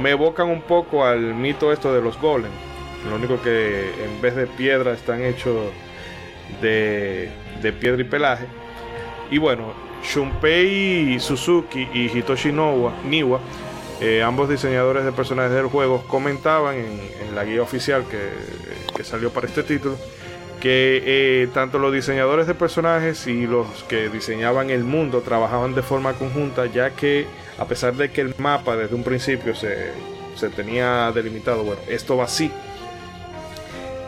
[0.01, 2.55] me evocan un poco al mito esto de los golems.
[3.09, 5.71] Lo único que en vez de piedra están hechos
[6.63, 7.29] de,
[7.63, 8.47] de piedra y pelaje.
[9.31, 13.41] Y bueno, Shunpei Suzuki y Hitoshi Nowa, Niwa
[14.01, 19.49] eh, ambos diseñadores de personajes del juego comentaban en, la guía oficial que, salió para
[19.49, 19.97] este título
[20.61, 25.83] que eh, tanto los diseñadores de personajes y los que diseñaban el mundo trabajaban de
[25.83, 27.27] forma conjunta ya que
[27.59, 29.93] a pesar de que el mapa desde un principio se,
[30.37, 32.51] se tenía delimitado, bueno, esto va así.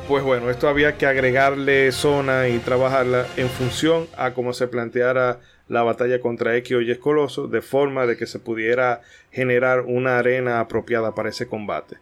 [0.08, 5.40] Pues bueno, esto había que agregarle zona y trabajarla en función a cómo se planteara
[5.66, 9.00] la batalla contra X o Y Coloso, de forma de que se pudiera
[9.32, 11.96] generar una arena apropiada para ese combate.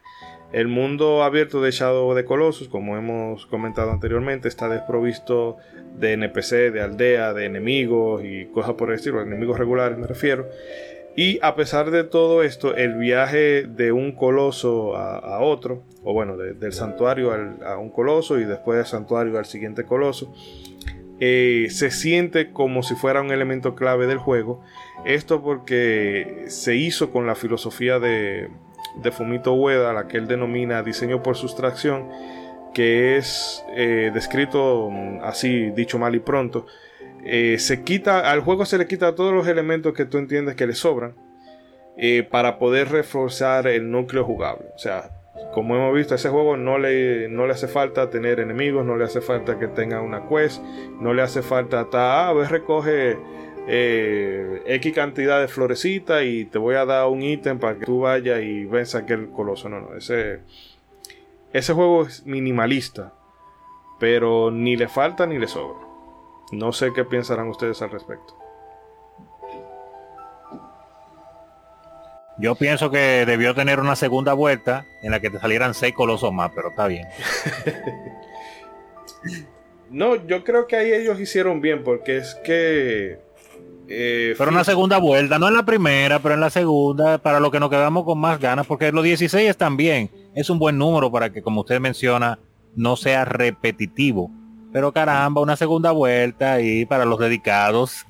[0.52, 5.56] El mundo abierto de Shadow de Colossus, como hemos comentado anteriormente, está desprovisto
[5.96, 10.46] de NPC, de aldea, de enemigos y cosas por el estilo, enemigos regulares me refiero.
[11.16, 16.36] Y a pesar de todo esto, el viaje de un coloso a, otro, o bueno,
[16.36, 20.34] del santuario a un coloso y después del santuario al siguiente coloso,
[21.20, 24.62] eh, se siente como si fuera un elemento clave del juego.
[25.04, 28.50] Esto porque se hizo con la filosofía de,
[29.12, 32.08] Fumito Ueda, la que él denomina diseño por sustracción,
[32.74, 36.66] que es eh, descrito mm, así, dicho mal y pronto.
[37.24, 40.66] Eh, se quita, al juego se le quita todos los elementos que tú entiendes que
[40.66, 41.14] le sobran
[42.30, 44.66] para poder reforzar el núcleo jugable.
[44.74, 45.10] O sea,
[45.52, 48.96] como hemos visto, a ese juego no le, no le hace falta tener enemigos, no
[48.96, 50.62] le hace falta que tenga una quest,
[51.00, 53.16] no le hace falta hasta, ah, a ver, recoge
[53.66, 58.00] eh, X cantidad de florecitas y te voy a dar un ítem para que tú
[58.00, 59.68] vayas y venzas aquel coloso.
[59.68, 60.40] No, no, ese,
[61.52, 63.12] ese juego es minimalista,
[63.98, 65.93] pero ni le falta ni le sobra.
[66.52, 68.34] No sé qué pensarán ustedes al respecto.
[72.36, 76.32] Yo pienso que debió tener una segunda vuelta en la que te salieran seis colosos
[76.32, 77.06] más, pero está bien.
[79.90, 83.18] no, yo creo que ahí ellos hicieron bien, porque es que.
[83.86, 87.50] Eh, pero una segunda vuelta, no en la primera, pero en la segunda, para lo
[87.50, 90.10] que nos quedamos con más ganas, porque los 16 están bien.
[90.34, 92.40] Es un buen número para que, como usted menciona,
[92.74, 94.30] no sea repetitivo.
[94.74, 98.04] Pero caramba, una segunda vuelta y para los dedicados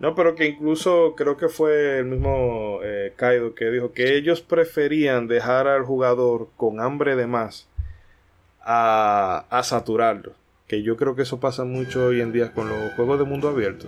[0.00, 4.42] No, pero que incluso creo que fue el mismo eh, Kaido que dijo que ellos
[4.42, 7.68] preferían dejar al jugador con hambre de más
[8.60, 10.34] a, a saturarlo.
[10.66, 13.48] Que yo creo que eso pasa mucho hoy en día con los juegos de mundo
[13.48, 13.86] abierto.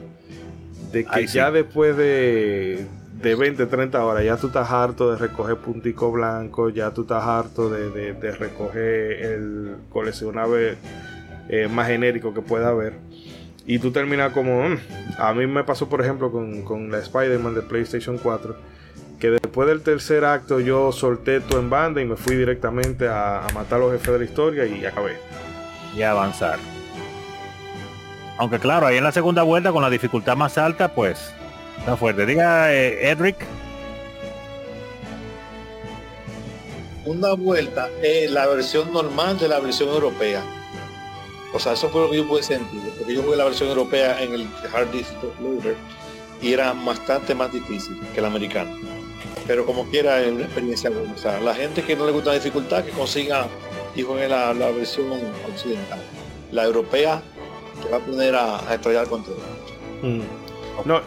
[0.90, 2.86] De que ya después de,
[3.20, 7.24] de 20, 30 horas ya tú estás harto de recoger puntico blanco, ya tú estás
[7.24, 10.76] harto de, de, recoger el coleccionable
[11.48, 12.94] eh, más genérico que pueda haber
[13.66, 14.68] y tú terminas como...
[14.68, 14.78] Mm".
[15.18, 18.56] A mí me pasó, por ejemplo, con, la Spider-Man de PlayStation 4,
[19.18, 23.46] que después del tercer acto yo solté todo en banda y me fui directamente a,
[23.54, 25.16] matar a los jefes de la historia y acabé.
[25.96, 26.58] Y avanzar.
[28.36, 31.32] Aunque claro, ahí en la segunda vuelta con la dificultad más alta, pues
[31.78, 32.26] está fuerte.
[32.26, 33.36] Diga, eh, Edric.
[37.06, 40.42] Una vuelta es la versión normal de la versión europea.
[41.54, 44.20] O sea, eso fue lo que yo pude sentir, porque yo jugué la versión europea
[44.20, 45.76] en el Hard Disk Loader
[46.42, 48.76] y era bastante más difícil que el americano.
[49.46, 51.12] Pero como quiera es una experiencia buena.
[51.12, 53.46] O sea, la gente que no le gusta la dificultad, que consiga
[53.94, 55.06] y juegue la, versión
[55.48, 56.00] occidental.
[56.50, 57.22] La europea
[57.80, 59.36] que va a poner a, estrellar con todo.
[60.02, 60.22] Mm.
[60.84, 61.02] No,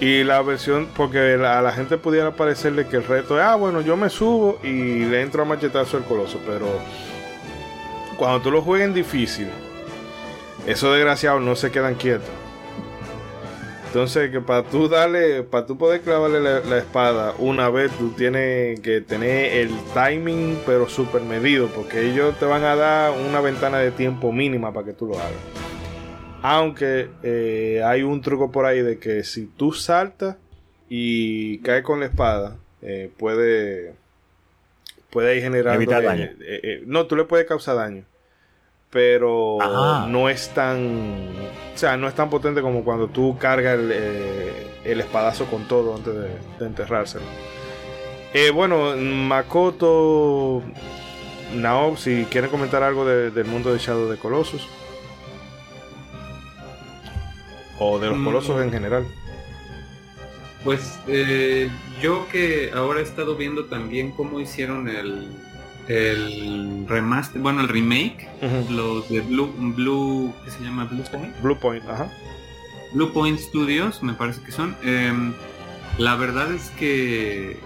[0.00, 3.82] y la versión, porque a la gente pudiera parecerle que el reto es, ah, bueno,
[3.82, 6.66] yo me subo y le entro a machetazo el coloso, pero
[8.18, 9.48] cuando tú lo juegues en difícil,
[10.66, 12.28] esos desgraciados no se quedan quietos.
[13.86, 18.78] Entonces, que para tú darle, para tú poder clavarle la, espada una vez, tú tienes
[18.80, 23.78] que tener el timing, pero súper medido, porque ellos te van a dar una ventana
[23.78, 25.32] de tiempo mínima para que tú lo hagas.
[26.42, 30.36] Aunque eh, hay un truco por ahí de que si tú saltas
[30.90, 33.94] y caes con la espada, eh, puede,
[35.08, 35.90] puede ir generando.
[35.90, 36.28] daño.
[36.40, 38.04] Eh, no, tú le puedes causar daño
[38.90, 39.58] pero
[40.08, 41.30] no es tan
[41.76, 45.94] o sea, no es tan potente como cuando tú cargas el, eh, espadazo con todo
[45.94, 47.26] antes de, enterrárselo.
[48.32, 50.62] Eh, bueno, Makoto,
[51.54, 54.66] Naob, si quieren comentar algo del mundo de Shadow de Colossus.
[57.78, 58.24] O de los mm.
[58.24, 59.06] colosos en general.
[60.64, 65.28] Pues eh, yo que ahora he estado viendo también cómo hicieron el,
[65.88, 68.28] el remaster, bueno, el remake,
[68.70, 70.84] los de Blue, Blue, ¿qué se llama?
[70.84, 71.40] Blue Point.
[71.42, 72.10] Blue Point, ajá.
[72.92, 74.76] Blue Point Studios, me parece que son.
[74.82, 75.32] Em,
[75.98, 77.58] la verdad es que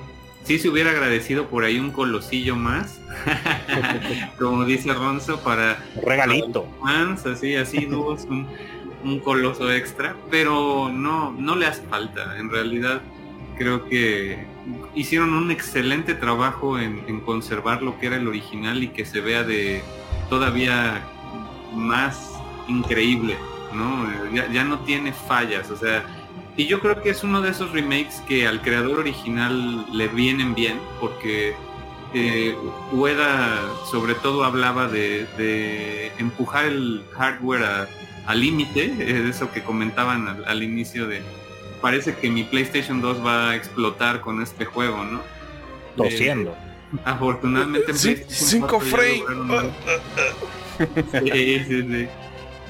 [0.45, 3.01] sí se hubiera agradecido por ahí un colosillo más,
[4.39, 6.67] como dice Ronzo, para regalito.
[6.83, 8.47] fans, así, así, dos, un,
[9.05, 12.39] un coloso extra, pero no, no le hace falta.
[12.39, 13.01] En realidad,
[13.57, 14.45] creo que
[14.95, 19.43] hicieron un excelente trabajo en, conservar lo que era el original y que se vea
[19.43, 19.83] de
[20.29, 21.03] todavía
[21.73, 22.33] más
[22.69, 23.37] increíble,
[23.73, 24.07] ¿no?
[24.33, 26.05] Ya, no tiene fallas, o sea,
[26.57, 30.55] y yo creo que es uno de esos remakes que al creador original le vienen
[30.55, 31.55] bien, porque
[32.13, 32.57] eh,
[32.93, 33.61] Ueda
[33.91, 37.89] sobre todo hablaba de, empujar el hardware
[38.27, 41.23] al límite, es eso que comentaban al inicio de,
[41.81, 45.21] parece que mi PlayStation 2 va a explotar con este juego, ¿no?
[45.97, 46.51] Tosiendo.
[46.51, 49.23] Eh, afortunadamente cinco frames.
[51.13, 52.09] sí, sí, sí.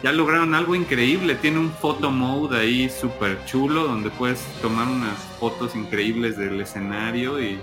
[0.03, 1.35] Ya lograron algo increíble.
[1.35, 7.41] Tiene un photo mode ahí súper chulo donde puedes tomar unas fotos increíbles del escenario
[7.43, 7.59] y,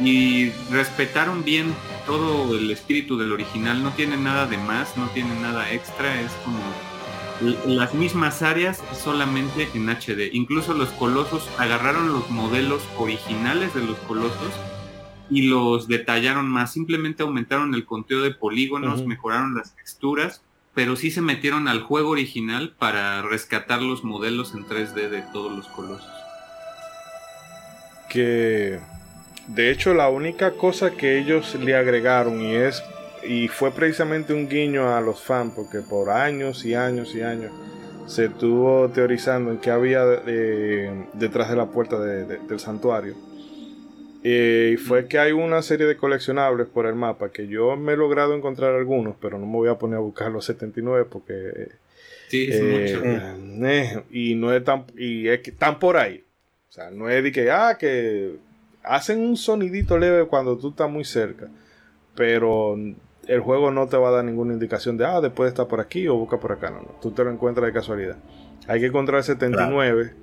[0.00, 1.74] y respetaron bien
[2.06, 3.82] todo el espíritu del original.
[3.82, 6.18] No tiene nada de más, no tiene nada extra.
[6.20, 6.58] Es como
[7.40, 10.30] las mismas áreas solamente en HD.
[10.32, 14.52] Incluso los colosos agarraron los modelos originales de los colosos
[15.30, 16.72] y los detallaron más.
[16.72, 20.42] Simplemente aumentaron el conteo de polígonos, mejoraron las texturas,
[20.74, 25.56] pero sí se metieron al juego original para rescatar los modelos en 3D de todos
[25.56, 26.08] los colosos.
[28.08, 28.80] Que
[29.48, 32.82] de hecho la única cosa que ellos le agregaron y es
[33.26, 37.52] y fue precisamente un guiño a los fans, porque por años y años y años
[38.08, 43.14] se estuvo teorizando en qué había eh, detrás de la puerta del santuario.
[44.22, 47.96] y fue que hay una serie de coleccionables por el mapa que yo me he
[47.96, 51.68] logrado encontrar algunos, pero no me voy a poner a buscar los 79 porque...
[52.28, 53.04] Sí, es mucho.
[53.04, 54.84] Eh, y no es tan...
[54.96, 56.24] Y es que están por ahí.
[56.68, 58.36] O sea, no es de que, ah, que
[58.82, 61.48] hacen un sonidito leve cuando tú estás muy cerca.
[62.14, 62.76] Pero
[63.28, 66.08] el juego no te va a dar ninguna indicación de, ah, después está por aquí
[66.08, 66.70] o busca por acá.
[66.70, 66.96] No, no.
[67.00, 68.16] Tú te lo encuentras de casualidad.
[68.66, 70.14] Hay que encontrar 79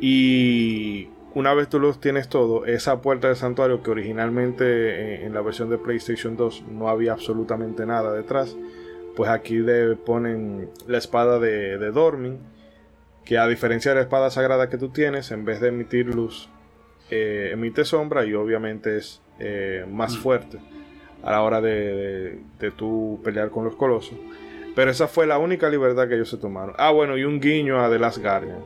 [0.00, 5.34] y una vez tú los tienes todo, esa puerta del santuario que originalmente eh, en,
[5.34, 8.56] la versión de PlayStation 2 no había absolutamente nada detrás,
[9.14, 12.38] pues aquí le ponen la espada de, de Dormin,
[13.24, 16.48] que a diferencia de la espada sagrada que tú tienes, en vez de emitir luz,
[17.10, 20.20] eh, emite sombra y obviamente es eh, más mm.
[20.20, 20.58] fuerte
[21.22, 24.16] a la hora de, de, tú pelear con los colosos.
[24.74, 26.74] Pero esa fue la única libertad que ellos se tomaron.
[26.78, 28.58] Ah, bueno, y un guiño a The Last Guardian.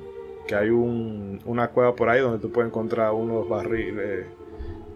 [0.46, 4.26] Que hay una cueva por ahí donde tú puedes encontrar unos barriles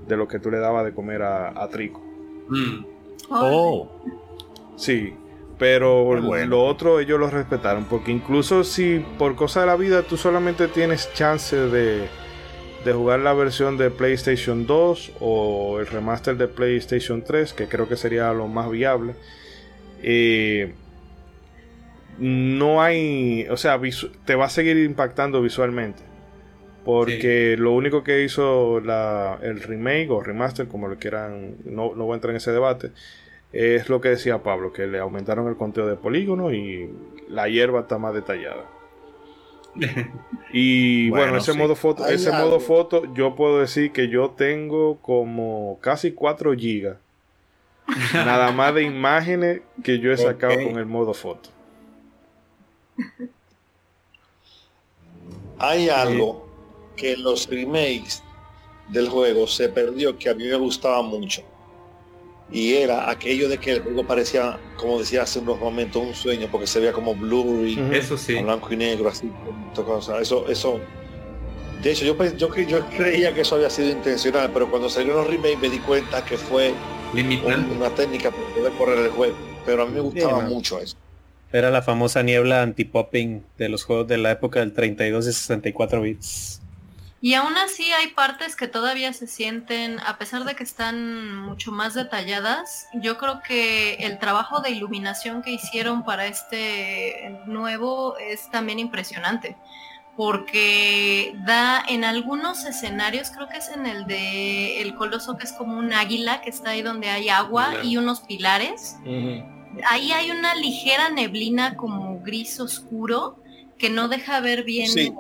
[0.07, 2.03] de lo que tú le dabas de comer a, Trico.
[2.49, 2.85] Mm.
[3.31, 3.89] Oh.
[4.77, 5.15] Sí,
[5.59, 7.85] pero lo otro ellos lo respetaron.
[7.85, 12.09] Porque incluso si por cosa de la vida tú solamente tienes chance de
[12.85, 17.89] de jugar la versión de PlayStation 2 o el remaster de PlayStation 3, que creo
[17.89, 19.15] que sería lo más viable.
[20.03, 20.75] Eh,
[22.19, 23.81] no hay, o sea,
[24.25, 26.03] te va a seguir impactando visualmente.
[26.85, 32.13] Porque lo único que hizo el remake o remaster, como lo quieran, no, no voy
[32.13, 32.91] a entrar en ese debate,
[33.53, 36.91] es lo que decía Pablo, que le aumentaron el conteo de polígonos y
[37.29, 38.74] la hierba está más detallada.
[40.53, 45.79] Y bueno, ese modo foto, ese modo foto, yo puedo decir que yo tengo como
[45.81, 46.97] casi 4 gigas.
[48.15, 51.51] nada más de imágenes que yo he sacado con el modo foto.
[55.59, 56.49] Hay algo
[56.97, 58.23] que en los remakes
[58.89, 61.43] del juego se perdió que a mí me gustaba mucho
[62.51, 66.49] y era aquello de que el juego parecía, como decía hace unos momentos, un sueño,
[66.51, 68.35] porque se veía como blurry, eso sí.
[68.43, 69.31] blanco y negro, así,
[70.21, 70.81] eso, eso.
[71.83, 75.27] De hecho, yo, yo, yo creía que eso había sido intencional, pero cuando salió los
[75.27, 76.73] remakes me di cuenta que fue
[77.13, 79.37] una técnica para poder correr el juego.
[79.67, 80.97] Pero a mí me gustaba mucho eso.
[81.53, 86.01] Era la famosa niebla anti-popping de los juegos de la época del 32 y 64
[86.01, 86.61] bits.
[87.25, 91.73] Y aún así hay partes que todavía se sienten, a pesar de que están mucho
[91.73, 98.51] más detalladas, yo creo que el trabajo de iluminación que hicieron para este nuevo es
[98.51, 99.57] también impresionante
[100.19, 105.53] porque da en algunos escenarios, creo que es en el de el coloso que es
[105.53, 108.99] como un águila que está ahí donde hay agua y unos pilares.
[109.89, 113.43] Ahí hay una ligera neblina como gris oscuro
[113.79, 115.13] que no deja ver bien eh,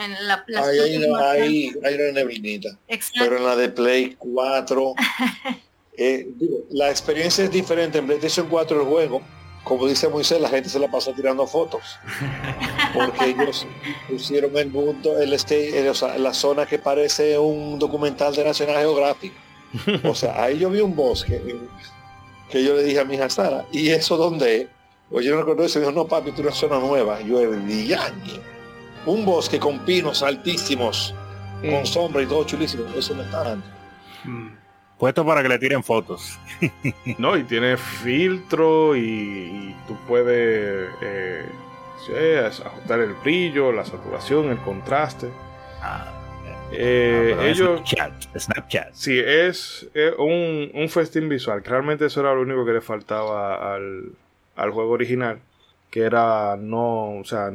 [0.00, 0.78] en la hay,
[1.84, 2.78] hay, una, neblinita.
[3.18, 4.94] Pero en la de Play 4,
[5.96, 6.28] eh,
[6.70, 7.98] la experiencia es diferente.
[7.98, 9.22] En PlayStation 4 el juego
[9.68, 11.82] como dice Moisés, la gente se la pasó tirando fotos.
[12.94, 13.66] Porque ellos
[14.08, 19.32] pusieron el mundo, el state, eh, la zona que parece un documental de National Geographic.
[20.04, 21.42] O sea, ahí yo vi un bosque
[22.50, 24.68] que yo le dije a mi hija Sara, ¿y eso dónde es?
[25.10, 27.20] Yo no recuerdo eso, dijo, no papi, tú una zona nueva.
[27.20, 28.40] Yo diañe.
[29.06, 31.14] Un bosque con pinos altísimos,
[31.62, 32.84] con sombra y todo chulísimo.
[32.94, 33.66] Eso me está dando.
[34.24, 34.48] Mm.
[34.98, 36.38] Puesto para que le tiren fotos.
[37.18, 45.28] no, y tiene filtro y, tú puedes eh, ajustar el brillo, la saturación, el contraste.
[45.80, 46.12] Ah,
[46.72, 48.92] eh, ah, ellos, Snapchat, Snapchat.
[48.92, 51.62] Sí, es, un, un, festín visual.
[51.64, 54.12] Realmente eso era lo único que le faltaba al,
[54.58, 55.40] al juego original.
[55.90, 57.50] Que era no, o sea,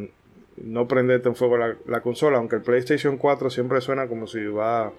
[0.58, 2.38] no prenderte en fuego la, la consola.
[2.38, 4.92] Aunque el PlayStation 4 siempre suena como si va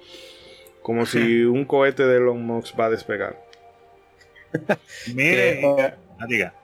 [0.83, 3.43] como si un cohete de Elon Musk va a despegar.
[5.15, 6.55] Mire, ah, diga.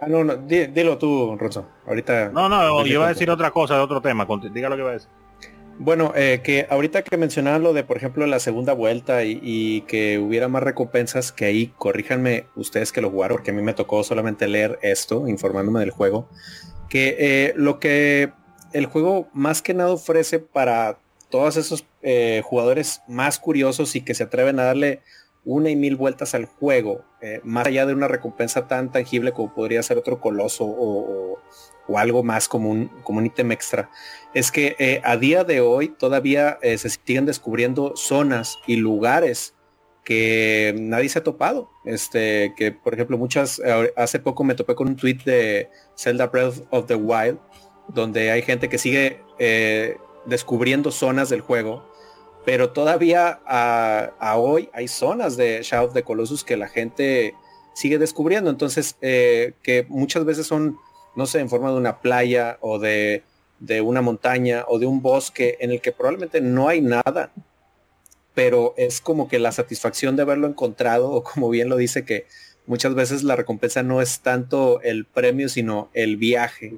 [0.00, 1.66] Ah, no, no, dilo tú, Ronzo.
[1.86, 2.30] Ahorita.
[2.30, 4.26] No, no, yo iba a decir otra cosa de otro tema.
[4.52, 5.10] Diga lo que va a decir.
[5.82, 10.18] Bueno, eh, que ahorita que mencionaba lo de, por ejemplo, la segunda vuelta y, que
[10.18, 14.04] hubiera más recompensas, que ahí corríjanme ustedes que lo jugaron, porque a mí me tocó
[14.04, 16.28] solamente leer esto, informándome del juego,
[16.90, 18.30] que eh, lo que
[18.74, 20.98] el juego más que nada ofrece para
[21.30, 25.00] todos esos eh, jugadores más curiosos y que se atreven a darle
[25.46, 29.54] una y mil vueltas al juego, eh, más allá de una recompensa tan tangible como
[29.54, 31.38] podría ser otro coloso o,
[31.98, 33.90] algo más como un, como un ítem extra,
[34.34, 39.54] es que eh, a día de hoy todavía se siguen descubriendo zonas y lugares
[40.04, 41.70] que nadie se ha topado.
[41.84, 43.60] Este, que por ejemplo muchas,
[43.96, 47.38] hace poco me topé con un tweet de Zelda Breath of the Wild,
[47.88, 49.20] donde hay gente que sigue
[50.26, 51.90] descubriendo zonas del juego,
[52.44, 57.34] pero todavía a, hoy hay zonas de Shadow of the Colossus que la gente
[57.74, 60.78] sigue descubriendo, entonces eh, que muchas veces son,
[61.16, 63.22] no sé, en forma de una playa o de,
[63.58, 67.30] de una montaña o de un bosque en el que probablemente no hay nada,
[68.34, 72.26] pero es como que la satisfacción de haberlo encontrado, o como bien lo dice que
[72.66, 76.72] muchas veces la recompensa no es tanto el premio, sino el viaje.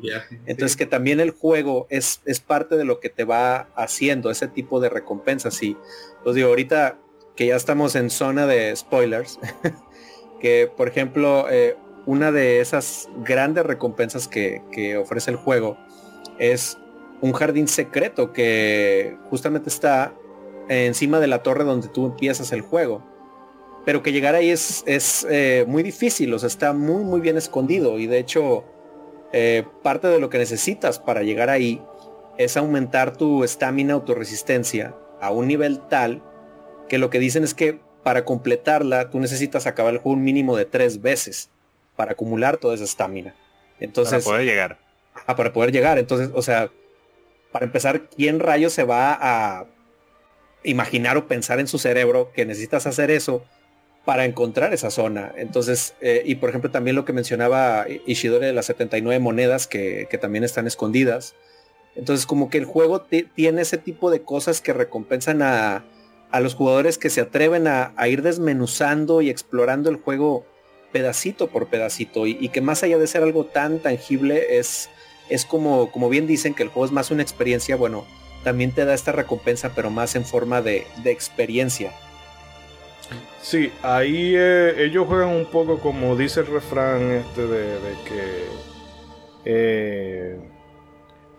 [0.46, 4.48] Entonces que también el juego es, es parte de lo que te va haciendo ese
[4.48, 5.62] tipo de recompensas.
[5.62, 5.76] Y
[6.24, 6.98] pues digo, ahorita
[7.36, 9.38] que ya estamos en zona de spoilers,
[10.40, 11.76] que por ejemplo, eh,
[12.06, 15.76] una de esas grandes recompensas que, ofrece el juego
[16.38, 16.78] es
[17.20, 20.12] un jardín secreto que justamente está
[20.68, 23.02] encima de la torre donde tú empiezas el juego.
[23.84, 27.36] Pero que llegar ahí es, es eh, muy difícil, o sea, está muy, muy bien
[27.36, 27.98] escondido.
[27.98, 28.64] Y de hecho
[29.32, 31.82] eh, parte de lo que necesitas para llegar ahí
[32.36, 36.22] es aumentar tu estamina o tu resistencia a un nivel tal
[36.88, 40.56] que lo que dicen es que para completarla tú necesitas acabar el juego un mínimo
[40.56, 41.51] de tres veces
[41.96, 43.34] para acumular toda esa estamina.
[43.80, 44.78] Entonces, para poder llegar.
[45.26, 45.98] Ah, para poder llegar.
[45.98, 46.70] Entonces, o sea,
[47.50, 49.66] para empezar, ¿quién rayos se va a
[50.64, 53.44] imaginar o pensar en su cerebro que necesitas hacer eso
[54.04, 55.32] para encontrar esa zona.
[55.36, 60.08] Entonces, eh, y por ejemplo también lo que mencionaba Ishidori de las 79 monedas que,
[60.20, 61.34] también están escondidas.
[61.94, 65.84] Entonces como que el juego tiene ese tipo de cosas que recompensan a,
[66.40, 70.46] los jugadores que se atreven a, ir desmenuzando y explorando el juego
[70.92, 74.90] pedacito por pedacito y, que más allá de ser algo tan tangible es,
[75.28, 78.04] es como, como bien dicen que el juego es más una experiencia, bueno,
[78.44, 81.92] también te da esta recompensa pero más en forma de, de experiencia.
[83.40, 88.44] Sí, ahí eh, ellos juegan un poco como dice el refrán este de, que
[89.44, 90.38] eh,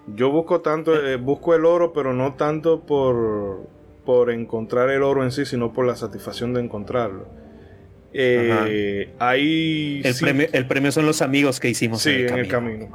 [0.07, 3.67] yo busco tanto, eh, busco el oro, pero no tanto por,
[4.05, 7.25] por encontrar el oro en sí, sino por la satisfacción de encontrarlo.
[9.19, 12.89] Ahí el, premio, el premio son los amigos que hicimos en el camino.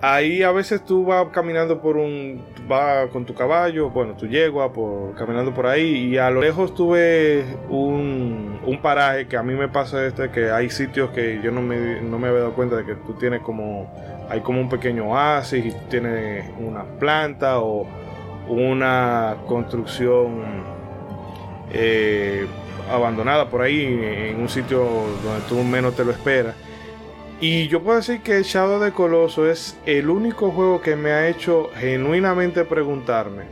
[0.00, 4.72] ahí a veces tú vas caminando por un, vas con tu caballo, bueno, tu yegua,
[4.72, 9.42] por, caminando por ahí y a lo lejos tú ves un, un paraje que a
[9.42, 12.54] mí me pasa este, que hay sitios que yo no me, no me había dado
[12.54, 13.92] cuenta de que tú tienes como,
[14.28, 17.86] hay como un pequeño oasis y tienes una planta o,
[18.48, 20.42] una construcción
[21.72, 22.46] eh,
[22.90, 24.80] abandonada por ahí en un sitio
[25.22, 26.54] donde tú menos te lo esperas.
[27.40, 31.28] Y yo puedo decir que Shadow de Coloso es el único juego que me ha
[31.28, 33.44] hecho genuinamente preguntarme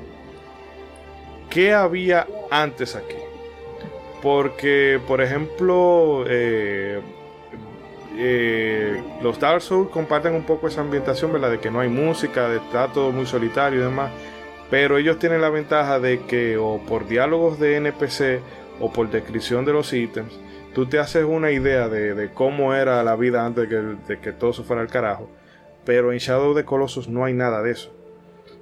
[1.49, 3.17] qué había antes aquí.
[4.21, 7.01] Porque, por ejemplo, eh,
[8.19, 11.53] eh, los Dark Souls comparten un poco esa ambientación, ¿verdad?
[11.53, 14.11] De que no hay música, de está todo muy solitario y demás.
[14.71, 18.43] Pero ellos tienen la ventaja de que o por diálogos de NPC
[18.81, 20.39] o por descripción de los ítems,
[20.75, 24.63] tú te haces una idea de, cómo era la vida antes de que, todo se
[24.63, 25.31] fuera al carajo.
[25.85, 27.95] Pero en Shadow de Colossus no hay nada de eso.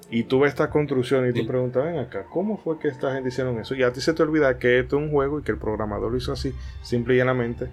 [0.09, 3.31] Y tú ves esta construcción y te preguntas, ven acá, ¿cómo fue que esta gente
[3.31, 3.75] hicieron eso?
[3.75, 6.13] Y a ti se te olvida que esto es un juego y que el programador
[6.13, 7.69] lo hizo así, simple y llanamente,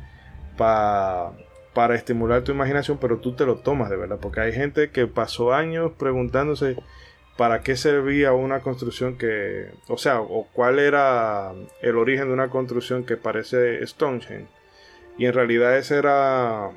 [0.58, 1.32] para
[1.74, 5.08] para estimular tu imaginación, pero tú te lo tomas de verdad, porque hay gente que
[5.08, 6.78] pasó años preguntándose
[7.38, 12.50] para qué servía una construcción que, o sea, o cuál era el origen de una
[12.50, 14.48] construcción que parece Stonehenge.
[15.18, 16.72] Y en realidad ese era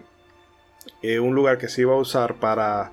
[1.03, 2.93] eh, un lugar que se iba a usar para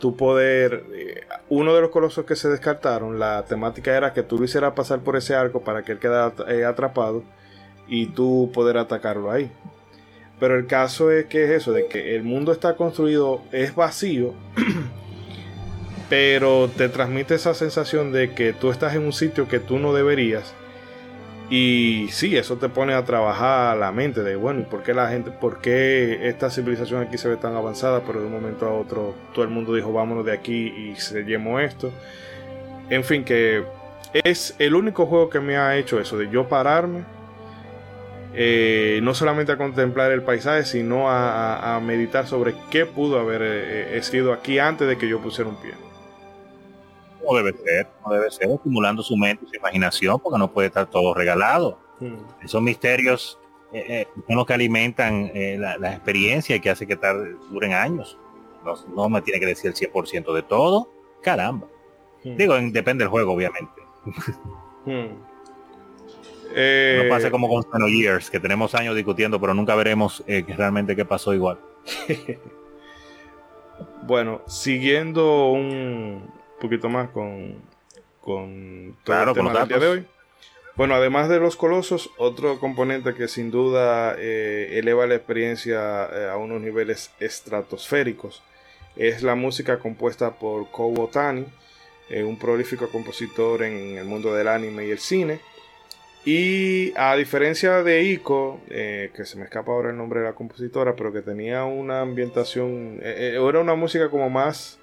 [0.00, 0.84] tu poder.
[0.94, 4.72] Eh, uno de los colosos que se descartaron, la temática era que tú lo hicieras
[4.74, 7.22] pasar por ese arco para que él quedara eh, atrapado
[7.86, 9.50] y tú poder atacarlo ahí.
[10.40, 14.34] Pero el caso es que es eso, de que el mundo está construido, es vacío,
[16.08, 19.92] pero te transmite esa sensación de que tú estás en un sitio que tú no
[19.92, 20.54] deberías.
[21.50, 25.08] Y sí, eso te pone a trabajar la mente de, bueno, ¿y por qué la
[25.08, 28.72] gente, por qué esta civilización aquí se ve tan avanzada, pero de un momento a
[28.72, 31.92] otro todo el mundo dijo, vámonos de aquí y se llamó esto?
[32.88, 33.62] En fin, que
[34.12, 37.04] es el único juego que me ha hecho eso, de yo pararme
[38.36, 43.96] eh, no solamente a contemplar el paisaje, sino a, meditar sobre qué pudo haber eh,
[43.96, 45.72] eh, sido aquí antes de que yo pusiera un pie.
[47.26, 50.88] No debe ser, no debe ser, acumulando su mente, su imaginación, porque no puede estar
[50.88, 51.78] todo regalado.
[52.00, 52.16] Hmm.
[52.42, 53.38] Esos misterios
[54.28, 56.96] son los que alimentan la, experiencia y que hace que
[57.50, 58.16] duren años.
[58.94, 60.88] No, me tiene que decir el 100% de todo,
[61.22, 61.66] caramba.
[62.22, 62.36] Hmm.
[62.36, 63.82] Digo, depende del juego, obviamente.
[64.86, 65.16] Hmm.
[66.54, 70.94] Eh, no pase como con Years, que tenemos años discutiendo, pero nunca veremos eh, realmente
[70.94, 71.58] qué pasó igual.
[74.02, 76.30] bueno, siguiendo un
[76.68, 77.56] poquito más con,
[78.20, 80.06] con todo el tema día de hoy.
[80.76, 86.36] Bueno, además de los colosos, otro componente que sin duda eh, eleva la experiencia a
[86.36, 88.42] unos niveles estratosféricos
[88.96, 91.46] es la música compuesta por Kobo Tani,
[92.24, 95.40] un prolífico compositor en el mundo del anime y el cine
[96.24, 100.32] y a diferencia de Ico, eh, que se me escapa ahora el nombre de la
[100.32, 104.78] compositora, pero que tenía una ambientación, eh, eh, era una música como más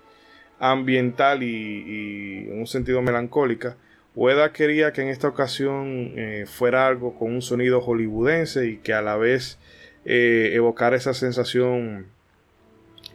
[0.62, 3.76] ambiental y, en un sentido melancólica.
[4.16, 6.14] Ueda quería que en esta ocasión
[6.46, 9.58] fuera algo con un sonido hollywoodense y que a la vez
[10.06, 12.08] evocara esa sensación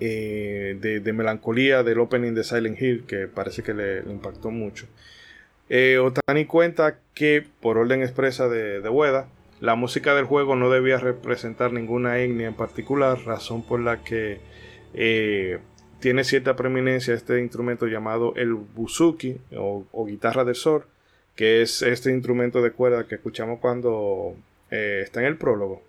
[0.01, 4.87] de, melancolía del opening de Silent Hill, que parece que le impactó mucho.
[5.69, 9.25] Eh, Otani cuenta que, por orden expresa de, de
[9.61, 14.39] la música del juego no debía representar ninguna etnia en particular, razón por la que
[14.95, 15.59] eh,
[16.07, 20.85] tiene cierta preeminencia este instrumento llamado el buzuki o, guitarra del sol,
[21.35, 24.37] que es este instrumento de cuerda que escuchamos cuando
[24.71, 25.83] eh, está en el prólogo.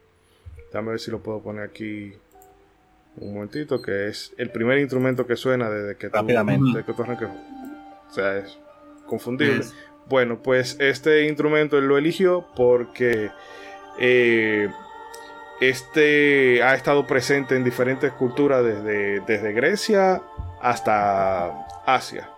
[0.72, 2.14] Déjame ver si lo puedo poner aquí
[3.18, 7.04] un momentito, que es el primer instrumento que suena desde que tú, desde que tú
[8.10, 8.58] O sea, es
[9.06, 9.66] confundible.
[10.10, 13.30] Bueno, pues este instrumento él lo eligió porque
[14.00, 14.68] eh,
[15.62, 20.22] este ha estado presente en diferentes culturas desde, desde Grecia
[20.62, 22.30] hasta Asia.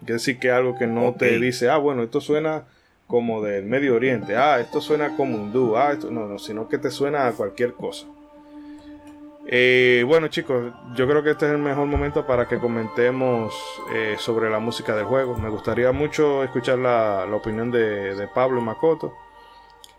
[0.00, 2.64] Es decir, que algo que no te dice, ah, bueno, esto suena
[3.06, 6.78] como del Medio Oriente, ah, esto suena como hindú, ah, esto no, no, sino que
[6.78, 8.06] te suena a cualquier cosa.
[9.50, 13.54] Eh, bueno chicos, yo creo que este es el mejor momento para que comentemos
[13.94, 15.36] eh, sobre la música del juego.
[15.38, 19.14] Me gustaría mucho escuchar la, opinión de, Pablo y Makoto.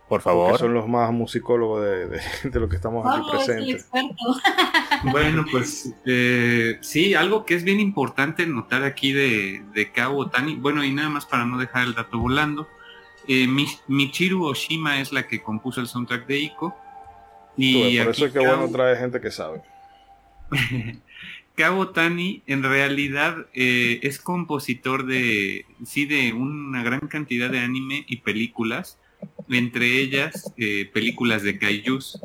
[0.09, 0.53] Por favor.
[0.53, 2.07] Que son los más musicólogos de,
[2.49, 3.87] de, lo que estamos aquí presentes.
[5.11, 10.55] bueno, pues eh, sí, algo que es bien importante notar aquí de, de Kao Tani,
[10.55, 12.67] bueno, y nada más para no dejar el dato volando,
[13.87, 16.75] Michiru Oshima es la que compuso el soundtrack de Ico
[17.55, 19.61] y por eso es que bueno trae gente que sabe.
[21.55, 28.05] Cabo Tani en realidad eh, es compositor de, sí, de una gran cantidad de anime
[28.07, 28.97] y películas,
[29.57, 32.19] entre ellas eh, películas de kaijus.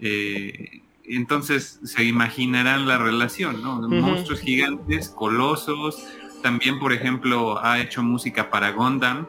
[0.00, 3.80] Eh, entonces se imaginarán la relación, ¿no?
[3.88, 6.02] Monstruos gigantes, colosos,
[6.44, 9.26] también, por ejemplo, ha hecho música para Gundam.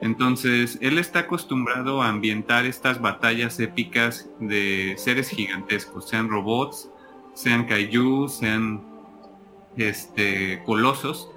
[0.00, 6.90] Entonces, él está acostumbrado a ambientar estas batallas épicas de seres gigantescos, sean robots,
[7.34, 8.82] sean kaiju, sean
[9.76, 11.30] este, colosos.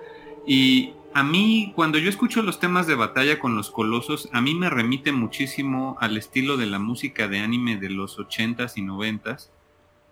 [0.48, 4.54] Y a mí, cuando yo escucho los temas de batalla con los colosos, a mí
[4.54, 9.50] me remite muchísimo al estilo de la música de anime de los 80s y 90s,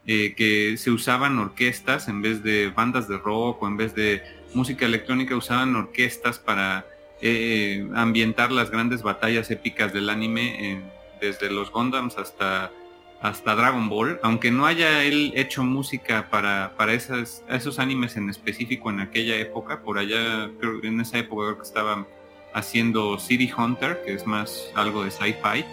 [0.05, 4.23] eh, que se usaban orquestas en vez de bandas de rock o en vez de
[4.53, 6.87] música electrónica, usaban orquestas para
[7.21, 10.81] eh, ambientar las grandes batallas épicas del anime, eh,
[11.21, 12.71] desde los Gundams hasta
[13.21, 18.29] hasta Dragon Ball, aunque no haya él hecho música para, para esas, esos animes en
[18.29, 22.07] específico en aquella época, por allá, creo en esa época creo que estaba
[22.53, 25.65] haciendo City Hunter, que es más algo de sci-fi,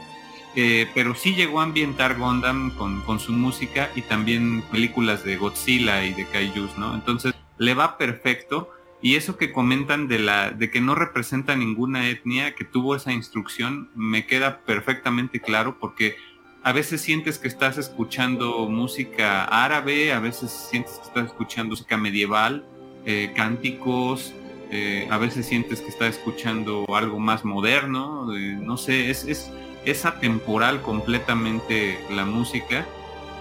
[0.56, 5.36] eh, pero sí llegó a ambientar Gundam con, con, su música y también películas de
[5.36, 6.94] Godzilla y de Kaijus, ¿no?
[6.94, 8.70] Entonces le va perfecto
[9.02, 13.12] y eso que comentan de la de que no representa ninguna etnia que tuvo esa
[13.12, 16.16] instrucción me queda perfectamente claro porque
[16.64, 21.98] a veces sientes que estás escuchando música árabe, a veces sientes que estás escuchando música
[21.98, 22.64] medieval,
[23.04, 24.32] eh, cánticos,
[24.70, 29.52] eh, a veces sientes que estás escuchando algo más moderno, no sé, es, es,
[29.84, 32.86] es atemporal completamente la música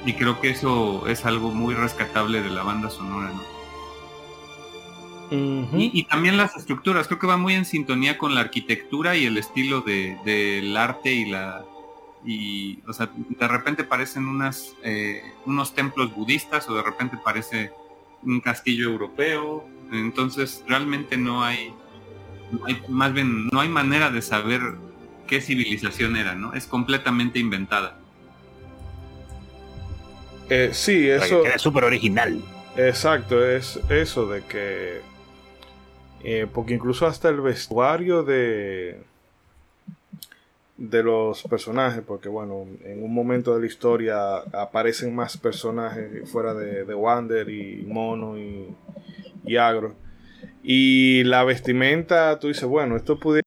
[0.06, 3.54] y creo que eso es algo muy rescatable de la banda sonora, ¿no?
[5.32, 9.38] y, también las estructuras, creo que va muy en sintonía con la arquitectura y el
[9.38, 11.66] estilo del arte y la,
[12.26, 17.72] y, o sea, de repente parecen unas, eh, unos templos budistas o de repente parece
[18.24, 19.66] un castillo europeo.
[19.91, 21.74] Entonces, realmente no hay,
[22.88, 24.62] más bien, no hay manera de saber
[25.28, 26.54] qué civilización era, ¿no?
[26.54, 28.00] Es completamente inventada.
[30.50, 31.45] Eh, sí, eso...
[31.45, 32.41] Es súper original.
[32.76, 35.02] Exacto, es eso de que...
[36.24, 39.04] Eh, porque incluso hasta el vestuario de
[40.78, 46.54] de los personajes, porque bueno, en un momento de la historia aparecen más personajes fuera
[46.54, 48.76] de, de Wander y Mono y,
[49.45, 49.95] y, Agro.
[50.64, 53.44] Y la vestimenta, tú dices, bueno, esto pudiera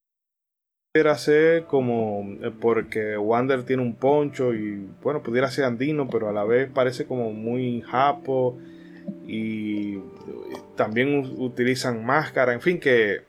[1.16, 6.32] ser como, eh, porque Wander tiene un poncho y bueno, pudiera ser andino, pero a
[6.32, 8.57] la vez parece como muy japo
[9.27, 9.98] y
[10.77, 13.23] también utilizan máscara, en fin, que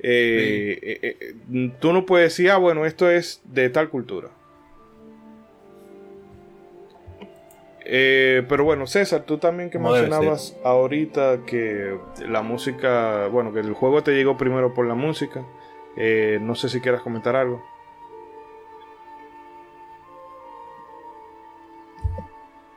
[0.00, 4.30] eh, eh, eh, tú no puedes decir, ah, bueno, esto es de tal cultura.
[7.90, 11.98] pero bueno, César, tú también que mencionabas ahorita que
[12.28, 15.44] la música, bueno, que el juego te llegó primero por la música.
[16.40, 17.64] no sé si quieras comentar algo.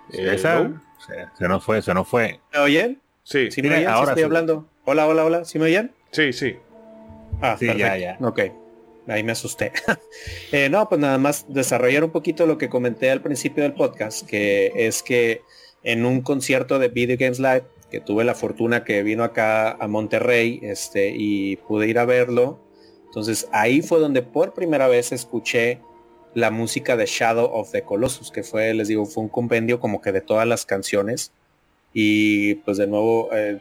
[0.10, 0.72] César,
[1.38, 2.39] se, nos fue, se nos fue.
[2.53, 3.02] ¿Me oyen?
[3.23, 3.52] Sí.
[3.52, 3.89] ¿Sí me oyen?
[3.89, 4.65] Ahora estoy hablando.
[4.85, 5.45] Hola, hola, hola.
[5.45, 5.91] ¿Sí me oyen?
[6.11, 6.57] Sí, sí.
[7.41, 8.18] Ah, sí, ya, ya.
[8.22, 8.39] Ok,
[9.07, 9.72] ahí me asusté.
[10.51, 14.27] Eh, no, pues nada más desarrollar un poquito lo que comenté al principio del podcast,
[14.27, 15.41] que es que
[15.81, 19.88] en un concierto de Video Games Live, que tuve la fortuna que vino acá a
[19.88, 22.59] Monterrey, este, y pude ir a verlo.
[23.05, 25.80] Entonces ahí fue donde por primera vez escuché
[26.34, 30.01] la música de Shadow of the Colossus, que fue, les digo, fue un compendio como
[30.01, 31.31] que de todas las canciones.
[31.93, 33.59] Y pues de nuevo, eh,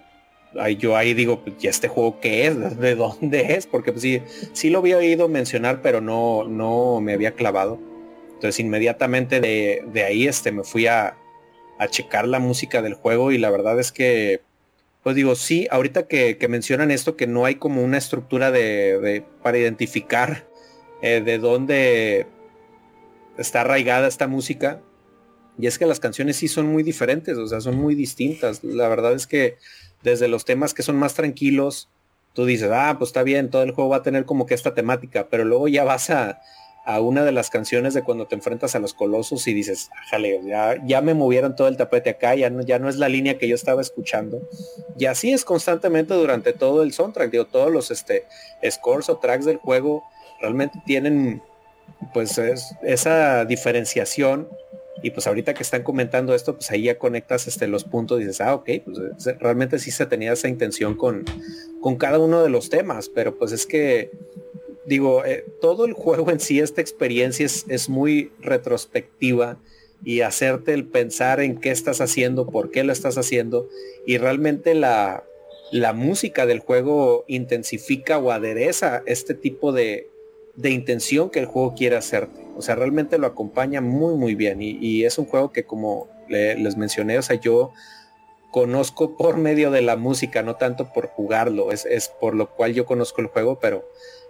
[0.78, 2.78] yo ahí digo, pues, ¿y este juego qué es?
[2.78, 3.66] ¿De dónde es?
[3.66, 4.22] Porque pues sí,
[4.52, 7.78] sí lo había oído mencionar, pero no, no me había clavado.
[8.40, 11.16] Entonces inmediatamente de, ahí este, me fui a,
[11.90, 14.42] checar la música del juego y la verdad es que,
[15.02, 19.56] pues digo, sí, ahorita que, mencionan esto, que no hay como una estructura de, para
[19.56, 20.46] identificar
[21.00, 22.26] eh, de dónde
[23.38, 24.82] está arraigada esta música.
[25.58, 28.62] Y es que las canciones sí son muy diferentes, o sea, son muy distintas.
[28.62, 29.56] La verdad es que
[30.02, 31.88] desde los temas que son más tranquilos,
[32.32, 34.74] tú dices, ah, pues está bien, todo el juego va a tener como que esta
[34.74, 36.40] temática, pero luego ya vas a,
[37.00, 40.74] una de las canciones de cuando te enfrentas a los colosos y dices, jale, ya,
[40.84, 43.46] ya me movieron todo el tapete acá, ya no, ya no es la línea que
[43.46, 44.40] yo estaba escuchando.
[44.98, 48.24] Y así es constantemente durante todo el soundtrack, digo, todos los este,
[48.68, 50.02] scores o tracks del juego
[50.40, 51.40] realmente tienen
[52.12, 52.40] pues
[52.82, 54.48] esa diferenciación
[55.02, 58.24] y pues ahorita que están comentando esto, pues ahí ya conectas este, los puntos y
[58.24, 61.24] dices, ah, ok, pues realmente sí se tenía esa intención con,
[61.80, 64.10] con cada uno de los temas, pero pues es que,
[64.86, 69.58] digo, eh, todo el juego en sí, esta experiencia es, es muy retrospectiva
[70.04, 73.68] y hacerte el pensar en qué estás haciendo, por qué lo estás haciendo
[74.06, 75.24] y realmente la,
[75.72, 80.08] la música del juego intensifica o adereza este tipo de,
[80.56, 82.49] de intención que el juego quiere hacerte.
[82.56, 84.58] O sea, realmente lo acompaña muy, muy bien.
[84.60, 87.72] Y, es un juego que como les mencioné, o sea, yo
[88.50, 92.74] conozco por medio de la música, no tanto por jugarlo, es, es por lo cual
[92.74, 93.84] yo conozco el juego, pero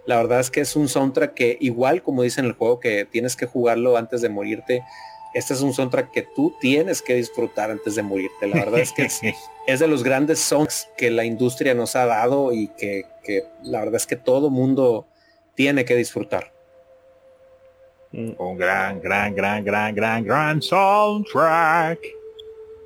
[0.05, 3.05] la verdad es que es un soundtrack que igual como dice en el juego que
[3.05, 4.83] tienes que jugarlo antes de morirte,
[5.33, 8.47] este es un soundtrack que tú tienes que disfrutar antes de morirte.
[8.47, 9.21] La verdad es que es,
[9.79, 13.05] de los grandes songs que la industria nos ha dado y que,
[13.63, 15.07] la verdad es que todo mundo
[15.55, 16.51] tiene que disfrutar.
[18.13, 21.99] Un gran, gran, gran, gran, gran, gran soundtrack.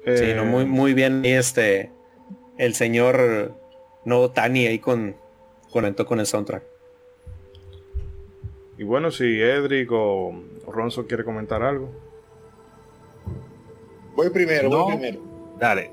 [0.06, 1.26] sí, no, muy, muy bien.
[1.26, 1.90] Este,
[2.58, 3.54] el señor
[4.04, 5.16] No Tani ahí con,
[5.72, 6.64] conectó con el soundtrack.
[8.78, 10.34] Y bueno, si Edric o
[10.68, 11.90] Ronzo quiere comentar algo.
[14.16, 15.22] Voy primero, voy primero.
[15.58, 15.92] Dale.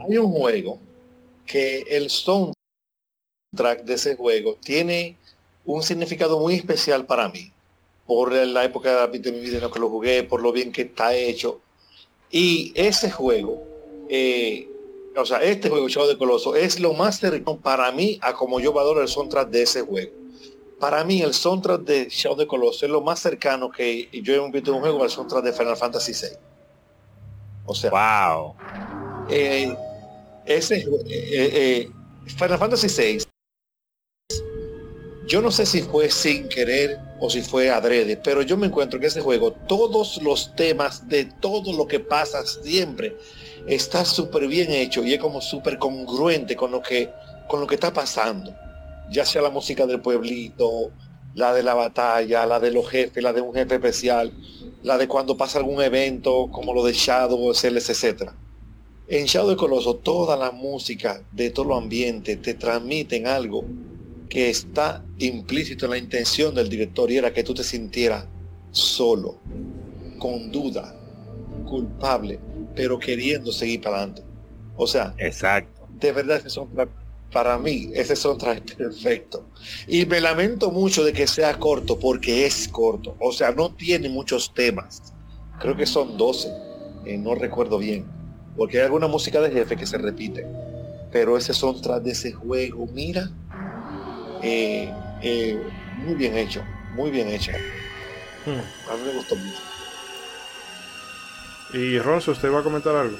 [0.00, 0.78] Hay un juego
[1.44, 2.54] que el soundtrack
[3.84, 5.16] de ese juego tiene
[5.74, 7.52] un significado muy especial para mí.
[8.06, 10.82] Por la época de mi vida en la que lo jugué, por lo bien que
[10.82, 11.60] está hecho.
[12.30, 13.62] Y ese juego,
[14.08, 14.68] eh,
[15.16, 18.60] o sea, este juego, Chavo de Coloso, es lo más cercano para mí a como
[18.60, 20.18] yo valoro el soundtrack de ese juego
[20.78, 24.50] para mí el soundtrack de Shadow de Colossus es lo más cercano que yo he
[24.50, 26.36] visto en un juego al soundtrack de Final Fantasy VI.
[27.66, 28.54] O sea, wow.
[29.28, 29.74] Eh,
[30.46, 31.90] ese eh, eh,
[32.26, 33.24] Final Fantasy VI,
[35.28, 38.98] yo no sé si fue sin querer o si fue adrede, pero yo me encuentro
[38.98, 43.16] que ese juego, todos los temas de todo lo que pasa siempre,
[43.66, 47.10] está súper bien hecho y es como súper congruente con lo que
[47.46, 48.54] con lo que está pasando
[49.10, 50.90] ya sea la música del pueblito,
[51.34, 54.32] la de la batalla, la de los jefes, la de un jefe especial,
[54.82, 58.30] la de cuando pasa algún evento como lo de Shadow, CLS, etc.
[59.08, 63.64] En Shadow de Coloso, toda la música de todo el ambiente te transmiten algo
[64.28, 68.26] que está implícito en la intención del director y era que tú te sintieras
[68.70, 69.38] solo,
[70.18, 70.94] con duda,
[71.66, 72.38] culpable,
[72.74, 74.22] pero queriendo seguir para adelante.
[74.76, 75.88] O sea, exacto.
[75.98, 76.68] De verdad que son
[77.32, 79.44] para mí ese soundtrack perfecto.
[79.86, 83.16] Y me lamento mucho de que sea corto porque es corto.
[83.20, 85.12] O sea, no tiene muchos temas.
[85.58, 86.48] Creo que son 12.
[87.04, 88.06] Eh, no recuerdo bien.
[88.56, 90.46] Porque hay alguna música de jefe que se repite.
[91.10, 93.30] Pero ese soundtrack de ese juego, mira,
[94.42, 94.92] eh,
[95.22, 95.62] eh,
[95.98, 96.62] muy bien hecho.
[96.94, 97.52] Muy bien hecho.
[98.46, 98.90] Hmm.
[98.90, 99.58] A mí me gustó mucho.
[101.74, 103.16] Y Ronzo, ¿usted va a comentar algo?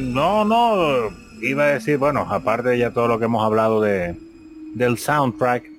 [0.00, 1.10] no, no
[1.40, 4.14] iba a decir, bueno, aparte de ya todo lo que hemos hablado de
[4.74, 5.70] del soundtrack,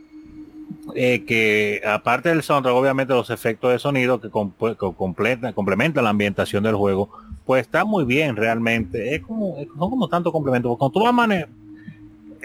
[0.95, 6.75] eh, que aparte del soundtrack, obviamente los efectos de sonido que, complementan la ambientación del
[6.75, 7.09] juego,
[7.45, 9.15] pues está muy bien realmente.
[9.15, 10.69] Es como, son como tanto complementos.
[10.69, 11.13] Porque cuando tú vas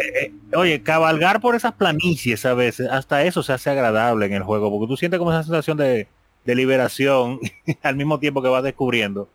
[0.01, 4.33] eh, eh, oye, cabalgar por esas planicies a veces, hasta eso se hace agradable en
[4.33, 6.09] el juego, porque tú sientes como esa sensación de,
[6.45, 7.39] liberación
[7.83, 9.29] al mismo tiempo que vas descubriendo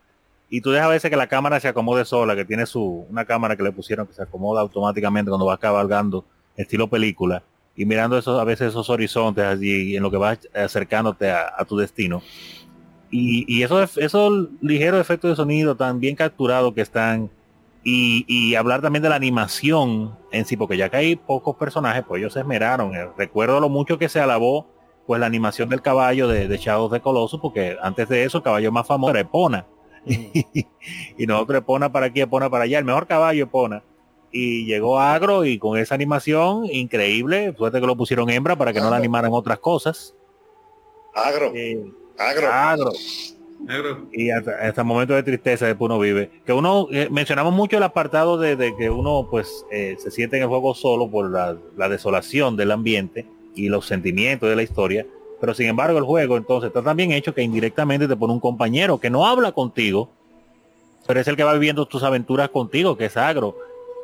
[0.50, 3.24] y tú dejas a veces que la cámara se acomode sola, que tiene su una
[3.24, 6.26] cámara que le pusieron que se acomoda automáticamente cuando vas cabalgando,
[6.56, 7.42] estilo película,
[7.74, 11.76] y mirando esos, a veces esos horizontes allí en lo que vas acercándote a, tu
[11.78, 12.22] destino.
[13.10, 17.30] Y, y esos, esos ligeros efectos de sonido tan bien capturados que están,
[17.88, 22.02] y, y, hablar también de la animación en sí, porque ya que hay pocos personajes,
[22.04, 22.92] pues ellos se esmeraron.
[22.92, 24.66] Eh, recuerdo lo mucho que se alabó
[25.06, 28.42] pues la animación del caballo de, de Shadows de Colossus, porque antes de eso el
[28.42, 29.66] caballo más famoso era Epona
[30.04, 33.84] y nosotros Epona para aquí, Epona para allá, el mejor caballo Epona.
[34.32, 38.80] Y llegó Agro y con esa animación increíble, suerte que lo pusieron hembra para que
[38.80, 40.12] no la animaran otras cosas.
[41.14, 41.52] Agro.
[41.54, 41.88] Eh,
[42.18, 42.48] agro.
[42.52, 42.92] Agro.
[44.12, 46.30] Y hasta, hasta momento de tristeza después uno vive.
[46.44, 50.42] Que uno, eh, mencionamos mucho el apartado de, que uno pues eh, se siente en
[50.42, 55.06] el juego solo por la, la, desolación del ambiente y los sentimientos de la historia.
[55.40, 58.40] Pero sin embargo el juego entonces está tan bien hecho que indirectamente te pone un
[58.40, 60.10] compañero que no habla contigo,
[61.06, 63.56] pero es el que va viviendo tus aventuras contigo, que es Agro.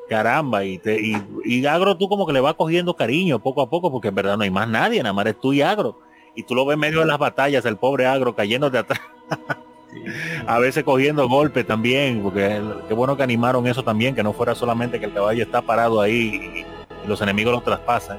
[0.08, 3.90] Caramba, y, te, y, Agro tú como que le va cogiendo cariño poco a poco,
[3.90, 6.00] porque en verdad no hay más nadie, nada más eres tú y Agro.
[6.34, 9.00] Y tú lo ves medio de las batallas, el pobre Agro cayendo de atrás.
[10.46, 14.54] a veces cogiendo golpes también, porque qué bueno que animaron eso también, que no fuera
[14.54, 18.18] solamente que el caballo está parado ahí y, los enemigos los traspasan.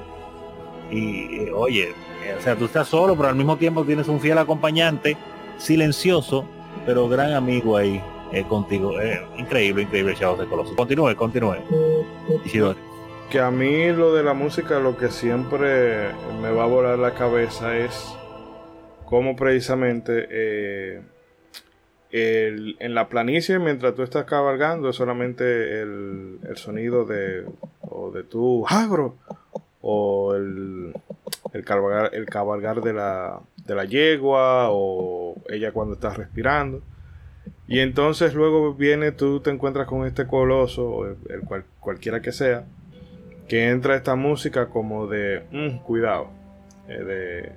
[0.90, 1.94] Y, oye,
[2.38, 5.16] o sea, tú estás solo, pero al mismo tiempo tienes un fiel acompañante,
[5.56, 6.44] silencioso,
[6.84, 9.00] pero gran amigo ahí eh, contigo.
[9.00, 10.76] Eh, increíble, increíble, chavos de Coloso.
[10.76, 11.56] Continúe, continúe.
[13.30, 16.10] Que a mí lo de la música, lo que siempre
[16.42, 18.14] me va a volar la cabeza es
[19.04, 21.02] cómo precisamente eh,
[22.10, 27.44] en la planicie, mientras tú estás cabalgando, es solamente el, el sonido de,
[27.80, 29.16] o de tu agro
[29.80, 30.94] o el,
[31.52, 36.82] el cabalgar, el cabalgar de la, de la yegua o ella cuando está respirando.
[37.66, 42.64] Y entonces luego viene, tú te encuentras con este coloso, el, cual, cualquiera que sea,
[43.48, 46.28] que entra esta música como de, mm, cuidado,
[46.88, 47.52] eh, de,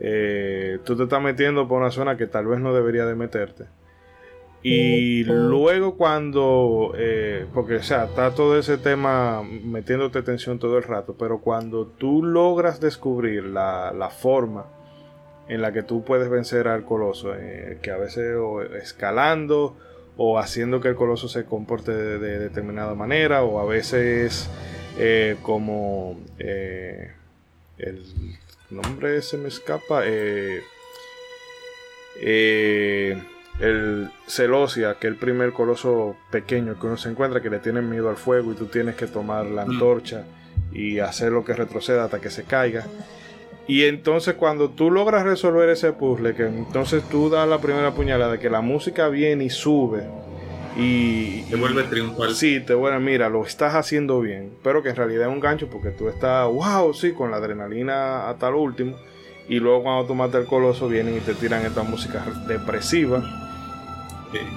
[0.00, 3.64] eh, tú te estás metiendo por una zona que tal vez no debería de meterte.
[4.68, 10.82] Y luego cuando, eh, porque o sea, está todo ese tema metiéndote tensión todo el
[10.82, 14.66] rato, pero cuando tú logras descubrir la, la forma
[15.48, 19.76] en la que tú puedes vencer al coloso, eh, que a veces o escalando
[20.16, 24.50] o haciendo que el coloso se comporte de, determinada manera, o a veces
[24.98, 27.12] eh, como el
[28.70, 30.62] nombre se me escapa, eh,
[33.60, 37.82] el Celosia, que es el primer coloso pequeño que uno se encuentra, que le tiene
[37.82, 39.70] miedo al fuego y tú tienes que tomar la mm.
[39.70, 40.24] antorcha
[40.72, 42.86] y hacer lo que retroceda hasta que se caiga.
[43.68, 48.32] Y entonces cuando tú logras resolver ese puzzle, que entonces tú das la primera puñalada,
[48.32, 50.06] de que la música viene y sube.
[50.76, 52.34] Y, te vuelve triunfal.
[52.34, 54.52] Sí, te vuelve, mira, lo estás haciendo bien.
[54.62, 58.28] Pero que en realidad es un gancho porque tú estás, wow, sí, con la adrenalina
[58.28, 58.96] hasta lo último.
[59.48, 63.22] Y luego cuando tú matas el coloso vienen y te tiran esta música depresiva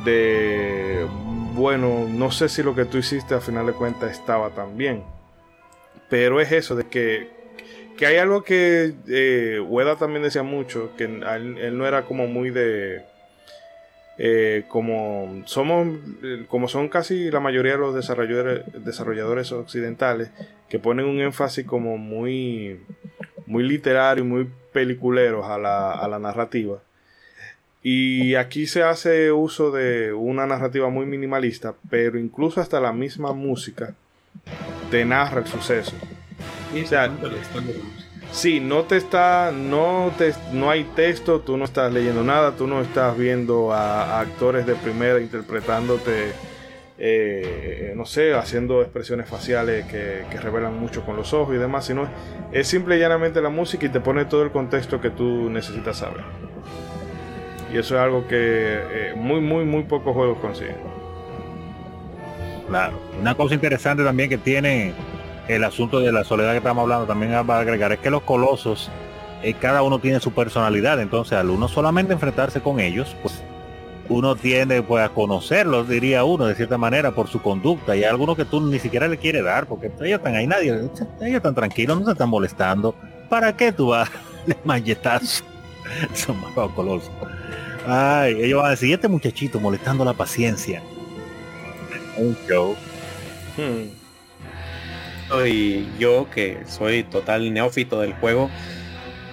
[0.03, 1.05] de,
[1.53, 5.03] bueno, no sé si lo que tú hiciste a final de cuentas estaba tan bien.
[6.09, 7.29] Pero es eso, de que,
[7.97, 12.49] que hay algo que eh, Ueda también decía mucho, que él, no era como muy
[12.49, 13.03] de...
[14.21, 15.97] Eh, como somos
[16.49, 20.29] como son casi la mayoría de los desarrolladores, desarrolladores occidentales
[20.67, 22.81] que ponen un énfasis como muy
[23.45, 26.79] muy literario muy peliculeros a la, a la narrativa
[27.81, 33.31] y aquí se hace uso de una narrativa muy minimalista, pero incluso hasta la misma
[33.31, 33.95] música
[34.91, 35.95] te narra el suceso.
[36.73, 37.09] O sea,
[38.31, 42.67] sí, no te está, no te, no hay texto, tú no estás leyendo nada, tú
[42.67, 46.31] no estás viendo a, actores de primera interpretándote,
[46.97, 51.85] eh, no sé, haciendo expresiones faciales que, que, revelan mucho con los ojos y demás,
[51.85, 52.07] sino
[52.51, 55.97] es simple y llanamente la música y te pone todo el contexto que tú necesitas
[55.97, 56.23] saber.
[57.71, 60.77] Y eso es algo que eh, muy, muy, muy pocos juegos consiguen.
[62.67, 62.99] Claro.
[63.19, 64.93] Una cosa interesante también que tiene
[65.49, 68.21] el asunto de la soledad que estamos hablando, también va a agregar, es que los
[68.21, 68.91] colosos,
[69.41, 71.01] eh, cada uno tiene su personalidad.
[71.01, 73.41] Entonces, al uno solamente enfrentarse con ellos, pues
[74.09, 77.95] uno tiende pues, a conocerlos, diría uno, de cierta manera, por su conducta.
[77.95, 80.69] Y hay algunos que tú ni siquiera le quieres dar, porque ellos están ahí, nadie,
[80.69, 82.93] ellos están tranquilos, no se están molestando.
[83.27, 84.09] ¿Para qué tú vas
[84.45, 85.43] de malletazo?
[86.13, 87.09] Son más colosos.
[87.87, 90.83] Ay, ellos van a decir, este muchachito molestando la paciencia.
[93.57, 93.98] Hmm.
[95.45, 98.49] Y yo que soy total neófito del juego,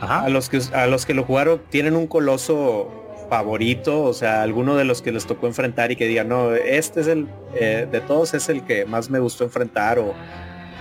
[0.01, 2.91] a los que a los que lo jugaron tienen un coloso
[3.29, 7.01] favorito, o sea, alguno de los que les tocó enfrentar y que digan, no, este
[7.01, 10.15] es el, eh, de todos es el que más me gustó enfrentar o,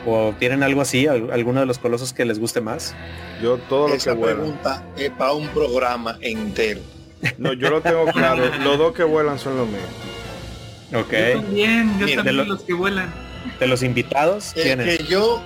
[0.05, 2.95] o tienen algo así, alguno de los colosos que les guste más.
[3.41, 6.81] Yo todo lo Esa que pregunta es para un programa entero.
[7.37, 8.43] No, yo lo tengo claro.
[8.63, 9.81] los dos que vuelan son los míos.
[10.93, 11.11] Ok.
[11.11, 13.24] Yo también, yo también los que vuelan.
[13.59, 15.41] De los invitados, el que yo,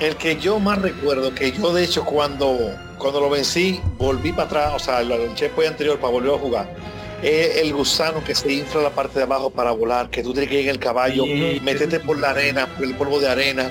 [0.00, 2.58] el que yo más recuerdo, que yo de hecho cuando,
[2.98, 6.76] cuando lo vencí, volví para atrás, o sea, el checkpoint anterior para volver a jugar.
[7.22, 10.50] Es el gusano que se infla la parte de abajo para volar, que tú tienes
[10.50, 11.24] que ir en el caballo,
[11.62, 13.70] meterte por la arena, por el polvo de arena,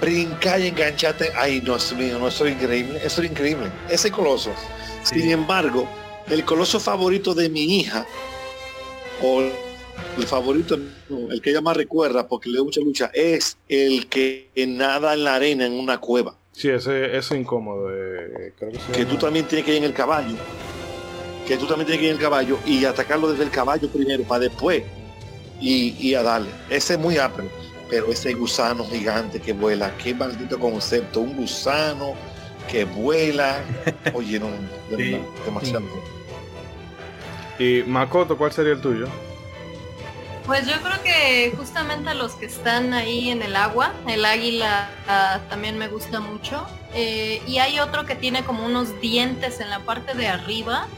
[0.00, 1.32] brincar y engancharte.
[1.36, 3.70] Ay, no, es mío, no, eso es increíble, eso es increíble.
[3.88, 4.52] Ese coloso.
[5.02, 5.88] Sin embargo,
[6.30, 8.06] el coloso favorito de mi hija,
[9.20, 9.42] o
[10.16, 10.78] el favorito,
[11.30, 15.24] el que ella más recuerda porque le da mucha lucha, es el que nada en
[15.24, 16.36] la arena en una cueva.
[16.52, 17.90] Sí, ese es incómodo.
[17.90, 18.52] Eh,
[18.92, 20.36] que, tú también tienes que ir en el caballo.
[21.46, 24.22] Que tú también tienes que ir en el caballo y atacarlo desde el caballo primero
[24.24, 24.82] para después
[25.60, 26.50] y, a darle.
[26.68, 27.44] Ese es muy apro.
[27.88, 31.20] Pero ese gusano gigante que vuela, qué maldito concepto.
[31.20, 32.14] Un gusano
[32.70, 33.62] que vuela.
[34.14, 34.48] Oye, no,
[35.44, 35.84] demasiado.
[37.58, 39.06] Y Makoto, ¿cuál sería el tuyo?
[40.46, 45.40] Pues yo creo que justamente los que están ahí en el agua, el águila ah,
[45.48, 46.66] también me gusta mucho.
[46.94, 50.88] Eh, y hay otro que tiene como unos dientes en la parte de arriba.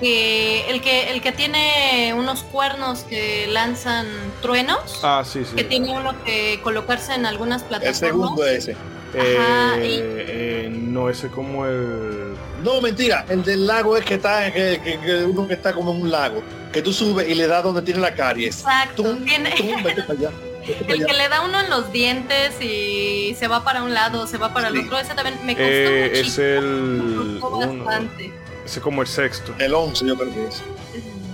[0.00, 4.06] Que el que el que tiene unos cuernos que lanzan
[4.42, 5.00] truenos.
[5.02, 5.56] Ah, sí, sí.
[5.56, 8.02] Que tiene uno que colocarse en algunas plataformas.
[8.02, 8.76] El segundo ese.
[9.14, 9.36] Eh,
[9.80, 12.34] eh, no, ese como el.
[12.62, 13.24] No, mentira.
[13.28, 16.42] El del lago es que está, que, uno que está como en un lago.
[16.76, 18.58] Que tú subes y le das donde tiene la caries.
[18.58, 19.16] Exacto.
[19.16, 24.36] el que le da uno en los dientes y se va para un lado, se
[24.36, 27.40] va para el otro, ese también me costó eh, Es el.
[27.40, 28.30] bastante.
[28.66, 29.54] Ese es como el sexto.
[29.58, 30.62] El 11 yo creo que es.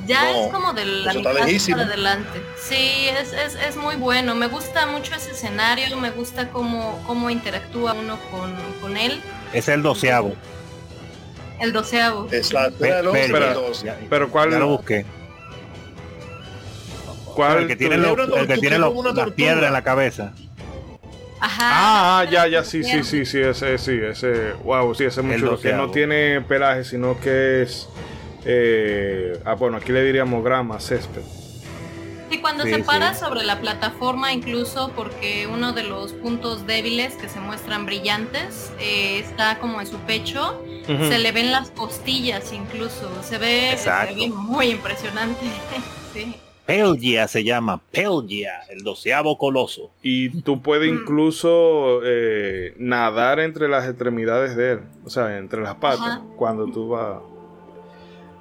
[0.06, 2.40] Ya es como de la mitad para adelante.
[2.56, 4.36] Sí, es, es, es, muy bueno.
[4.36, 9.20] Me gusta mucho ese escenario, me gusta cómo, cómo interactúa uno con, con él.
[9.52, 10.36] Es el doceavo.
[11.58, 12.28] El doceavo.
[12.30, 13.12] Es la pero,
[14.08, 14.52] pero, ¿cuál?
[14.52, 15.04] Ya lo busqué.
[17.34, 17.58] ¿Cuál?
[17.58, 20.32] El que tiene, lo, el que tiene lo, la piedra en la cabeza.
[21.40, 21.70] Ajá.
[21.72, 25.58] Ah, ah, ya, ya, sí, sí, sí, sí, ese, sí, ese, wow, sí, ese mucho,
[25.60, 27.88] que no tiene pelaje, sino que es,
[28.44, 31.22] eh, ah, bueno, aquí le diríamos grama, césped.
[32.30, 37.28] Y cuando se para sobre la plataforma, incluso porque uno de los puntos débiles que
[37.28, 43.10] se muestran brillantes eh, está como en su pecho, se le ven las costillas incluso,
[43.22, 45.44] se ve, se ve muy impresionante.
[46.14, 46.36] sí.
[46.66, 49.90] Pelgia se llama, Pelgia, el doceavo coloso.
[50.02, 50.94] Y tú puedes mm.
[50.94, 56.90] incluso eh, nadar entre las extremidades de él, o sea, entre las patas, cuando tú
[56.90, 57.20] vas...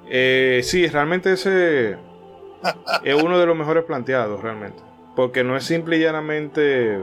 [0.08, 1.96] Eh, sí, realmente ese
[3.04, 4.82] es uno de los mejores planteados, realmente.
[5.16, 7.00] Porque no es simple y llanamente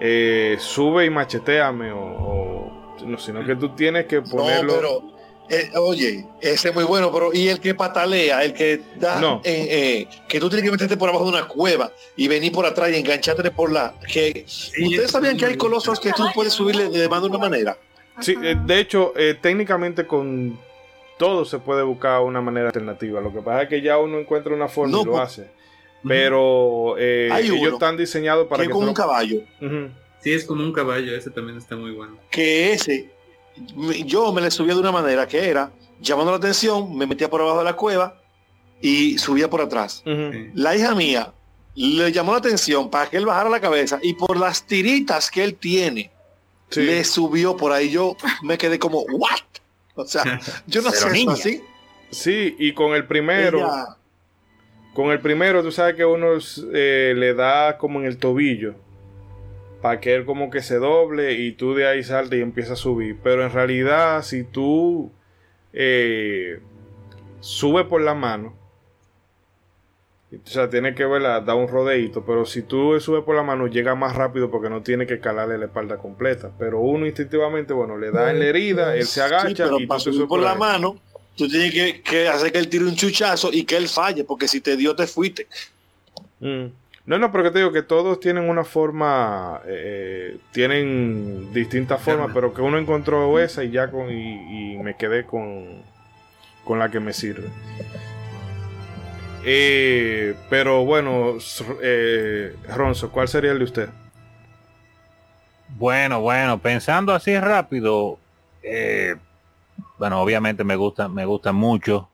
[0.00, 5.13] eh, sube y macheteame o, no, sino que tú tienes que ponerlo...
[5.48, 9.42] Eh, oye, ese es muy bueno, pero y el que patalea, el que da, no.
[9.44, 12.64] Eh, eh, que tú tienes que meterte por abajo de una cueva y venir por
[12.64, 13.94] atrás y engancharte por la.
[14.10, 17.76] que Ustedes sabían que hay colosos que tú puedes subirle de más de una manera.
[18.20, 20.58] Sí, de hecho, técnicamente con
[21.18, 23.20] todo se puede buscar una manera alternativa.
[23.20, 25.50] Lo que pasa es que ya uno encuentra una forma y lo hace.
[26.06, 28.70] Pero ellos están diseñados para que.
[28.70, 29.42] como un caballo.
[30.20, 32.16] Sí, es como un caballo, ese también está muy bueno.
[32.30, 33.10] Que ese
[34.06, 37.40] yo me le subía de una manera que era llamando la atención, me metía por
[37.40, 38.20] abajo de la cueva
[38.80, 40.02] y subía por atrás.
[40.54, 41.32] La hija mía
[41.74, 45.42] le llamó la atención para que él bajara la cabeza y por las tiritas que
[45.42, 46.10] él tiene,
[46.74, 47.90] le subió por ahí.
[47.90, 49.40] Yo me quedé como, ¿what?
[49.94, 51.62] O sea, yo no sé eso así.
[52.10, 53.68] Sí, y con el primero,
[54.92, 56.38] con el primero, tú sabes que uno
[56.72, 58.74] eh, le da como en el tobillo
[59.84, 62.76] para que él como que se doble y tú de ahí salte y empiezas a
[62.76, 63.18] subir.
[63.22, 65.12] Pero en realidad, si tú
[65.74, 66.58] eh,
[67.40, 68.56] subes por la mano,
[70.32, 73.66] o sea, tiene que verla, da un rodeito, pero si tú subes por la mano,
[73.66, 76.50] llega más rápido porque no tiene que calarle la espalda completa.
[76.58, 80.26] Pero uno instintivamente, bueno, le da en la herida, él se agacha y para subir
[80.26, 80.98] por, la mano,
[81.36, 84.62] tú tienes que, hacer que él tire un chuchazo y que él falle, porque si
[84.62, 85.46] te dio, te fuiste.
[86.40, 86.68] Mm.
[87.06, 92.54] No, no, porque te digo que todos tienen una forma, eh, tienen distintas formas, pero
[92.54, 95.82] que uno encontró esa y ya con, y, me quedé con,
[96.64, 97.48] con la que me sirve.
[99.44, 101.34] Eh, pero bueno,
[101.82, 103.88] eh, Ronzo, ¿cuál sería el de usted?
[105.76, 108.18] Bueno, bueno, pensando así rápido,
[108.62, 109.16] eh,
[109.98, 112.08] bueno, obviamente me gusta, me gusta mucho,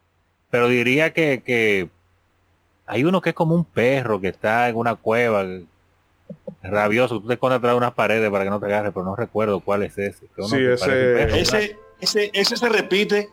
[0.51, 1.91] pero diría que, que
[2.91, 5.47] hay uno que es como un perro que está en una cueva
[6.61, 7.21] rabioso.
[7.21, 9.61] Tú te escondes atrás de unas paredes para que no te agarre, pero no recuerdo
[9.61, 10.27] cuál es ese.
[10.49, 13.29] sí, ese, ese, ese, ese, se repite.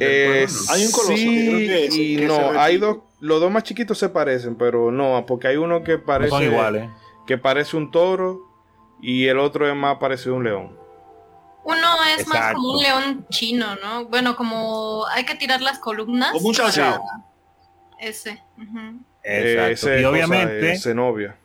[0.00, 4.90] hay un coloso sí y no, hay dos, los dos más chiquitos se parecen, pero
[4.90, 6.88] no, porque hay uno que parece iguales.
[7.26, 8.40] que parece un toro
[9.02, 10.80] y el otro es más parecido a un león.
[11.62, 14.06] Uno es más como un león chino, ¿no?
[14.06, 16.32] Bueno, como hay que tirar las columnas.
[16.32, 16.54] Como un
[18.00, 18.40] ese.
[19.22, 19.98] Exacto.
[19.98, 20.76] y obviamente.
[20.76, 21.36] Zenobia.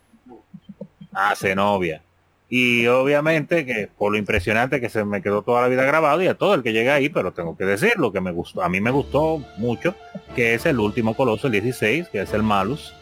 [1.13, 2.01] Ah, Zenobia.
[2.47, 6.27] Y obviamente que por lo impresionante que se me quedó toda la vida grabado y
[6.27, 8.79] a todo el que llega ahí, pero tengo que decirlo que me gustó, a mí
[8.81, 9.95] me gustó mucho,
[10.35, 12.93] que es el último coloso, el 16, que es el Malus.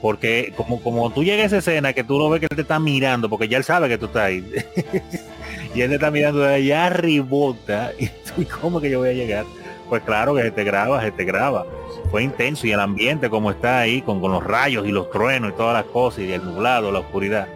[0.00, 2.62] Porque como, como tú llegas a esa escena que tú lo ves que él te
[2.62, 4.44] está mirando, porque ya él sabe que tú estás ahí.
[5.74, 7.92] y él te está mirando de allá arribota.
[7.98, 9.44] Y tú, ¿cómo que yo voy a llegar?
[9.88, 11.64] Pues claro que se te graba, se te graba
[12.10, 15.52] fue intenso y el ambiente como está ahí con, con, los rayos y los truenos
[15.52, 17.48] y todas las cosas y el nublado, la oscuridad.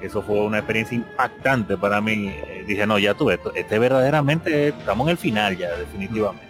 [0.00, 2.28] Eso fue una experiencia impactante para mí.
[2.28, 6.46] Eh, dije, no, ya tú, esto, este verdaderamente, estamos en el final ya, definitivamente.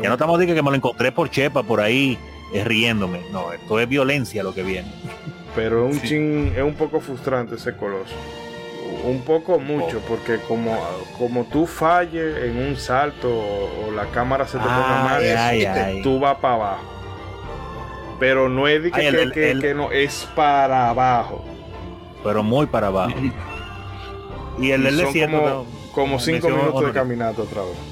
[0.00, 2.18] Ya no estamos diciendo que me lo encontré por Chepa, por ahí,
[2.52, 3.22] es riéndome.
[3.32, 4.88] No, esto es violencia lo que viene.
[5.56, 8.14] Pero un chin, es un poco frustrante ese coloso.
[9.04, 10.08] Un poco mucho, oh.
[10.08, 10.76] porque como,
[11.18, 16.36] como tú falles en un salto o, la cámara se te ponga mal, tú vas
[16.38, 16.84] para abajo.
[18.20, 21.44] Pero no es de que, no, es para abajo.
[22.22, 23.14] Pero muy para abajo.
[24.60, 27.91] y el del como, como cinco minutos de caminata otra vez.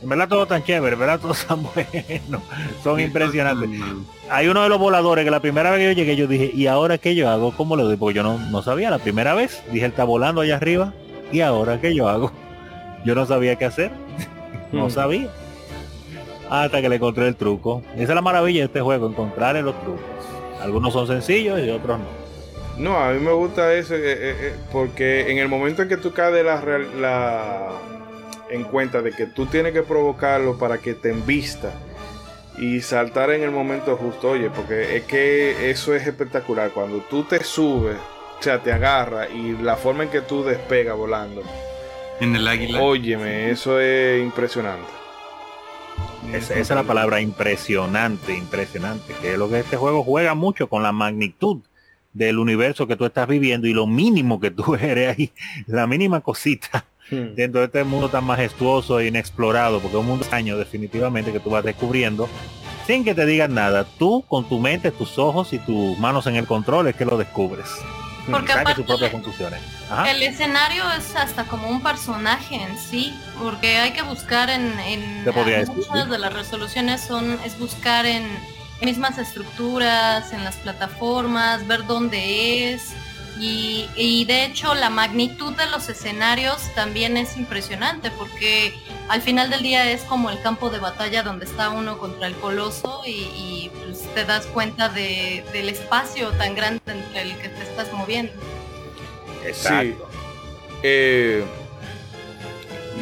[0.00, 2.42] En verdad todo tan chévere, en verdad todos tan buenos.
[2.84, 3.68] Son impresionantes.
[4.30, 6.66] Hay uno de los voladores que la primera vez que yo llegué yo dije, ¿y
[6.66, 7.52] ahora qué yo hago?
[7.56, 7.96] ¿Cómo lo doy?
[7.96, 9.62] Porque yo no, no sabía la primera vez.
[9.72, 10.92] Dije, él está volando allá arriba.
[11.32, 12.32] ¿Y ahora qué yo hago?
[13.04, 13.92] Yo no sabía qué hacer.
[14.72, 14.90] no mm.
[14.90, 15.28] sabía.
[16.50, 17.82] Hasta que le encontré el truco.
[17.94, 20.00] Esa es la maravilla de este juego, encontrar los trucos.
[20.60, 22.28] Algunos son sencillos y otros no.
[22.78, 25.96] No, a mí me gusta eso eh, eh, eh, porque en el momento en que
[25.96, 26.62] tú caes la,
[27.00, 27.72] la,
[28.50, 31.72] en cuenta de que tú tienes que provocarlo para que te envista
[32.58, 36.70] y saltar en el momento justo, oye, porque es que eso es espectacular.
[36.72, 40.96] Cuando tú te subes, o sea, te agarra y la forma en que tú despegas
[40.96, 41.42] volando.
[42.20, 42.82] En el águila.
[42.82, 44.90] Óyeme, eso es impresionante.
[46.32, 49.14] Esa, esa, es la palabra impresionante, impresionante.
[49.22, 51.58] Que es lo que este juego juega mucho con la magnitud
[52.12, 55.32] del universo que tú estás viviendo y lo mínimo que tú eres ahí,
[55.66, 57.34] la mínima cosita hmm.
[57.34, 61.40] dentro de este mundo tan majestuoso e inexplorado, porque es un mundo extraño definitivamente que
[61.40, 62.28] tú vas descubriendo
[62.88, 63.84] sin que te digan nada.
[63.98, 67.18] Tú con tu mente, tus ojos y tus manos en el control es que lo
[67.18, 67.68] descubres.
[68.30, 69.60] Porque sus propias conclusiones.
[70.06, 75.24] El escenario es hasta como un personaje en sí, porque hay que buscar en, en
[75.24, 78.24] muchas de las resoluciones son es buscar en
[78.82, 82.94] mismas estructuras, en las plataformas, ver dónde es.
[83.40, 88.74] Y, de hecho la magnitud de los escenarios también es impresionante porque
[89.08, 92.34] al final del día es como el campo de batalla donde está uno contra el
[92.34, 97.92] coloso y, pues, te das cuenta del espacio tan grande entre el que te estás
[97.92, 98.32] moviendo.
[99.46, 100.08] Exacto.
[100.82, 101.44] Eh,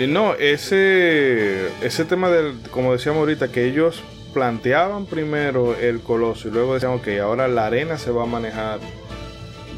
[0.07, 4.03] no, ese, ese tema del, como decíamos ahorita, que ellos
[4.35, 8.81] planteaban primero el coloso y luego decían, ok, ahora la arena se va a manejar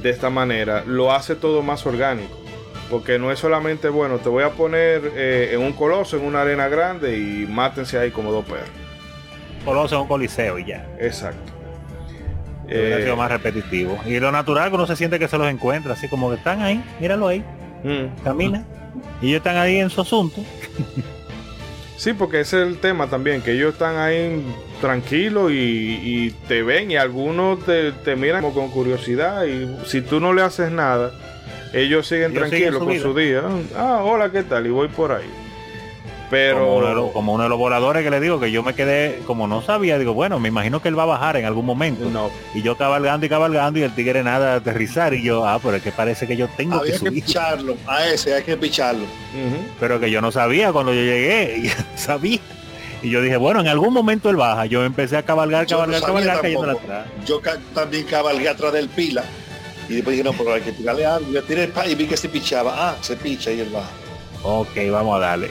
[0.03, 2.37] de esta manera, lo hace todo más orgánico.
[2.91, 6.41] Porque no es solamente, bueno, te voy a poner eh, en un coloso, en una
[6.41, 8.69] arena grande y mátense ahí como dos perros.
[9.65, 10.87] Coloso en un coliseo y ya.
[10.99, 11.53] Exacto.
[12.65, 13.99] ha sido eh, más repetitivo.
[14.07, 16.63] Y lo natural que uno se siente que se los encuentra, así como que están
[16.63, 17.45] ahí, míralo ahí,
[17.85, 18.25] mm.
[18.25, 18.65] camina.
[19.21, 20.43] Y ellos están ahí en su asunto.
[21.99, 24.41] Sí, porque ese es el tema también, que ellos están ahí
[24.81, 30.33] tranquilos y, te ven y algunos te, miran como con curiosidad y si tú no
[30.33, 31.13] le haces nada,
[31.73, 33.43] ellos siguen tranquilos con su día.
[33.77, 34.67] Ah, hola, ¿qué tal?
[34.67, 35.31] Y voy por ahí.
[36.31, 37.11] Pero...
[37.13, 39.99] Como uno, de los, voladores que le digo que yo me quedé, como no sabía,
[39.99, 42.11] digo, bueno, me imagino que él va a bajar en algún momento.
[42.11, 42.31] No.
[42.55, 45.15] Y yo cabalgando y cabalgando y el tigre nada aterrizar.
[45.15, 47.25] Y yo, ah, pero es que parece que yo tengo que subir.
[47.25, 49.07] picharlo, a ese hay que picharlo.
[49.81, 52.41] Pero que yo no sabía cuando yo llegué, sabía.
[53.03, 54.67] Y yo dije, bueno, en algún momento él baja.
[54.67, 57.07] Yo empecé a cabalgar, cabalgar, cabalgar, cayendo atrás.
[57.25, 57.41] Yo
[57.75, 59.25] también cabalgué atrás del pila.
[59.89, 61.31] Y después dije, no, pero hay que tirarle algo.
[61.31, 62.75] Yo tiré el y vi que se pichaba.
[62.77, 63.91] Ah, se picha y él baja.
[64.43, 65.51] Ok, vamos a darle.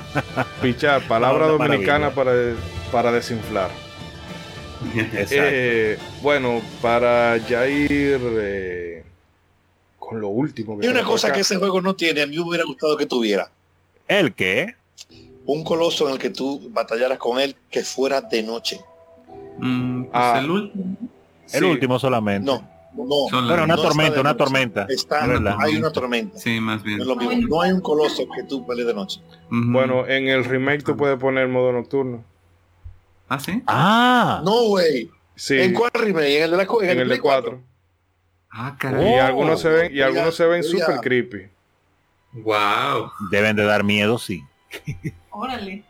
[0.62, 2.32] Pichar, palabra dominicana para,
[2.90, 3.70] para desinflar.
[4.94, 9.04] Eh, bueno, para ya ir eh,
[9.98, 10.78] con lo último.
[10.82, 13.50] y una cosa que ese juego no tiene, a mí me hubiera gustado que tuviera.
[14.08, 14.74] ¿El qué?
[15.44, 18.80] Un coloso en el que tú batallaras con él que fuera de noche.
[19.58, 20.38] Mm, pues ah.
[20.38, 20.96] el último.
[21.52, 22.46] El último solamente.
[22.46, 24.86] No, no, pero una tormenta, una tormenta.
[25.58, 26.38] hay una tormenta.
[26.38, 26.98] Sí, más bien.
[27.48, 29.20] No, hay un coloso que tú pelees de noche.
[29.50, 32.24] Bueno, en el remake tú puedes poner modo nocturno.
[33.28, 33.62] ¿Ah, sí?
[33.66, 34.42] Ah.
[34.44, 35.10] No, güey.
[35.34, 35.58] Sí.
[35.58, 36.36] ¿En cuál remake?
[36.36, 37.60] En el de la en, el, de 4.
[38.50, 39.14] Ah, caray.
[39.14, 41.48] Y algunos se ven, y algunos se ven super creepy.
[42.32, 43.10] Wow.
[43.30, 44.44] Deben de dar miedo, sí.
[45.32, 45.84] Órale.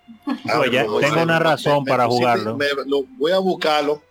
[0.46, 2.58] tengo una razón para jugarlo.
[3.18, 4.02] voy a buscarlo.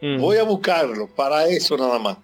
[0.00, 2.18] Voy a buscarlo para eso nada más.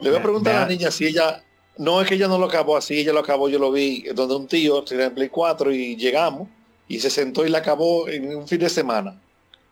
[0.00, 1.42] Le voy a preguntar a la niña si ella,
[1.78, 4.34] no es que ella no lo acabó así, ella lo acabó, yo lo vi donde
[4.34, 6.48] un tío tenía en Play 4 y llegamos
[6.88, 9.20] y se sentó y la acabó en un fin de semana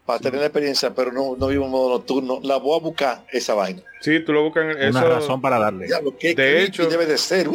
[0.06, 2.40] para tener la experiencia, pero no, no vivo en modo nocturno.
[2.42, 3.82] La voy a buscar esa vaina.
[4.00, 5.86] Sí, tú lo buscas en Una razón para darle.
[5.86, 7.50] de hecho, debe de ser.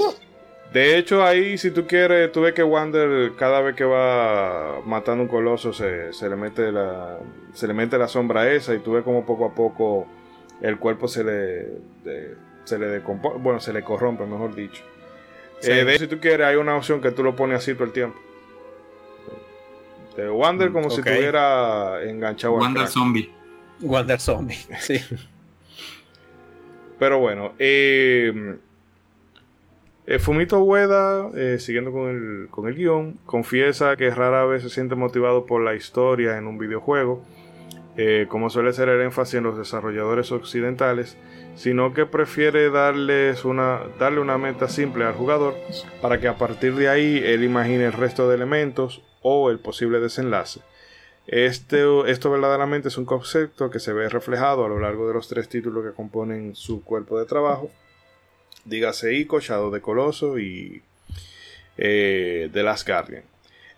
[0.74, 5.22] De hecho, ahí si tú quieres, tú ves que Wander cada vez que va matando
[5.22, 7.20] un coloso se, se, le mete la
[7.54, 10.08] se le mete la sombra esa y tú ves como poco a poco
[10.62, 11.68] el cuerpo se le,
[12.64, 14.84] se le decompone, bueno, se le corrompe, mejor dicho.
[15.62, 17.92] Eh, de si tú quieres, hay una opción que tú lo pones así todo el
[17.92, 18.18] tiempo.
[20.18, 22.54] De Wander como si estuviera enganchado.
[22.54, 23.32] Wander Zombie.
[23.82, 25.00] Wander Zombie, sí.
[26.98, 28.58] Pero bueno, eh,
[30.06, 34.96] eh, Fumito Ueda, siguiendo con el, con el guion, confiesa que rara vez se siente
[34.96, 37.24] motivado por la historia en un videojuego
[37.96, 41.16] eh, como suele ser el énfasis en los desarrolladores occidentales,
[41.56, 45.54] sino que prefiere darles una, darle una meta simple al jugador
[46.02, 50.00] para que a partir de ahí él imagine el resto de elementos o el posible
[50.00, 50.62] desenlace.
[51.28, 55.28] Este, esto verdaderamente es un concepto que se ve reflejado a lo largo de los
[55.28, 57.70] tres títulos que componen su cuerpo de trabajo.
[58.66, 60.82] Dígase Ico, Shadow de Coloso y
[61.78, 63.24] eh, The Last Guardian.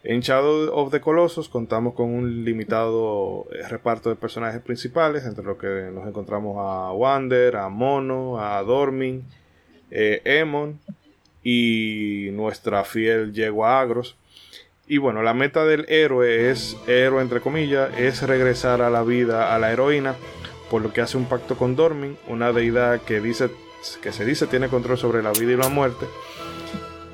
[0.07, 5.43] En Shadow of the Colossus contamos con un limitado eh, reparto de personajes principales, entre
[5.43, 9.23] los que nos encontramos a Wander, a Mono, a Dormin,
[9.89, 10.79] eh, Emon
[11.43, 14.15] y nuestra fiel yegua Agros.
[14.87, 19.55] Y bueno, la meta del héroe es, héroe entre comillas, es regresar a la vida
[19.55, 20.13] a la heroína,
[20.69, 23.49] por lo que hace un pacto con Dormin, una deidad que, dice,
[24.01, 26.05] que se dice tiene control sobre la vida y la muerte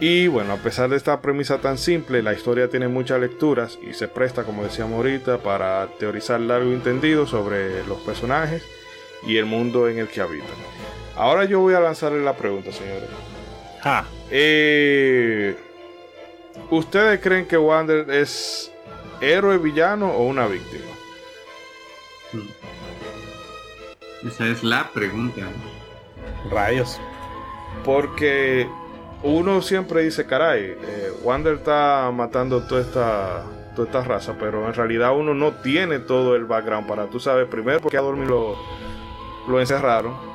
[0.02, 3.94] y bueno, a pesar de esta premisa tan simple, la historia tiene muchas lecturas y
[3.94, 8.64] se presta, como decíamos ahorita, para teorizar largo y entendido sobre los personajes
[9.28, 10.50] y el mundo en el que habitan.
[11.16, 13.10] Ahora yo voy a lanzarle la pregunta, señores.
[14.32, 15.56] Eh,
[16.72, 18.72] ¿Ustedes creen que Wander es
[19.22, 20.92] héroe, villano o una víctima?
[24.26, 25.48] Esa es la pregunta.
[26.50, 27.00] Rayos.
[27.84, 28.68] Porque
[29.24, 33.44] uno siempre dice, caray, eh, Wander está matando toda esta,
[33.76, 37.48] toda esta raza, pero en realidad uno no tiene todo el background para, tú sabes,
[37.48, 38.56] primero porque a dormir lo,
[39.48, 40.32] lo encerraron.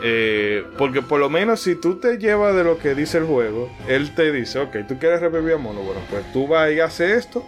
[0.00, 3.68] Eh, porque por lo menos si tú te llevas de lo que dice el juego,
[3.88, 7.26] él te dice, ok, tú quieres revivir a Mono, bueno, pues tú vas y haces
[7.26, 7.44] esto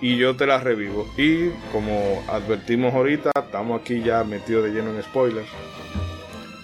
[0.00, 1.06] y yo te la revivo.
[1.16, 5.48] Y como advertimos ahorita, estamos aquí ya metidos de lleno en spoilers.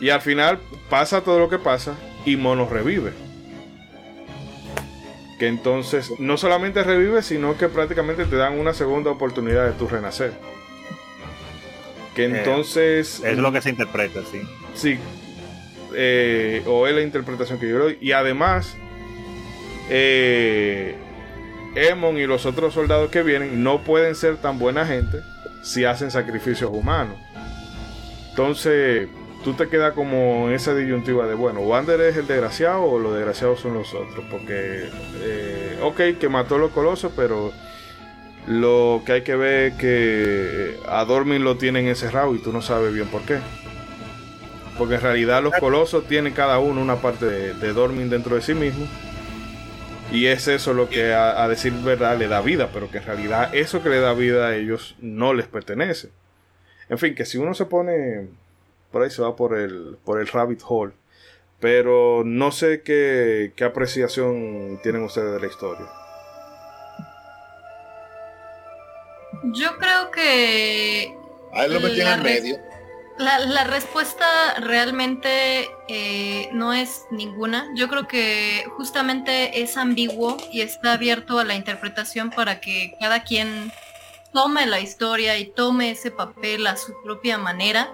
[0.03, 0.59] Y al final
[0.91, 1.95] pasa todo lo que pasa
[2.27, 3.13] y Mono revive.
[5.39, 9.87] Que entonces no solamente revive, sino que prácticamente te dan una segunda oportunidad de tu
[9.87, 10.33] renacer.
[12.17, 13.23] Que eh, entonces.
[13.25, 14.43] es lo que se interpreta, sí.
[14.75, 14.99] Sí.
[15.95, 17.99] Eh, o es la interpretación que yo doy.
[18.01, 18.77] Y además,
[19.89, 20.97] eh,
[21.77, 25.19] Emon y los otros soldados que vienen no pueden ser tan buena gente
[25.63, 27.17] si hacen sacrificios humanos.
[28.31, 29.09] Entonces,
[29.43, 33.15] tú te quedas como en esa disyuntiva de, bueno, Wander es el desgraciado o los
[33.15, 34.25] desgraciados son los otros.
[34.31, 34.89] Porque,
[35.21, 37.53] eh, ok, que mató a los colosos, pero
[38.47, 42.63] lo que hay que ver es que a Dormin lo tienen encerrado y tú no
[42.63, 43.39] sabes bien por qué.
[44.79, 48.43] Porque en realidad los colosos tienen cada uno una parte de, de Dormin dentro de
[48.43, 48.87] sí mismo.
[50.11, 53.05] Y es eso lo que a, a, decir verdad le da vida, pero que en
[53.05, 56.11] realidad eso que le da vida a ellos no les pertenece.
[56.91, 58.29] En fin, que si uno se pone
[58.93, 60.93] por ahí se va por el, por el rabbit hole.
[61.59, 65.87] Pero no sé qué, qué apreciación tienen ustedes de la historia.
[69.55, 71.17] Yo creo que...
[71.53, 72.59] A él lo metí en el medio.
[73.19, 77.69] La, la, respuesta realmente eh, no es ninguna.
[77.77, 83.23] Yo creo que justamente es ambiguo y está abierto a la interpretación para que cada
[83.23, 83.71] quien
[84.33, 87.93] tome la historia y tome ese papel a su propia manera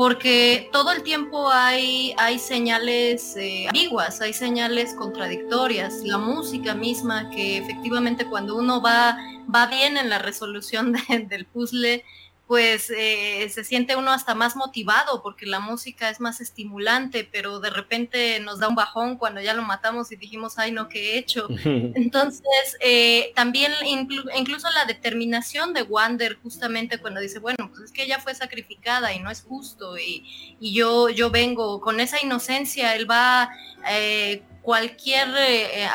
[0.00, 6.00] porque todo el tiempo hay, hay señales eh, ambiguas, hay señales contradictorias.
[6.04, 9.18] La música misma, que efectivamente cuando uno va,
[9.54, 10.94] va bien en la resolución
[11.28, 12.02] del puzzle,
[12.50, 17.60] pues eh, se siente uno hasta más motivado porque la música es más estimulante, pero
[17.60, 21.12] de repente nos da un bajón cuando ya lo matamos y dijimos, ay, no, ¿qué
[21.14, 21.46] he hecho?
[21.64, 28.02] Entonces, eh, también incluso la determinación de Wander, justamente cuando dice, bueno, pues es que
[28.02, 33.08] ella fue sacrificada y no es justo, y, yo, yo vengo con esa inocencia, él
[33.08, 33.48] va
[33.88, 35.28] eh, cualquier,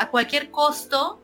[0.00, 1.20] a cualquier costo,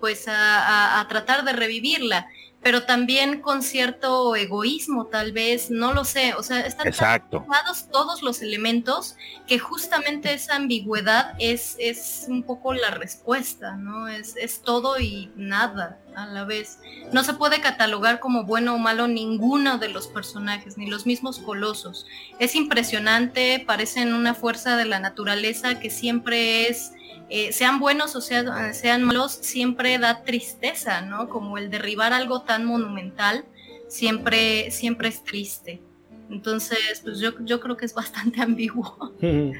[0.00, 2.26] pues a tratar de revivirla
[2.62, 6.92] pero también con cierto egoísmo, tal vez, no lo sé, o sea, están
[7.90, 9.16] todos los elementos
[9.46, 14.08] que justamente esa ambigüedad es, es un poco la respuesta, ¿no?
[14.08, 16.80] Es, es todo y nada a la vez.
[17.12, 21.38] No se puede catalogar como bueno o malo ninguno de los personajes, ni los mismos
[21.38, 22.06] colosos.
[22.40, 26.92] Es impresionante, parecen una fuerza de la naturaleza que siempre es
[27.30, 31.28] eh, sean buenos o sean, sean malos, siempre da tristeza, ¿no?
[31.28, 33.44] Como el derribar algo tan monumental,
[33.88, 35.82] siempre, siempre es triste.
[36.30, 39.12] Entonces, pues yo, yo creo que es bastante ambiguo.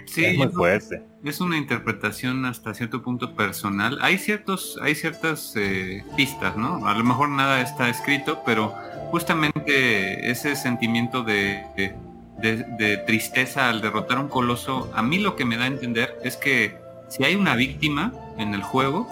[0.07, 1.03] Sí, es muy fuerte.
[1.25, 3.99] Es una interpretación hasta cierto punto personal.
[4.01, 6.87] Hay ciertos, hay ciertas eh, pistas, ¿no?
[6.87, 8.75] A lo mejor nada está escrito, pero
[9.11, 15.45] justamente ese sentimiento de, de, de tristeza al derrotar un coloso, a mí lo que
[15.45, 16.77] me da a entender es que
[17.09, 19.09] si hay una víctima en el juego,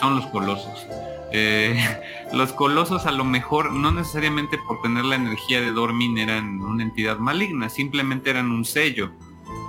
[0.00, 0.86] son los colosos.
[1.32, 1.76] Eh,
[2.32, 6.82] los colosos a lo mejor no necesariamente por tener la energía de Dormin eran una
[6.82, 9.10] entidad maligna, simplemente eran un sello.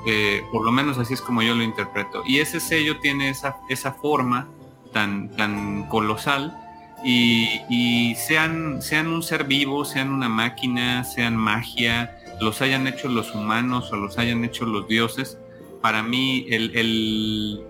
[0.08, 2.24] Eh, por lo menos así es como yo lo interpreto.
[2.26, 4.48] Y ese sello tiene esa, esa forma
[4.94, 6.56] tan, tan colosal
[7.04, 13.34] y, sean, sean un ser vivo, sean una máquina, sean magia, los hayan hecho los
[13.36, 15.38] humanos o los hayan hecho los dioses,
[15.86, 17.64] para mí el,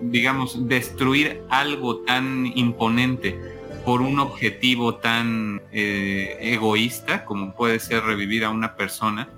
[0.00, 3.38] digamos, destruir algo tan imponente
[3.84, 9.28] por un objetivo tan eh, egoísta como puede ser revivir a una persona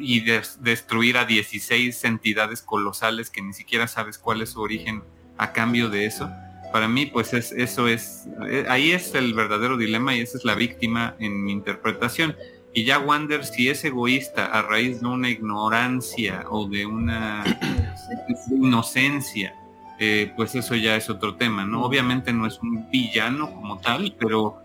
[0.00, 0.24] y
[0.58, 5.04] destruir a 16 entidades colosales que ni siquiera sabes cuál es su origen
[5.38, 6.28] a cambio de eso.
[6.72, 10.44] Para mí, pues es, eso es, eh, ahí es el verdadero dilema y esa es
[10.44, 12.34] la víctima en mi interpretación.
[12.74, 17.44] Y ya Wander, si es egoísta a raíz de una ignorancia o de una
[18.50, 19.54] inocencia,
[19.98, 21.84] eh, pues eso ya es otro tema, ¿no?
[21.84, 24.62] Obviamente no es un villano como tal, pero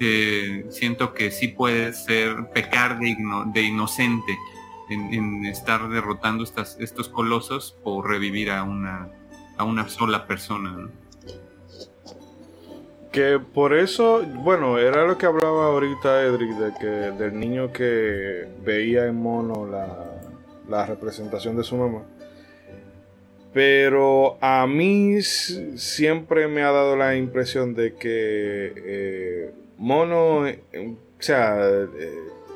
[0.00, 3.16] eh, siento que sí puede ser pecar de,
[3.52, 4.36] de inocente
[4.90, 9.08] en, estar derrotando estas, estos colosos por revivir a una,
[9.56, 10.88] a una sola persona,
[13.14, 18.46] Que por eso, bueno, era lo que hablaba ahorita Edric, de que del niño que
[18.64, 19.66] veía en mono
[20.68, 22.02] la representación de su mamá.
[23.54, 31.22] Pero a mí siempre me ha dado la impresión de que eh, Mono, eh, o
[31.22, 31.88] sea, eh,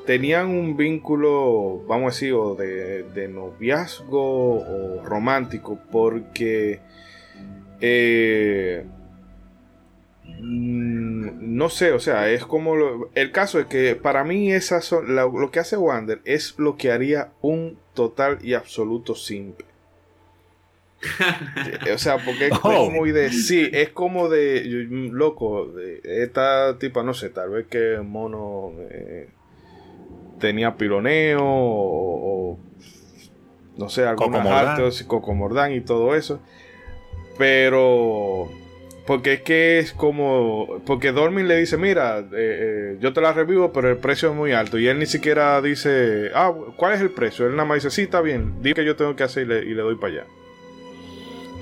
[0.07, 6.81] tenían un vínculo, vamos a decir, o de, noviazgo o romántico, porque
[10.41, 12.75] no sé, o sea, es como
[13.15, 16.93] el caso es que para mí esa son, lo que hace Wander es lo que
[16.93, 19.69] haría un total y absoluto simple
[21.95, 23.31] o sea, porque es como muy de.
[23.31, 24.65] Sí, es como de.
[25.13, 29.29] Loco, de esta tipa, no sé, tal vez que mono eh,
[30.41, 32.59] tenía pironeo o,
[33.77, 36.41] no sé, algunos actos, cocomordán y todo eso.
[37.37, 38.49] Pero.
[39.09, 40.83] Porque es que es como.
[40.85, 44.35] Porque Dormin le dice: Mira, eh, eh, yo te la revivo, pero el precio es
[44.35, 44.79] muy alto.
[44.79, 47.47] Y él ni siquiera dice: Ah, ¿cuál es el precio?
[47.47, 49.81] Él nada más dice: Sí, está bien, dime que yo tengo que hacer y le
[49.81, 50.25] doy para allá.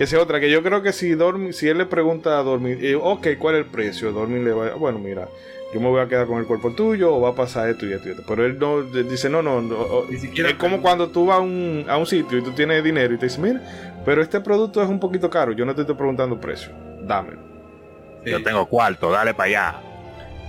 [0.00, 2.72] Esa es otra, que yo creo que si Dormi, si él le pregunta a Dormi,
[2.72, 4.10] eh, ok, ¿cuál es el precio?
[4.10, 5.28] Dormi le va bueno, mira,
[5.72, 7.92] yo me voy a quedar con el cuerpo tuyo o va a pasar esto y
[7.92, 8.24] esto y esto.
[8.26, 10.04] Pero él no dice, no, no, no.
[10.10, 12.82] Ni siquiera es como cuando tú vas a un, a un sitio y tú tienes
[12.82, 13.62] dinero y te dice, mira,
[14.04, 16.72] pero este producto es un poquito caro, yo no te estoy preguntando precio,
[17.06, 17.40] dámelo.
[18.24, 19.80] Yo tengo cuarto, dale para allá.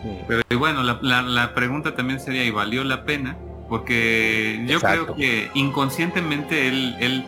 [0.04, 0.26] Mm.
[0.28, 3.38] Pero bueno, la, la, pregunta también sería, ¿y valió la pena?
[3.70, 7.26] Porque yo creo que inconscientemente él, él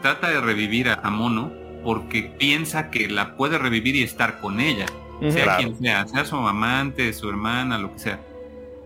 [0.00, 1.52] trata de revivir a Mono
[1.84, 4.86] porque piensa que la puede revivir y estar con ella,
[5.30, 8.20] sea quien sea, sea su amante, su hermana, lo que sea.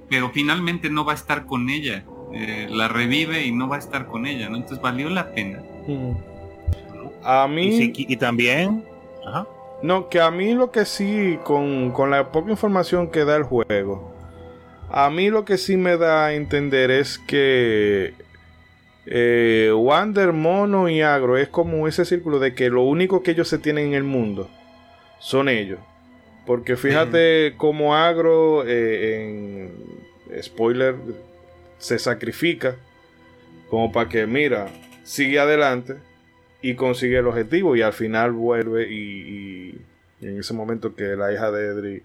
[0.08, 3.78] Pero finalmente no va a estar con ella, eh, la revive y no va a
[3.78, 4.56] estar con ella, ¿no?
[4.56, 5.62] Entonces valió la pena.
[7.22, 7.92] A mí...
[7.94, 8.84] Y, también...
[9.82, 13.42] No, que a mí lo que sí, con, con la poca información que da el
[13.42, 14.14] juego,
[14.90, 18.14] a mí lo que sí me da a entender es que
[19.06, 23.48] eh, Wander, Mono y Agro es como ese círculo de que lo único que ellos
[23.48, 24.50] se tienen en el mundo
[25.18, 25.78] son ellos.
[26.46, 29.68] Porque fíjate como Agro, eh,
[30.30, 30.94] en spoiler,
[31.78, 32.76] se sacrifica
[33.68, 34.68] como para que, mira,
[35.02, 35.96] sigue adelante
[36.66, 39.80] y consigue el objetivo y al final vuelve y,
[40.20, 42.02] en ese momento que la hija de Edri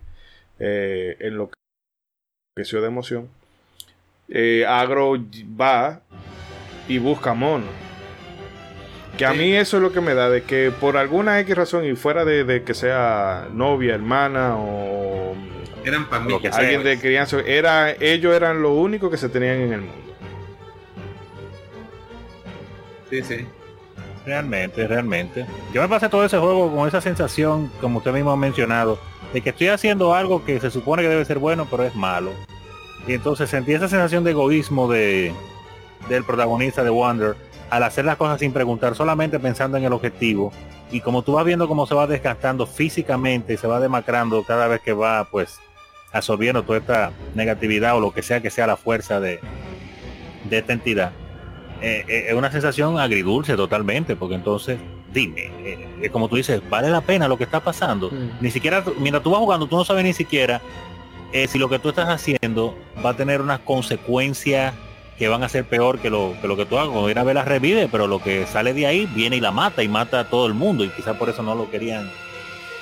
[0.59, 3.27] eh, enloqueció de emoción,
[4.29, 5.13] eh, Agro
[5.59, 6.01] va
[6.87, 7.65] y busca mono.
[9.17, 11.85] Que a mí eso es lo que me da, de que por alguna X razón
[11.85, 15.35] y fuera de, que sea novia, hermana o
[15.83, 16.07] eran
[16.53, 20.15] alguien de crianza, era, ellos eran lo único que se tenían en el mundo.
[23.09, 23.47] Sí, sí.
[24.25, 25.45] Realmente, realmente.
[25.73, 28.99] Yo me pasé todo ese juego con esa sensación, como usted mismo ha mencionado,
[29.33, 32.31] de que estoy haciendo algo que se supone que debe ser bueno, pero es malo.
[33.07, 35.33] Y entonces sentí esa sensación de egoísmo de,
[36.07, 37.35] del protagonista de Wonder
[37.69, 40.51] al hacer las cosas sin preguntar, solamente pensando en el objetivo.
[40.91, 44.67] Y como tú vas viendo cómo se va desgastando físicamente y se va demacrando cada
[44.67, 45.57] vez que va pues
[46.11, 49.39] absorbiendo toda esta negatividad o lo que sea que sea la fuerza de,
[50.49, 51.13] de esta entidad.
[51.81, 54.79] Eh, eh, es una sensación agridulce totalmente, porque entonces,
[55.11, 58.11] dime, eh, como tú dices, vale la pena lo que está pasando.
[58.11, 58.29] Mm.
[58.39, 60.61] Ni siquiera, mientras tú vas jugando, tú no sabes ni siquiera
[61.47, 64.73] si lo que tú estás haciendo va a tener unas consecuencias
[65.17, 66.89] que van a ser peor que lo que, lo que tú hagas.
[66.89, 69.51] Cuando viene a ver la revive, pero lo que sale de ahí viene y la
[69.51, 70.83] mata y mata a todo el mundo.
[70.83, 72.11] Y quizás por eso no lo querían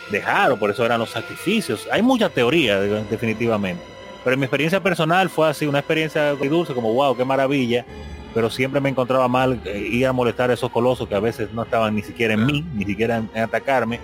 [0.10, 1.88] dejar o por eso eran los sacrificios.
[1.92, 3.84] Hay mucha teoría, definitivamente.
[4.24, 7.86] Pero en mi experiencia personal fue así, una experiencia dulce, como wow, qué maravilla.
[8.40, 11.52] Pero siempre me encontraba mal eh, ir a molestar a esos colosos que a veces
[11.52, 14.00] no estaban ni siquiera en mí, ni siquiera en atacarme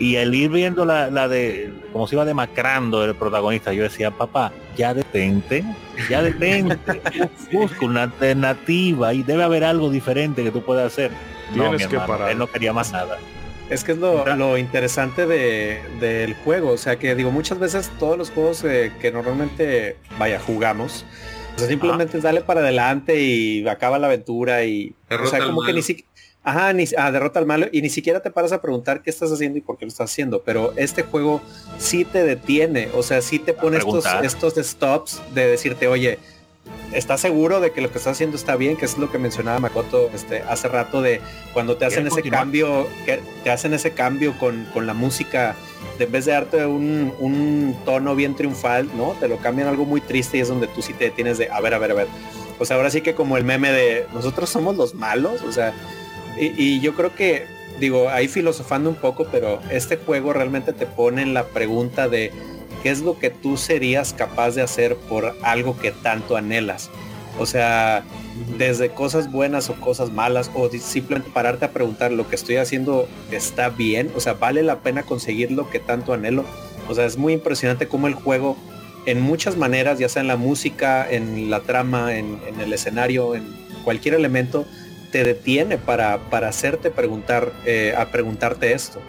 [0.00, 4.10] y el ir viendo la, la de cómo se iba demacrando el protagonista, yo decía,
[4.10, 5.62] papá, ya detente,
[6.08, 7.02] ya detente,
[7.52, 11.12] busca una alternativa y debe haber algo diferente que tú puedas hacer.
[11.52, 12.30] Tienes que parar.
[12.30, 13.18] Él no quería más nada.
[13.68, 16.70] Es que es lo, interesante del juego.
[16.70, 21.04] O sea que digo, muchas veces todos los juegos que normalmente vaya jugamos,
[21.66, 24.94] simplemente es darle para adelante y acaba la aventura y.
[25.10, 26.08] o sea, como que ni siquiera.
[26.42, 29.30] Ajá, ni, ah, derrota al malo y ni siquiera te paras a preguntar qué estás
[29.30, 30.42] haciendo y por qué lo estás haciendo.
[30.42, 31.42] Pero este juego
[31.78, 36.18] sí te detiene, o sea, sí te pone estos, estos stops de decirte, oye,
[36.92, 38.78] ¿estás seguro de que lo que estás haciendo está bien?
[38.78, 41.20] Que es lo que mencionaba Makoto este, hace rato de
[41.52, 45.56] cuando te hacen ese cambio, que te hacen ese cambio con, con la música,
[46.00, 49.14] en vez de darte un, tono bien triunfal, ¿no?
[49.20, 51.60] Te lo cambian algo muy triste y es donde tú sí te tienes de, a
[51.60, 52.06] ver, a ver, a ver.
[52.58, 55.72] Pues ahora sí que como el meme de nosotros somos los malos, o sea,
[56.38, 57.46] y, y yo creo que,
[57.78, 62.30] digo, ahí filosofando un poco, pero este juego realmente te pone en la pregunta de
[62.82, 66.90] ¿qué es lo que tú serías capaz de hacer por algo que tanto anhelas?
[67.38, 68.02] O sea,
[68.58, 73.08] desde cosas buenas o cosas malas, o simplemente pararte a preguntar, ¿lo que estoy haciendo
[73.30, 74.10] está bien?
[74.16, 76.44] O sea, ¿vale la pena conseguir lo que tanto anhelo?
[76.88, 78.56] O sea, es muy impresionante cómo el juego,
[79.06, 83.44] en muchas maneras, ya sea en la música, en la trama, en, el escenario, en
[83.84, 84.66] cualquier elemento,
[85.12, 89.00] te detiene para, para hacerte preguntar, eh, a preguntarte esto.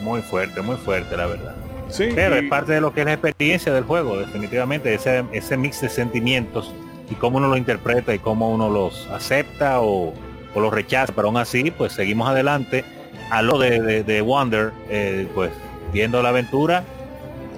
[0.00, 1.56] Muy fuerte, muy fuerte, la verdad.
[1.96, 5.80] Pero es parte de lo que es la experiencia del juego, definitivamente, ese, ese mix
[5.80, 6.72] de sentimientos
[7.10, 10.12] y cómo uno lo interpreta y cómo uno los acepta o,
[10.54, 12.84] o los rechaza, pero aún así, pues seguimos adelante
[13.30, 15.50] a lo de, de, Wonder, eh, pues
[15.92, 16.84] viendo la aventura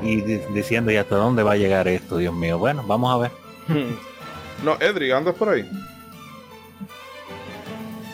[0.03, 0.21] y
[0.55, 2.59] diciendo, ¿y hasta dónde va a llegar esto, Dios mío?
[2.59, 3.31] Bueno, vamos a ver.
[4.65, 5.69] no, Edri, ¿andas por ahí?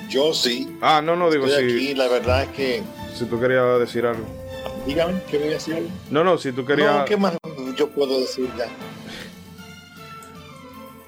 [0.08, 0.76] Yo sí.
[0.80, 1.94] Ah, no, no, digo sí.
[1.94, 2.82] la verdad es que...
[3.14, 4.26] Si tú querías decir algo.
[4.86, 5.88] Dígame, ¿qué voy a decir?
[6.10, 7.04] No, no, si tú querías.
[7.04, 7.36] ¿qué más
[7.76, 8.68] yo puedo decir ya?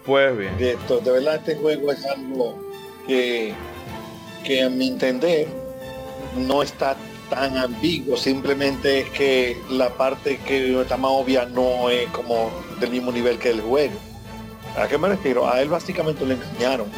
[0.04, 0.56] Pues bien.
[0.58, 2.58] De, esto, de verdad, este juego es algo
[3.06, 3.54] que,
[4.44, 5.46] que a mi entender
[6.36, 6.96] no está
[7.30, 12.50] tan ambiguo, simplemente es que la parte que está más obvia no es como
[12.80, 13.94] del mismo nivel que el juego.
[14.76, 15.48] ¿A qué me refiero?
[15.48, 16.88] A él básicamente lo engañaron.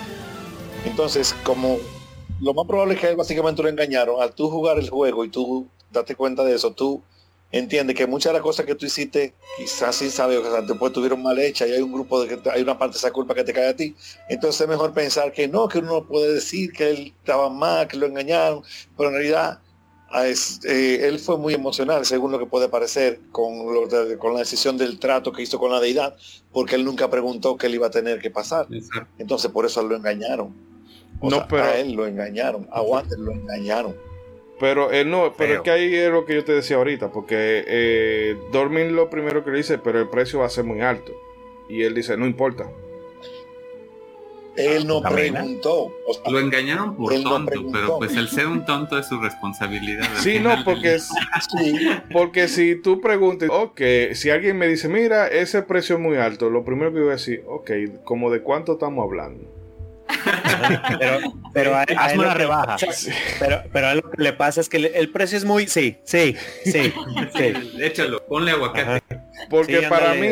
[0.84, 1.78] Entonces, como
[2.40, 5.24] lo más probable es que a él básicamente lo engañaron, al tú jugar el juego
[5.24, 7.02] y tú date cuenta de eso, tú
[7.52, 11.22] entiendes que muchas de las cosas que tú hiciste, quizás sí sabes que después tuvieron
[11.22, 13.44] mal hechas y hay un grupo de que hay una parte de esa culpa que
[13.44, 13.94] te cae a ti.
[14.28, 17.96] Entonces es mejor pensar que no, que uno puede decir que él estaba mal, que
[17.96, 18.62] lo engañaron,
[18.96, 19.60] pero en realidad
[20.10, 23.66] ah, eh, él fue muy emocional, según lo que puede parecer, con,
[24.18, 26.16] con la decisión del trato que hizo con la deidad,
[26.52, 28.68] porque él nunca preguntó qué le iba a tener que pasar.
[29.18, 30.54] Entonces por eso lo engañaron.
[31.20, 31.64] no, pero...
[31.64, 34.09] A él lo engañaron, a Wander lo engañaron.
[34.60, 37.64] Pero él no, pero es que ahí es lo que yo te decía ahorita, porque
[37.66, 41.12] eh, Dormin lo primero que le dice, pero el precio va a ser muy alto.
[41.66, 42.70] Y él dice, no importa.
[44.56, 45.90] Él no preguntó.
[46.30, 50.06] lo engañaron por tonto, pero pues el ser un tonto es su responsabilidad.
[50.18, 50.98] Sí, no, porque,
[52.12, 53.80] porque si tú preguntas, ok,
[54.12, 57.12] si alguien me dice, mira, ese precio es muy alto, lo primero que yo voy
[57.12, 57.70] a decir, ok,
[58.04, 59.59] como de cuánto estamos hablando
[60.98, 61.18] pero,
[61.52, 62.76] pero a, una rebaja.
[63.38, 66.36] pero, pero a lo que le pasa es que el precio es muy, sí, sí,
[66.64, 66.92] sí,
[67.36, 67.72] sí.
[67.80, 69.02] Échalo, ponle aguacate.
[69.48, 70.28] Porque para mí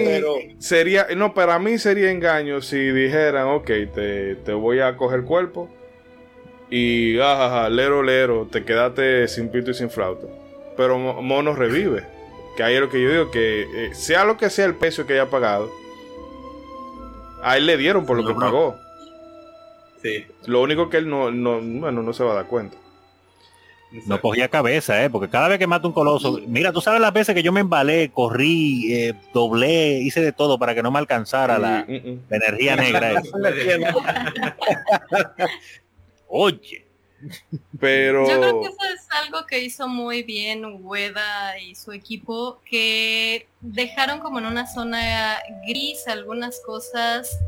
[0.59, 5.69] sería, no, para mí sería engaño si dijeran, ok, te, te voy a coger cuerpo
[6.71, 10.27] y ajaja, lero, lero, te quedaste sin pito y sin flauta.
[10.77, 12.05] Pero Mono revive.
[12.57, 15.07] Que ahí es lo que yo digo, que eh, sea lo que sea el precio
[15.07, 15.71] que haya pagado,
[17.43, 18.77] a él le dieron por lo que pagó.
[20.47, 22.77] Lo único que él no, no, bueno, no se va a dar cuenta.
[24.07, 25.09] No cogía cabeza, ¿eh?
[25.09, 27.61] porque cada vez que mata un coloso, mira, tú sabes las veces que yo me
[27.61, 32.13] embalé, corrí, eh, doblé, hice de todo para que no me alcanzara la, mm, mm,
[32.13, 32.35] mm.
[32.35, 33.23] energía negra.
[36.29, 36.85] Oye.
[37.81, 38.29] Pero...
[38.29, 43.49] Yo creo que eso es algo que hizo muy bien Ueda y su equipo, que
[43.61, 47.39] dejaron como en una zona gris algunas cosas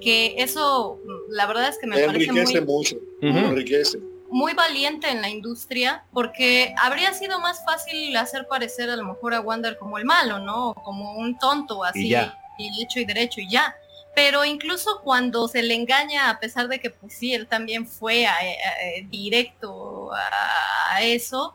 [0.00, 0.98] que eso,
[1.30, 3.98] la verdad es que me parece muy, mucho, enriquece.
[4.28, 9.34] muy valiente en la industria, porque habría sido más fácil hacer parecer a lo mejor
[9.34, 10.74] a Wander como el malo, ¿no?
[10.74, 12.14] Como un tonto así,
[12.58, 13.74] y, hecho y derecho y ya.
[14.14, 18.26] Pero incluso cuando se le engaña, a pesar de que pues sí, él también fue
[19.10, 21.54] directo a, eso,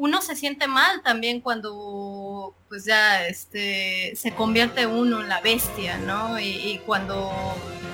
[0.00, 5.98] uno se siente mal también cuando pues ya este se convierte uno en la bestia,
[5.98, 6.40] ¿no?
[6.40, 7.30] Y, cuando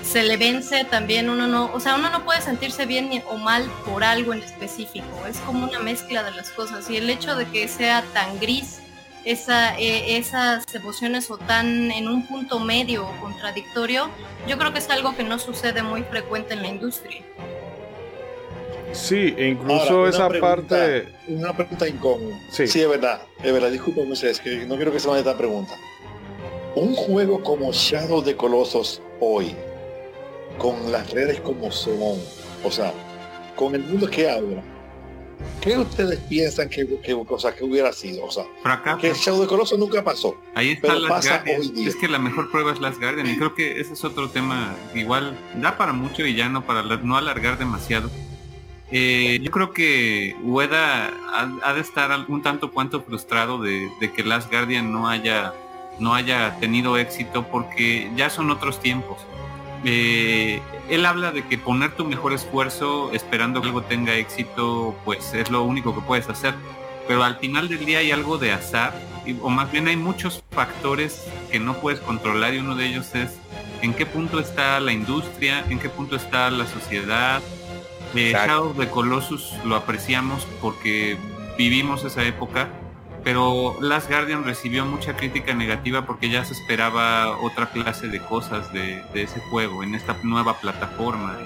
[0.03, 3.69] se le vence también uno no, o sea, uno no puede sentirse bien o mal
[3.85, 7.45] por algo en específico, es como una mezcla de las cosas y el hecho de
[7.45, 8.79] que sea tan gris
[9.25, 14.09] esa, e, esas emociones o tan en un punto medio o contradictorio,
[14.47, 17.21] yo creo que es algo que no sucede muy frecuente en la industria.
[18.97, 21.07] Sí, e incluso esa parte...
[21.27, 22.39] Una pregunta incómoda.
[22.51, 22.67] Sí.
[22.67, 25.75] sí, es verdad, es verdad, disculpen es que no quiero que se vaya esta pregunta.
[26.75, 29.55] Un juego como Shadow de Colossus hoy,
[30.57, 32.19] con las redes como son,
[32.63, 32.93] o sea,
[33.55, 34.63] con el mundo que habla,
[35.61, 37.15] ¿qué ustedes piensan que, que,
[37.57, 38.25] que hubiera sido?
[38.25, 38.45] O sea,
[38.99, 40.35] que el Shadow de Colossus nunca pasó.
[40.55, 43.93] Ahí está Last Es que la mejor prueba es Last Guardian y creo que ese
[43.93, 48.09] es otro tema igual da para mucho y ya no para no alargar demasiado.
[48.91, 51.11] Eh, yo creo que Ueda
[51.63, 55.53] ha, de estar un tanto cuanto frustrado de, que Last Guardian no haya
[55.99, 59.17] no haya tenido éxito porque ya son otros tiempos.
[59.83, 65.33] Eh, él habla de que poner tu mejor esfuerzo esperando que algo tenga éxito, pues
[65.33, 66.53] es lo único que puedes hacer.
[67.07, 68.93] Pero al final del día hay algo de azar,
[69.41, 73.37] o más bien hay muchos factores que no puedes controlar y uno de ellos es
[73.81, 77.41] en qué punto está la industria, en qué punto está la sociedad.
[78.17, 81.17] Eh, Shadow de Colossus lo apreciamos porque
[81.57, 82.69] vivimos esa época
[83.27, 88.71] pero Last Guardian recibió mucha crítica negativa porque ya se esperaba otra clase de cosas
[88.71, 91.37] de, ese juego en esta nueva plataforma,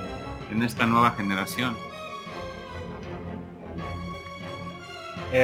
[0.52, 1.76] en esta nueva generación.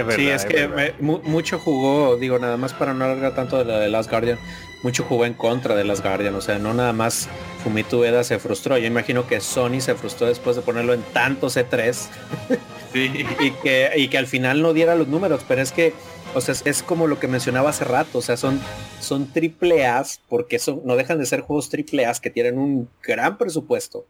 [0.09, 3.89] sí, es, que mucho jugó, digo, nada más para no alargar tanto de la de
[3.89, 4.38] Last Guardian,
[4.83, 7.27] mucho jugó en contra de Last Guardian, o sea, no nada más
[7.64, 11.57] Fumito Ueda se frustró, yo imagino que Sony se frustró después de ponerlo en tantos
[11.57, 12.07] E3
[12.93, 15.93] y, que, y que al final no diera los números, pero es que
[16.33, 18.59] o sea, es, como lo que mencionaba hace rato, o sea, son,
[18.99, 22.89] son triple A's, porque son, no dejan de ser juegos triple A's que tienen un
[23.01, 24.06] gran presupuesto,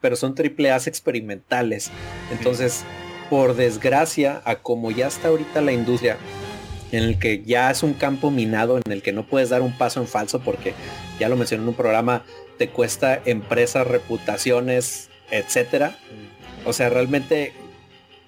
[0.00, 1.90] pero son triple A's experimentales.
[2.30, 2.84] Entonces,
[3.30, 6.18] por desgracia, a como ya está ahorita la industria,
[6.92, 9.76] en el que ya es un campo minado, en el que no puedes dar un
[9.76, 10.74] paso en falso, porque
[11.18, 12.24] ya lo mencioné en un programa,
[12.58, 15.98] te cuesta empresas, reputaciones, etcétera.
[16.64, 17.52] O sea, realmente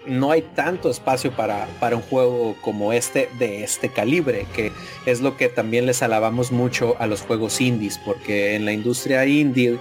[0.06, 4.72] no hay tanto espacio para, para un juego como este de este calibre, que
[5.06, 9.24] es lo que también les alabamos mucho a los juegos indies, porque en la industria
[9.26, 9.78] indie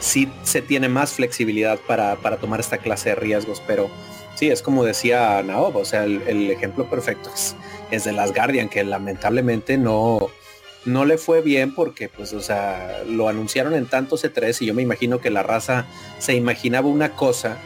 [0.00, 3.90] sí se tiene más flexibilidad para, tomar esta clase de riesgos, pero
[4.34, 7.56] sí, es como decía Naob, o sea, el, ejemplo perfecto es,
[7.94, 10.28] es, de Las Guardian, que lamentablemente no,
[10.84, 14.74] no le fue bien porque, pues, o sea, lo anunciaron en tantos C3 y yo
[14.74, 15.86] me imagino que la raza
[16.18, 17.58] se imaginaba una cosa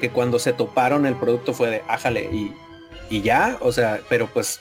[0.00, 2.52] que cuando se toparon el producto fue de ájale y,
[3.10, 4.60] y ya, o sea, pero pues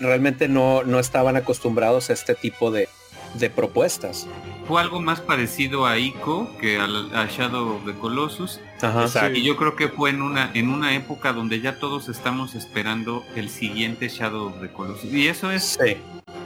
[0.00, 2.88] realmente no, no estaban acostumbrados a este tipo de,
[3.38, 4.26] de propuestas.
[4.66, 8.60] Fue algo más parecido a Ico que a, Shadow of the Colossus.
[9.34, 13.24] Y yo creo que fue en una, en una época donde ya todos estamos esperando
[13.36, 15.12] el siguiente Shadow of the Colossus.
[15.12, 15.78] Y eso es,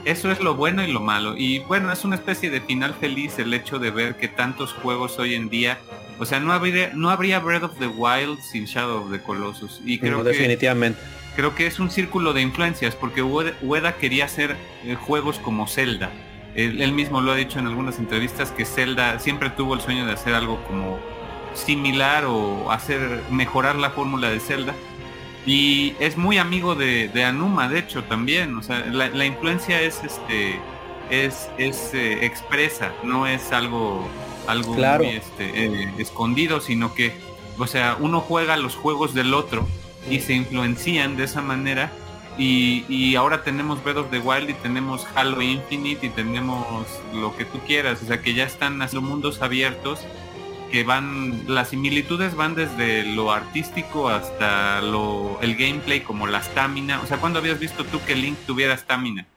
[0.05, 1.35] eso es lo bueno y lo malo.
[1.35, 5.17] Y bueno, es una especie de final feliz el hecho de ver que tantos juegos
[5.17, 5.79] hoy en día
[6.21, 9.81] o sea, no habría, no habría Breath of the Wild sin Shadow of the Colossus.
[9.83, 10.99] Y creo definitivamente.
[11.35, 16.11] creo que es un círculo de influencias, porque Ueda quería hacer eh, juegos como Zelda.
[16.55, 20.13] Él, mismo lo ha dicho en algunas entrevistas que Zelda siempre tuvo el sueño de
[20.13, 20.99] hacer algo como
[21.53, 24.75] similar o hacer mejorar la fórmula de Zelda.
[25.45, 28.55] Y es muy amigo de, Anuma, de hecho, también.
[28.57, 30.59] O sea, la, influencia es este
[31.09, 34.07] es, es eh, expresa, no es algo
[34.47, 37.13] algo muy este, eh, escondido, sino que,
[37.57, 39.67] o sea, uno juega los juegos del otro
[40.09, 41.91] y se influencian de esa manera.
[42.43, 47.45] Y, ahora tenemos Breath of the Wild y tenemos Halo Infinite y tenemos lo que
[47.45, 49.99] tú quieras, o sea que ya están los mundos abiertos
[50.71, 56.99] que van, las similitudes van desde lo artístico hasta lo, el gameplay como la estamina,
[57.01, 59.27] o sea, ¿cuándo habías visto tú que Link tuviera estamina?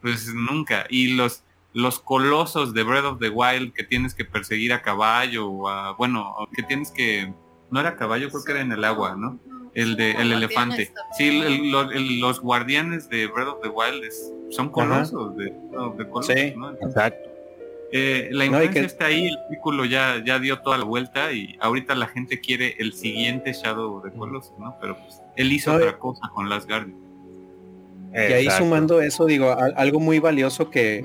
[0.00, 1.42] Pues nunca, y los,
[1.72, 5.94] los colosos de Breath of the Wild que tienes que perseguir a caballo o a,
[5.94, 7.34] bueno, que tienes que,
[7.72, 9.40] no era caballo, creo que era en el agua, ¿no?
[9.74, 10.92] El de el elefante.
[11.16, 11.42] Sí,
[12.20, 14.04] los guardianes de Breath of the Wild
[14.50, 15.52] son colosos de,
[16.22, 17.30] sí, Exacto.
[17.96, 21.94] Eh, la influencia está ahí, el círculo ya, ya dio toda la vuelta y ahorita
[21.94, 24.76] la gente quiere el siguiente Shadow de Colossus, ¿no?
[24.80, 27.00] Pero pues él hizo otra cosa con las Guardians.
[28.12, 31.04] Y ahí sumando eso, digo, algo muy valioso que,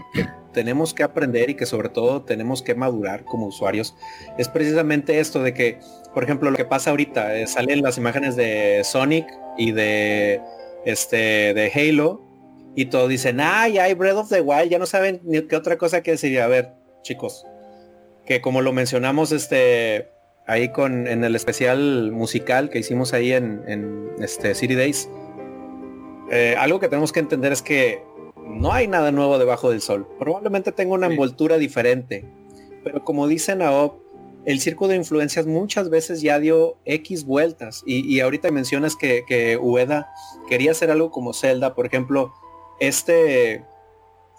[0.53, 3.95] tenemos que aprender y que sobre todo tenemos que madurar como usuarios
[4.38, 5.80] es precisamente esto de que,
[6.13, 10.41] por ejemplo, lo que pasa ahorita, eh, salen las imágenes de Sonic y de
[10.85, 12.21] este de Halo
[12.75, 15.77] y todos dicen, ay, hay Breath of the Wild, ya no saben ni qué otra
[15.77, 16.39] cosa que decir.
[16.39, 17.45] A ver, chicos,
[18.25, 20.09] que como lo mencionamos este
[20.47, 25.09] ahí con en el especial musical que hicimos ahí en, en este City Days,
[26.31, 28.01] eh, algo que tenemos que entender es que
[28.47, 30.07] no hay nada nuevo debajo del sol.
[30.17, 32.25] Probablemente tenga una envoltura diferente.
[32.83, 33.99] Pero como dice Naop,
[34.45, 37.83] el circo de influencias muchas veces ya dio X vueltas.
[37.85, 40.09] Y, ahorita mencionas que, que, Ueda
[40.49, 42.33] quería hacer algo como Zelda, por ejemplo,
[42.79, 43.63] este,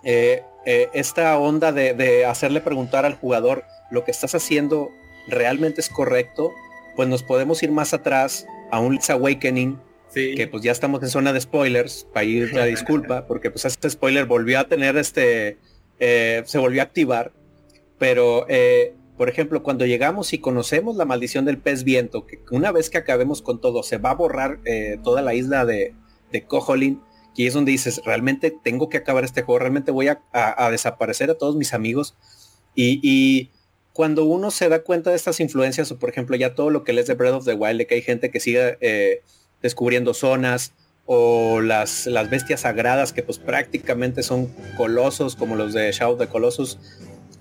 [0.02, 4.90] eh, eh, esta onda de, hacerle preguntar al jugador lo que estás haciendo
[5.26, 6.52] realmente es correcto,
[6.96, 9.78] pues nos podemos ir más atrás a un Link's Awakening,
[10.12, 13.88] que pues ya estamos en zona de spoilers, para ir la disculpa, porque pues este
[13.88, 15.58] spoiler volvió a tener este,
[15.98, 17.32] eh, se volvió a activar,
[17.98, 18.46] pero
[19.20, 22.97] por ejemplo, cuando llegamos y conocemos la maldición del pez viento, que una vez que
[22.97, 25.94] acabemos con todo, se va a borrar eh, toda la isla de,
[26.32, 26.47] de
[27.36, 31.34] y es donde dices, realmente tengo que acabar este juego, realmente voy a, desaparecer a
[31.34, 32.16] todos mis amigos.
[32.74, 33.50] Y,
[33.92, 36.94] cuando uno se da cuenta de estas influencias, o por ejemplo, ya todo lo que
[36.94, 39.20] les de Breath of the Wild, de que hay gente que sigue eh,
[39.60, 40.73] descubriendo zonas,
[41.12, 46.78] o las, bestias sagradas que pues prácticamente son colosos como los de Shadow the Colossus,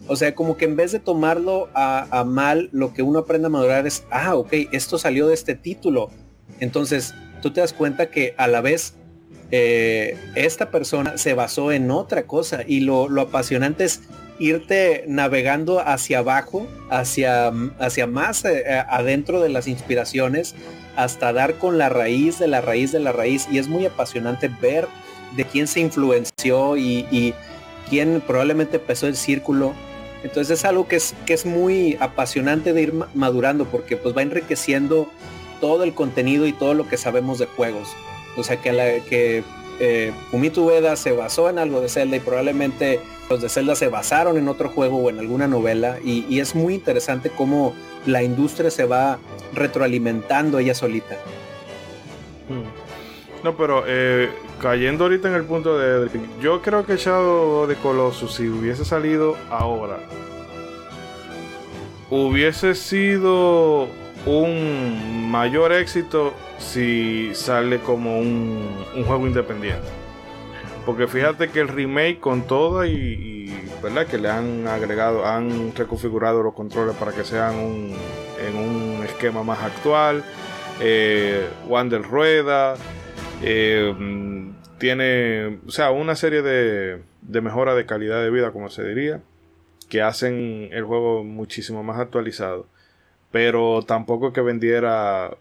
[0.10, 3.50] o sea, como que en vez de tomarlo a, mal, lo que uno aprende a
[3.50, 6.10] madurar es, ah, ok, esto salió de este título.
[6.60, 7.14] Entonces,
[7.44, 8.96] tú te das cuenta que a la vez
[9.52, 14.02] eh, esta persona se basó en otra cosa y lo, apasionante es
[14.40, 20.56] irte navegando hacia abajo, hacia, hacia más eh, adentro de las inspiraciones,
[20.96, 23.48] hasta dar con la raíz de la raíz de la raíz.
[23.52, 24.88] Y es muy apasionante ver
[25.36, 27.36] de quién se influenció y, y
[27.92, 29.76] quién probablemente empezó el círculo
[30.24, 34.22] entonces es algo que es, que es muy apasionante de ir madurando porque pues va
[34.22, 35.10] enriqueciendo
[35.62, 37.90] todo el contenido y todo lo que sabemos de juegos.
[38.38, 39.44] O sea que, la, que
[39.80, 40.14] eh,
[40.96, 43.00] se basó en algo de Zelda y probablemente
[43.30, 46.74] los de Zelda se basaron en otro juego o en alguna novela y, es muy
[46.76, 47.74] interesante cómo
[48.06, 49.20] la industria se va
[49.54, 51.16] retroalimentando ella solita.
[52.50, 53.44] Hmm.
[53.44, 54.30] No, pero eh,
[54.62, 56.10] cayendo ahorita en el punto de,
[56.42, 60.00] yo creo que Shadow de Colossus si hubiese salido ahora
[62.10, 63.88] hubiese sido
[64.26, 69.88] un mayor éxito si sale como un, juego independiente.
[70.86, 76.44] Porque fíjate que el remake con todo y, verdad que le han agregado han reconfigurado
[76.44, 77.96] los controles para que sean un,
[78.46, 80.22] en un esquema más actual
[80.82, 82.76] eh, Wander rueda
[83.42, 83.94] eh,
[84.78, 89.22] tiene, o sea, una serie de, de mejora de calidad de vida, como se diría,
[89.90, 92.68] que hacen el juego muchísimo más actualizado.
[93.32, 95.38] Pero tampoco que vendiera.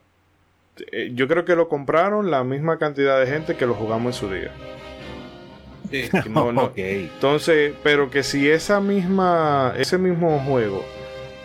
[0.92, 4.20] Eh, yo creo que lo compraron la misma cantidad de gente que lo jugamos en
[4.20, 4.52] su día.
[5.90, 6.08] Sí.
[6.76, 10.84] Entonces, pero que si esa misma, ese mismo juego,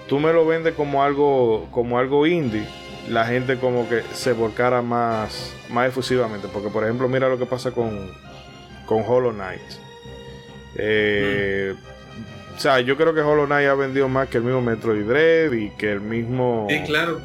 [0.10, 2.68] tú me lo vendes como algo, como algo indie
[3.10, 6.48] la gente como que se volcara más, más efusivamente.
[6.52, 8.12] Porque, por ejemplo, mira lo que pasa con,
[8.86, 9.62] con Hollow Knight.
[10.76, 11.76] Eh,
[12.56, 15.52] o sea, yo creo que Hollow Knight ha vendido más que el mismo Metroid Dread
[15.52, 16.68] y que el mismo.
[16.70, 17.20] Sí, claro.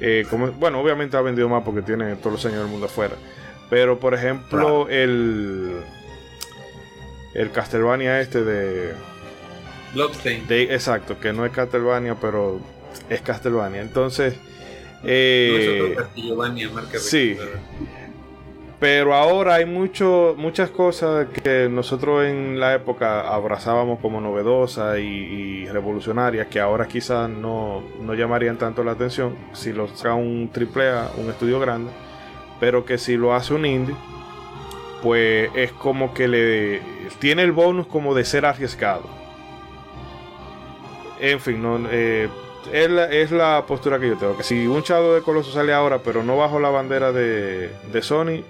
[0.00, 3.14] Eh, como, bueno, obviamente ha vendido más porque tiene todos los años del mundo afuera.
[3.70, 5.76] Pero, por ejemplo, el.
[7.34, 8.92] El Castlevania este de.
[9.94, 10.50] Bloodstained.
[10.50, 12.60] exacto, que no es Castlevania, pero
[13.08, 13.82] es Castlevania.
[13.82, 14.34] Entonces
[15.04, 15.96] eh,
[16.98, 17.36] sí.
[18.82, 25.66] Pero ahora hay mucho, muchas cosas que nosotros en la época abrazábamos como novedosas y,
[25.66, 31.12] revolucionarias que ahora quizás no, no, llamarían tanto la atención si lo saca un AAA,
[31.16, 31.92] un estudio grande,
[32.58, 33.94] pero que si lo hace un indie,
[35.00, 36.82] pues es como que le
[37.20, 39.04] tiene el bonus como de ser arriesgado.
[41.20, 42.28] En fin, no, eh,
[42.70, 44.36] es la, postura que yo tengo.
[44.36, 47.70] Que si un Shadow de Coloso sale ahora, pero no bajo la bandera de,
[48.02, 48.44] Sony,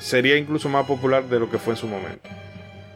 [0.00, 2.28] sería incluso más popular de lo que fue en su momento.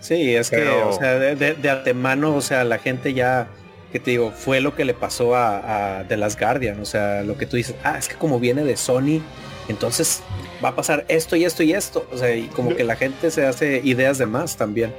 [0.00, 3.48] Sí, es que, o sea, de, de, antemano, o sea, la gente ya,
[3.92, 6.80] que te digo, fue lo que le pasó a, The Last Guardian.
[6.80, 9.20] O sea, lo que tú dices, ah, es que como viene de Sony,
[9.68, 10.22] entonces
[10.64, 12.06] va a pasar esto y esto y esto.
[12.12, 14.92] O sea, y como que la gente se hace ideas de más también.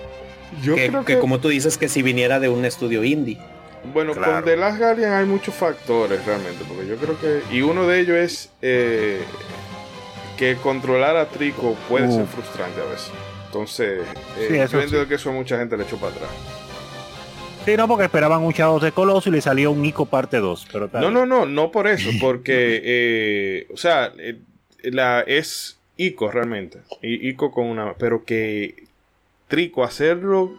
[0.64, 3.38] Yo creo que, que como tú dices, que si viniera de un estudio indie.
[3.94, 7.56] Bueno, con The Last Guardian hay muchos factores realmente, porque yo creo que.
[7.56, 9.22] Y uno de ellos es eh,
[10.38, 13.12] que controlar a Trico puede ser frustrante a veces.
[13.46, 14.02] Entonces,
[14.38, 16.30] eh, yo entiendo que eso a mucha gente le echó para atrás.
[17.66, 20.68] Sí, no, porque esperaban un Shadow de Coloso y le salió un Ico parte 2.
[20.72, 24.14] Pero no, no, no, no por eso, porque, eh, o sea,
[24.84, 26.80] la, es Ico realmente.
[27.02, 27.94] Y Ico con una.
[27.96, 28.86] Pero que
[29.48, 30.52] Trico hacerlo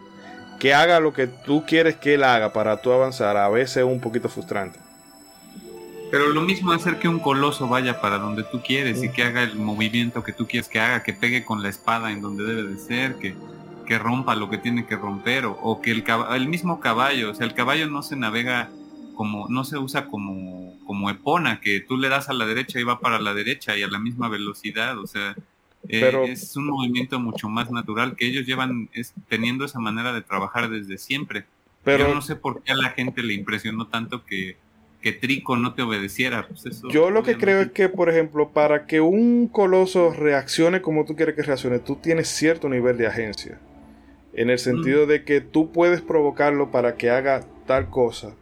[0.59, 3.83] que haga lo que tú quieres que él haga para tú avanzar, a veces es
[3.83, 4.79] un poquito frustrante.
[6.11, 9.43] Pero lo mismo hacer que un coloso vaya para donde tú quieres y que haga
[9.43, 12.63] el movimiento que tú quieres que haga, que pegue con la espada en donde debe
[12.63, 13.35] de ser, que,
[13.85, 17.45] que rompa lo que tiene que romper, o, que el, el mismo caballo, o sea,
[17.45, 18.69] el caballo no se navega
[19.15, 22.83] como, no se usa como, como Epona, que tú le das a la derecha y
[22.83, 25.35] va para la derecha y a la misma velocidad, o sea,
[25.87, 30.21] eh, es un movimiento mucho más natural que ellos llevan es, teniendo esa manera de
[30.21, 31.45] trabajar desde siempre.
[31.83, 34.57] Pero Yo no sé por qué a la gente le impresionó tanto que,
[35.01, 36.47] que Trico no te obedeciera.
[36.47, 41.05] Pues Yo lo que creo es que, por ejemplo, para que un coloso reaccione como
[41.05, 43.59] tú quieres que reaccione, tú tienes cierto nivel de agencia.
[44.33, 48.35] En el sentido de que tú puedes provocarlo para que haga tal cosa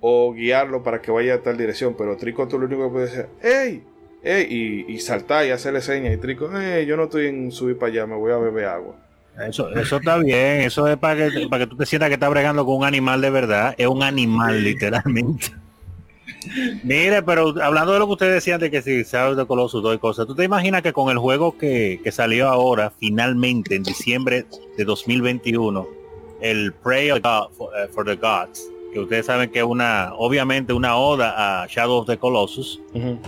[0.00, 3.12] o guiarlo para que vaya a tal dirección, pero Trico tú lo único que puedes
[3.12, 3.84] decir, ¡Ey!
[4.22, 4.84] ¡Ey!
[4.88, 6.86] Y, saltar y hacerle señas y Trico, ¡Ey!
[6.86, 8.96] Yo no estoy en subir para allá, me voy a beber agua.
[9.48, 12.28] Eso, eso está bien, eso es para que, para que tú te sientas que estás
[12.28, 15.46] bregando con un animal de verdad, es un animal literalmente.
[16.82, 19.96] Mire, pero hablando de lo que ustedes decían de que si sabes de Colossus, dos
[19.98, 24.46] cosas, ¿tú te imaginas que con el juego que, que, salió ahora, finalmente, en diciembre
[24.76, 25.86] de 2021,
[26.40, 30.72] el Pray of God, eh, for, the Gods, que ustedes saben que es una, obviamente
[30.72, 32.80] una oda a Shadow of the Colossus,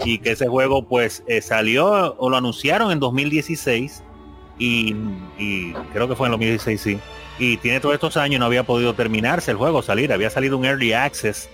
[0.04, 4.02] y que ese juego pues eh, salió o lo anunciaron en 2016,
[4.58, 4.94] y,
[5.38, 6.98] y creo que fue en 2016, sí,
[7.38, 10.64] y tiene todos estos años no había podido terminarse el juego, salir, había salido un
[10.64, 11.48] Early Access,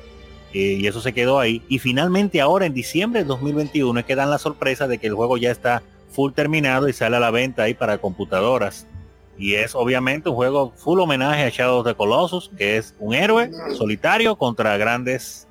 [0.52, 1.62] eh, y eso se quedó ahí.
[1.68, 5.14] Y finalmente ahora en diciembre de 2021 es que dan la sorpresa de que el
[5.14, 8.86] juego ya está full terminado y sale a la venta ahí para computadoras.
[9.38, 13.14] Y es obviamente un juego full homenaje a Shadow of the Colossus, que es un
[13.14, 15.46] héroe solitario contra grandes,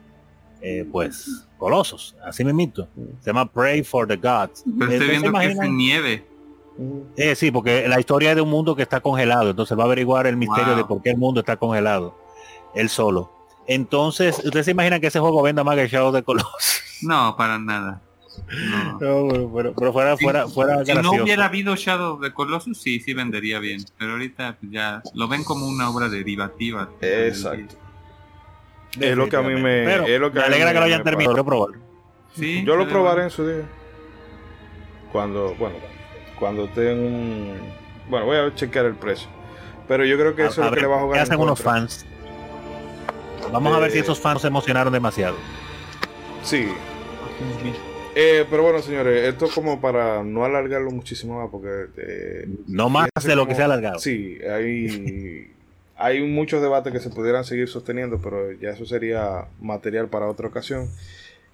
[0.62, 2.16] eh, pues, colosos.
[2.24, 2.88] Así me mito.
[3.22, 4.64] Se llama Pray for the Gods.
[4.78, 6.28] Pero estoy viendo que es nieve.
[7.16, 9.50] Eh, sí, porque la historia es de un mundo que está congelado.
[9.50, 12.16] Entonces va a averiguar el misterio de por qué el mundo está congelado.
[12.76, 13.32] Él solo.
[13.68, 16.84] Entonces, ¿ustedes se imaginan que ese juego venda más que Shadow de Colossus?
[17.02, 18.02] No, para nada.
[18.48, 18.98] No.
[19.00, 23.84] pero, fuera, fuera, fuera Si no hubiera habido Shadow de Colossus, sí, sí vendería bien.
[23.98, 26.90] Pero ahorita ya lo ven como una obra derivativa.
[27.02, 27.76] Exacto.
[29.00, 31.46] Es lo que a mí me, es lo que me alegra que lo hayan terminado
[31.46, 31.80] probar.
[32.34, 33.66] Sí, Yo lo probaré en su día.
[35.12, 35.76] Cuando, bueno,
[36.38, 37.60] cuando tenga
[38.10, 39.28] Bueno, voy a chequear el precio.
[39.88, 41.18] Pero yo creo que eso es lo que le va a jugar.
[41.18, 42.06] ¿Qué hacen unos fans?
[43.52, 45.38] Vamos a ver si eh, esos fans se emocionaron demasiado.
[46.44, 46.68] Sí.
[48.20, 51.86] Eh, pero bueno, señores, esto como para no alargarlo muchísimo más, porque...
[51.98, 54.00] Eh, no más de lo que se ha alargado.
[54.00, 55.52] Sí, hay,
[55.98, 60.48] hay muchos debates que se pudieran seguir sosteniendo, pero ya eso sería material para otra
[60.48, 60.90] ocasión.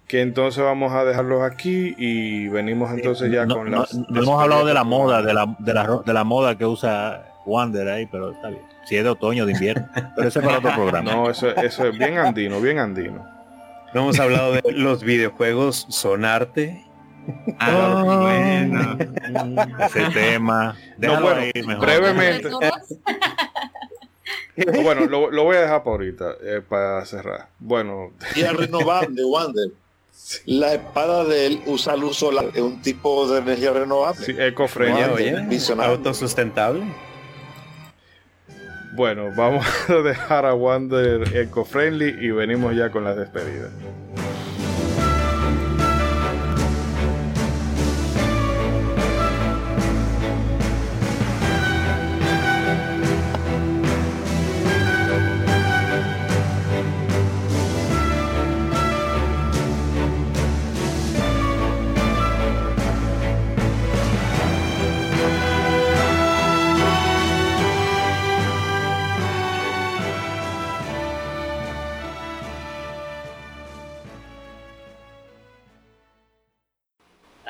[0.07, 3.93] Que entonces vamos a dejarlos aquí y venimos entonces ya con las...
[3.93, 7.25] No, hemos hablado de la moda, de la, de la, de la moda que usa
[7.45, 8.61] Wander ahí, pero está bien.
[8.85, 9.89] Si es de otoño, de invierno.
[10.15, 11.11] Pero ese es para otro programa.
[11.11, 13.42] No, eso, eso es bien andino, bien andino.
[13.93, 16.85] No hemos hablado de los videojuegos son arte.
[17.59, 18.97] Ah, bueno.
[19.85, 20.75] Ese tema.
[20.97, 21.85] Déjalo ahí mejor.
[21.85, 22.49] Brevemente.
[24.83, 27.47] bueno, lo, lo, voy a dejar para ahorita, eh, para cerrar.
[27.59, 28.11] Bueno.
[28.35, 29.69] Y a renovar de Wander.
[30.45, 34.25] La espada de él usa luz solar, es un tipo de energía renovable.
[34.25, 35.57] Sí, eco-friendly.
[35.79, 36.83] Autosustentable.
[38.95, 43.71] Bueno, vamos a dejar a Wander eco-friendly y venimos ya con las despedidas.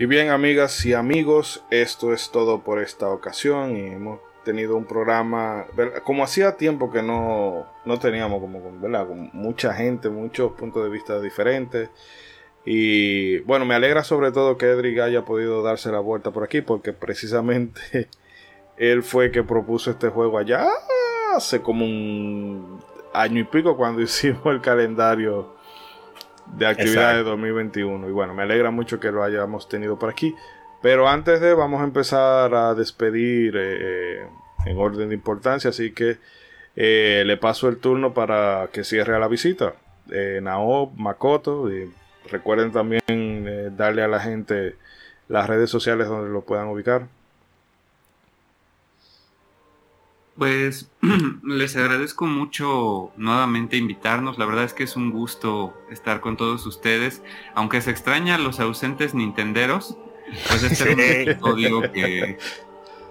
[0.00, 4.84] Y bien, amigas y amigos, esto es todo por esta ocasión y hemos tenido un
[4.84, 5.66] programa,
[6.04, 11.20] como hacía tiempo que no, no teníamos, como con mucha gente, muchos puntos de vista
[11.20, 11.90] diferentes.
[12.64, 16.60] Y bueno, me alegra sobre todo que Edric haya podido darse la vuelta por aquí,
[16.60, 18.08] porque precisamente
[18.76, 20.68] él fue que propuso este juego allá
[21.34, 22.78] hace como un
[23.12, 25.57] año y pico cuando hicimos el calendario
[26.56, 28.08] de actividades de 2021.
[28.08, 30.34] Y bueno, me alegra mucho que lo hayamos tenido por aquí.
[30.80, 34.26] Pero antes de, vamos a empezar a despedir eh,
[34.64, 36.18] en orden de importancia, así que
[36.76, 39.74] eh, le paso el turno para que cierre la visita.
[40.12, 41.92] Eh, Nao, Makoto, y
[42.30, 44.76] recuerden también eh, darle a la gente
[45.28, 47.08] las redes sociales donde lo puedan ubicar.
[50.38, 50.88] Pues
[51.42, 54.38] les agradezco mucho nuevamente invitarnos.
[54.38, 57.22] La verdad es que es un gusto estar con todos ustedes.
[57.54, 59.98] Aunque se extraña los ausentes nintenderos,
[60.48, 61.00] pues este un
[61.30, 62.38] episodio que,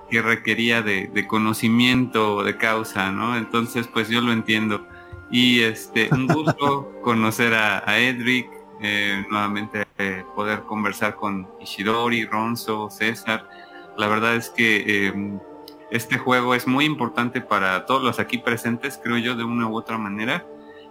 [0.09, 3.37] que requería de, conocimiento de causa, ¿no?
[3.37, 4.87] Entonces, pues yo lo entiendo.
[5.29, 8.49] Y este, un gusto conocer a, Edric,
[8.81, 13.49] eh, nuevamente eh, poder conversar con Ishidori, Ronzo, César.
[13.97, 15.39] La verdad es que em,
[15.91, 19.77] este juego es muy importante para todos los aquí presentes, creo yo, de una u
[19.77, 20.45] otra manera.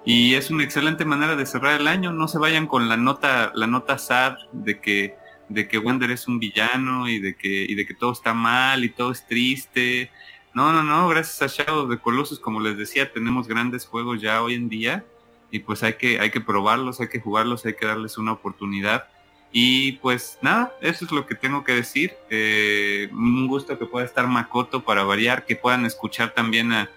[0.04, 2.12] Y es una excelente manera de cerrar el año.
[2.12, 5.16] No se vayan con la nota, la nota sad de que,
[5.48, 8.90] de que es un villano y de que, y de que todo está mal y
[8.90, 10.10] todo es triste.
[10.54, 11.08] No, no, no.
[11.08, 15.04] Gracias a Shadow de Colossus, como les decía, tenemos grandes juegos ya hoy en día.
[15.50, 19.08] Y pues hay que, hay que probarlos, hay que jugarlos, hay que darles una oportunidad.
[19.52, 22.14] Y pues nada, eso es lo que tengo que decir.
[22.30, 26.90] Eh, un gusto que pueda estar Makoto para variar, que puedan escuchar también a,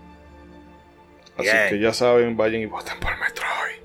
[1.37, 3.85] Así que ya saben, vayan y voten por Metroid.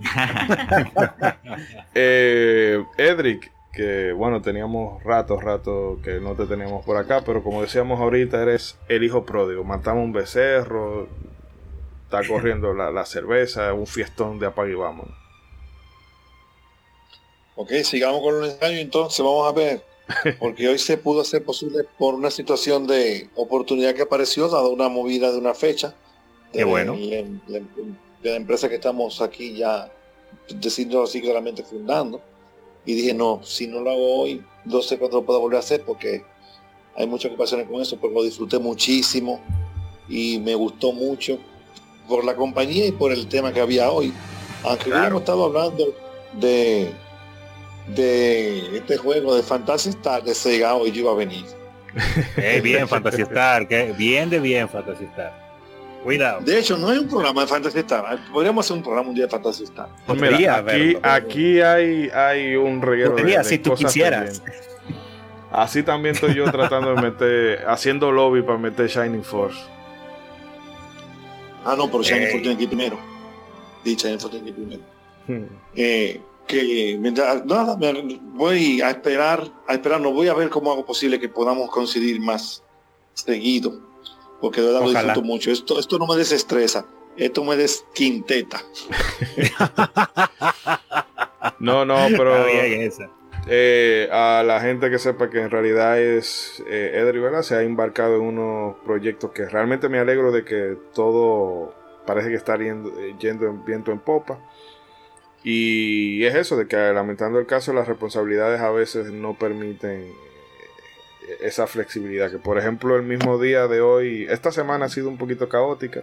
[1.94, 7.62] eh, Edric, que bueno, teníamos rato, rato que no te teníamos por acá, pero como
[7.62, 9.64] decíamos ahorita, eres el hijo pródigo.
[9.64, 11.08] Matamos un becerro,
[12.04, 15.14] está corriendo la, cerveza, un fiestón de apague y vámonos.
[17.56, 19.82] Ok, sigamos con el ensayo entonces, vamos a ver.
[20.38, 24.88] Porque hoy se pudo hacer posible por una situación de oportunidad que apareció, dado una
[24.88, 25.94] movida de una fecha
[26.52, 26.96] Qué bueno.
[27.46, 27.60] La,
[28.22, 29.90] la, empresa que estamos aquí ya,
[30.48, 32.20] decirlo así claramente, fundando.
[32.84, 35.60] Y dije, no, si no lo hago hoy, no sé cuándo lo puedo volver a
[35.60, 36.24] hacer porque
[36.96, 39.40] hay muchas ocupaciones con eso, pero lo disfruté muchísimo
[40.08, 41.38] y me gustó mucho
[42.08, 44.12] por la compañía y por el tema que había hoy.
[44.64, 45.94] Aunque hubiéramos estado hablando
[46.32, 46.90] de,
[47.94, 51.44] de este juego de Fantasy Star de Sega, hoy yo iba a venir.
[52.36, 55.47] Eh, bien, Fantasy Star, que bien de bien Fantasy Star.
[56.04, 56.40] Cuidado.
[56.40, 58.18] De hecho, no hay un programa de Fantasy Star.
[58.32, 59.88] Podríamos hacer un programa un día de Fantasy Star.
[60.06, 64.42] aquí, aquí hay, hay un reguero de, si tú quisieras.
[65.50, 69.58] Así también estoy yo tratando de meter, haciendo lobby para meter Shining Force.
[71.64, 72.98] Ah, no, pero Shining Force tiene que ir primero.
[73.84, 74.82] Sí, Shining Force tiene que ir primero.
[75.26, 75.46] Hmm.
[75.74, 76.98] Eh, que
[77.44, 77.76] nada,
[78.34, 82.20] voy a esperar, a esperar, no voy a ver cómo hago posible que podamos coincidir
[82.20, 82.64] más
[83.12, 83.87] seguido
[84.40, 85.50] porque de verdad lo disfruto mucho.
[85.50, 86.86] Esto, esto no me desestresa,
[87.16, 88.62] esto me desquinteta.
[91.58, 92.46] no, no, pero
[93.50, 97.42] eh, a la gente que sepa que en realidad es eh, Edri, ¿verdad?
[97.42, 101.74] Se ha embarcado en unos proyectos que realmente me alegro de que todo
[102.06, 104.38] parece que está yendo, eh, yendo en viento en popa.
[105.44, 110.12] Y es eso, de que lamentando el caso, las responsabilidades a veces no permiten
[111.40, 112.30] esa flexibilidad.
[112.30, 116.02] Que por ejemplo el mismo día de hoy, esta semana ha sido un poquito caótica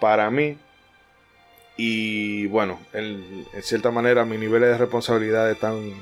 [0.00, 0.58] para mí.
[1.76, 5.94] Y bueno, en, cierta manera mis niveles de responsabilidad están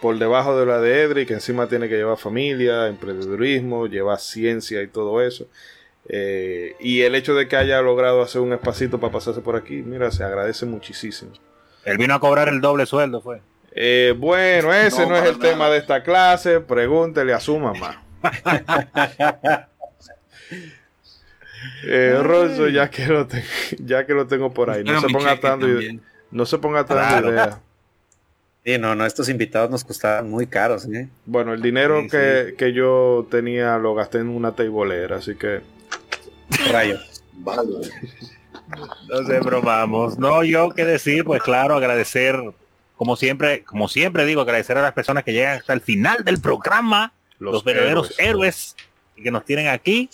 [0.00, 4.82] por debajo de la de Edri, que encima tiene que llevar familia, emprendedurismo, llevar ciencia
[4.82, 5.46] y todo eso.
[6.08, 9.76] Eh, y el hecho de que haya logrado hacer un espacito para pasarse por aquí,
[9.76, 11.32] mira, se agradece muchísimo.
[11.84, 13.40] Él vino a cobrar el doble sueldo, fue.
[13.74, 16.60] Eh, bueno, ese no, es el tema de esta clase.
[16.60, 18.02] Pregúntele a su mamá.
[21.86, 23.26] eh, Rosso, ya que lo
[23.80, 25.66] ya que lo tengo por ahí, no se, ponga tanto
[26.30, 27.60] no se ponga tanto idea.
[28.64, 31.10] Sí, no, no, estos invitados nos costaban muy caros, ¿eh?
[31.26, 35.60] Bueno, el dinero que, que, yo tenía lo gasté en una teibolera, así que.
[36.72, 36.98] Rayo.
[39.08, 40.18] No sé, bromamos.
[40.18, 42.40] No, yo qué decir, pues claro, agradecer,
[42.96, 46.40] como siempre, como siempre digo, agradecer a las personas que llegan hasta el final del
[46.40, 48.76] programa, los, verdaderos héroes.
[49.16, 50.08] que nos tienen aquí.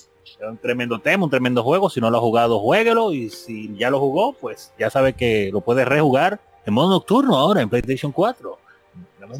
[0.48, 1.90] un tremendo tema, un tremendo juego.
[1.90, 3.12] Si no lo ha jugado, jueguelo.
[3.12, 7.36] Y si ya lo jugó, pues ya sabe que lo puede rejugar en modo nocturno
[7.36, 8.58] ahora en PlayStation 4.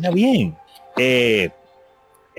[0.01, 0.57] La bien.
[0.97, 1.51] Eh,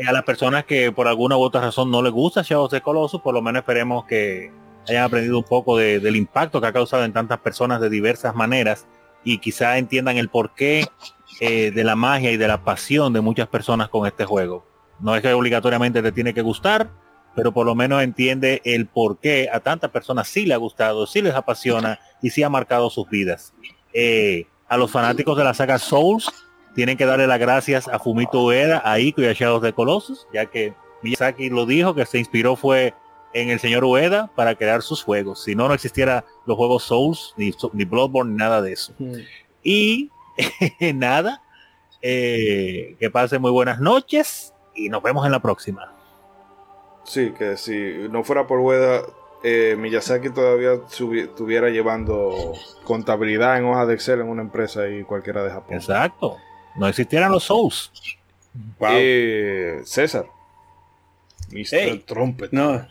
[0.05, 2.81] a las personas que por alguna u otra razón no les gusta Shadow of the
[2.81, 4.51] Colossus, por lo menos esperemos que
[4.87, 8.87] hayan aprendido un poco del impacto que ha causado en tantas personas de diversas maneras
[9.23, 10.85] y quizá entiendan el porqué
[11.39, 14.65] eh, de la magia y de la pasión de muchas personas con este juego.
[14.99, 16.89] No es que obligatoriamente te tiene que gustar,
[17.35, 21.07] pero por lo menos entiende el por qué a tantas personas sí le ha gustado,
[21.07, 23.53] sí les apasiona y sí ha marcado sus vidas.
[23.93, 26.31] Eh, a los fanáticos de la saga Souls
[26.75, 30.27] tienen que darle las gracias a Fumito Ueda, a Ico y a Shadows de Colossus,
[30.33, 32.93] ya que Miyazaki lo dijo, que se inspiró fue
[33.33, 35.43] en el señor Ueda para crear sus juegos.
[35.43, 38.93] Si no, no existiera los juegos Souls, ni, ni Bloodborne, ni nada de eso.
[39.63, 40.11] Y
[40.93, 41.41] nada,
[42.01, 45.93] eh, que pasen muy buenas noches y nos vemos en la próxima.
[47.03, 49.01] Sí, que si no fuera por Ueda,
[49.43, 52.53] eh, Miyazaki todavía estuviera llevando
[52.83, 55.75] contabilidad en hojas de Excel en una empresa y cualquiera de Japón.
[55.75, 56.37] Exacto.
[56.75, 57.91] No existieran los Souls.
[58.81, 60.25] Eh, César.
[61.51, 62.03] Mr.
[62.05, 62.51] Trumpet.
[62.51, 62.85] No,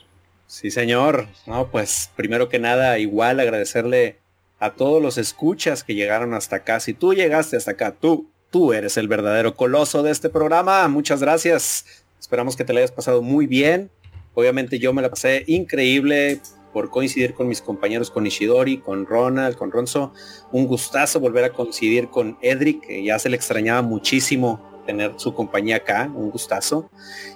[0.51, 1.29] Sí, señor.
[1.47, 4.19] No, pues primero que nada, igual agradecerle
[4.59, 6.81] a todos los escuchas que llegaron hasta acá.
[6.81, 10.89] Si tú llegaste hasta acá, tú, tú eres el verdadero coloso de este programa.
[10.89, 12.05] Muchas gracias.
[12.19, 13.93] Esperamos que te lo hayas pasado muy bien.
[14.35, 16.41] Obviamente yo me la pasé increíble
[16.73, 20.13] por coincidir con mis compañeros, con Ishidori, con Ronald, con Ronzo.
[20.51, 25.33] Un gustazo volver a coincidir con Edric, que ya se le extrañaba muchísimo tener su
[25.35, 26.91] compañía acá, un gustazo.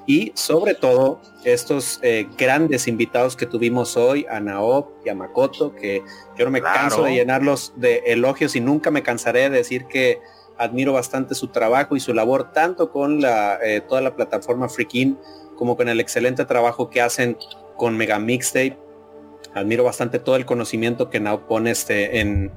[0.07, 5.75] Y sobre todo estos eh, grandes invitados que tuvimos hoy, a Naop y a Makoto,
[5.75, 6.03] que
[6.37, 10.21] yo no me canso de llenarlos de elogios y nunca me cansaré de decir que
[10.59, 15.17] admiro bastante su trabajo y su labor, tanto con la, eh, toda la plataforma Freakin
[15.57, 17.37] como con el excelente trabajo que hacen
[17.77, 18.77] con Mega Mixtape.
[19.55, 22.51] Admiro bastante todo el conocimiento que Naop pone este, en,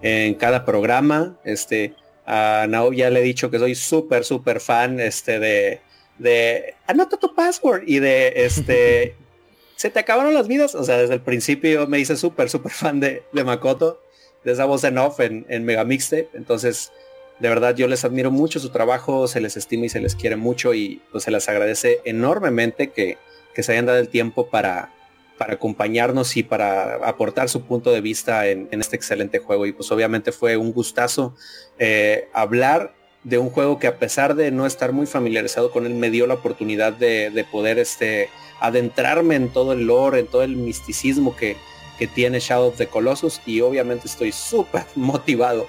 [0.00, 1.38] en cada programa.
[1.44, 1.94] Este,
[2.30, 5.80] a Nao ya le he dicho que soy súper, súper fan este, de,
[6.18, 9.16] de anota tu password y de este
[9.76, 10.74] se te acabaron las vidas.
[10.74, 14.02] O sea, desde el principio me hice súper, súper fan de, de, Makoto,
[14.44, 16.28] de esa voz en off en, en Mega Mixtape.
[16.34, 16.92] Entonces,
[17.38, 20.36] de verdad, yo les admiro mucho su trabajo, se les estima y se les quiere
[20.36, 23.16] mucho y pues se les agradece enormemente que,
[23.54, 24.92] que se hayan dado el tiempo para,
[25.38, 29.64] para acompañarnos y para aportar su punto de vista en, este excelente juego.
[29.66, 31.34] Y pues obviamente fue un gustazo
[31.78, 32.94] eh, hablar
[33.24, 36.26] de un juego que a pesar de no estar muy familiarizado con él, me dio
[36.26, 38.28] la oportunidad de, poder este,
[38.60, 41.56] adentrarme en todo el lore, en todo el misticismo que,
[41.98, 43.40] que tiene Shadow of the Colossus.
[43.46, 45.66] Y obviamente estoy súper motivado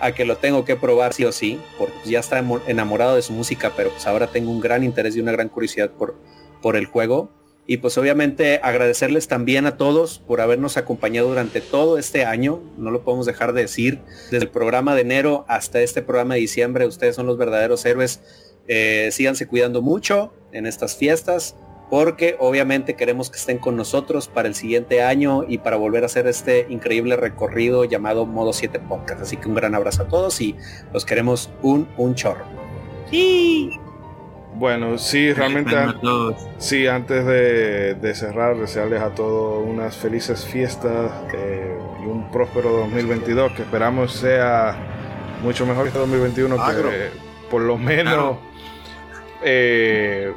[0.00, 3.34] a que lo tengo que probar sí o sí, porque ya está enamorado de su
[3.34, 6.16] música, pero pues ahora tengo un gran interés y una gran curiosidad por,
[6.62, 7.30] por el juego.
[7.66, 12.60] Y pues obviamente agradecerles también a todos por habernos acompañado durante todo este año.
[12.76, 14.00] No lo podemos dejar de decir.
[14.30, 18.20] Desde el programa de enero hasta este programa de diciembre, ustedes son los verdaderos héroes.
[18.66, 21.54] Eh, síganse cuidando mucho en estas fiestas
[21.90, 26.06] porque obviamente queremos que estén con nosotros para el siguiente año y para volver a
[26.06, 29.22] hacer este increíble recorrido llamado Modo 7 Podcast.
[29.22, 30.54] Así que un gran abrazo a todos y
[30.92, 32.44] los queremos un, un chorro.
[33.10, 33.72] Sí.
[34.60, 35.74] Bueno, sí, realmente.
[36.58, 43.52] Sí, antes de, cerrar, desearles a todos unas felices fiestas eh, y un próspero 2022
[43.52, 44.76] que esperamos sea
[45.42, 47.10] mucho mejor que este 2021, que
[47.50, 48.36] por lo menos.
[49.42, 50.30] Eh,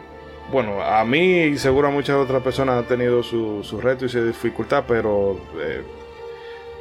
[0.54, 4.10] bueno, a mí y seguro a muchas otras personas han tenido su, su reto y
[4.10, 5.84] su dificultad, pero eh,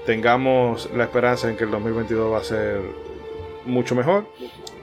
[0.07, 2.81] tengamos la esperanza en que el 2022 va a ser
[3.65, 4.27] mucho mejor.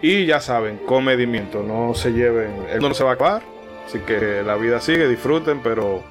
[0.02, 3.42] Y ya saben, con medimiento, no se lleven, el no se va a acabar,
[3.86, 6.04] así que la vida sigue, disfruten, pero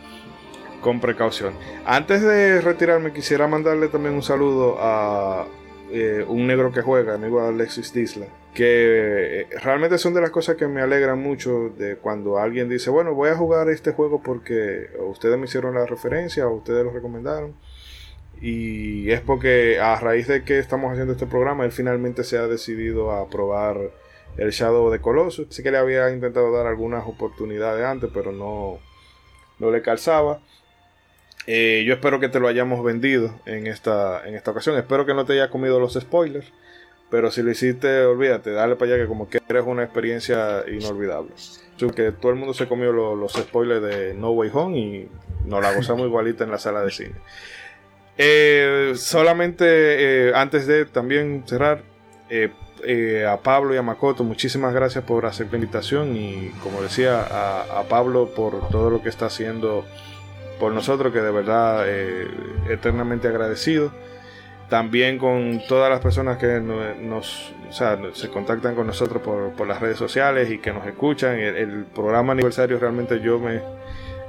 [0.80, 1.54] con precaución.
[1.84, 5.46] Antes de retirarme, quisiera mandarle también un saludo a
[5.90, 10.56] eh, un negro que juega, amigo Alexis Disla, que eh, realmente son de las cosas
[10.56, 14.90] que me alegran mucho de cuando alguien dice, bueno, voy a jugar este juego porque
[15.06, 17.54] ustedes me hicieron la referencia o ustedes lo recomendaron.
[18.40, 22.46] Y es porque a raíz de que estamos haciendo este programa, él finalmente se ha
[22.46, 23.90] decidido a probar
[24.36, 25.48] el Shadow de Colossus.
[25.50, 28.78] Sí que le había intentado dar algunas oportunidades antes, pero no,
[29.58, 30.40] no le calzaba.
[31.46, 34.76] Eh, yo espero que te lo hayamos vendido en esta, en esta ocasión.
[34.76, 36.52] Espero que no te haya comido los spoilers.
[37.10, 41.30] Pero si lo hiciste, olvídate, dale para allá que como que eres una experiencia inolvidable.
[41.94, 45.08] Que todo el mundo se comió los spoilers de No Way Home y
[45.46, 47.14] nos la gozamos igualita en la sala de cine.
[48.20, 49.64] Eh, solamente
[50.28, 51.82] eh, antes de también cerrar,
[52.28, 52.50] eh,
[53.24, 57.82] a Pablo y a Makoto, muchísimas gracias por hacer la invitación y como decía a,
[57.88, 59.84] Pablo por todo lo que está haciendo
[60.60, 61.86] por nosotros, que de verdad
[62.68, 63.92] eternamente agradecido.
[64.68, 70.50] También con todas las personas que nos, se contactan con nosotros por, las redes sociales
[70.50, 71.38] y que nos escuchan.
[71.38, 73.60] el programa aniversario realmente yo me,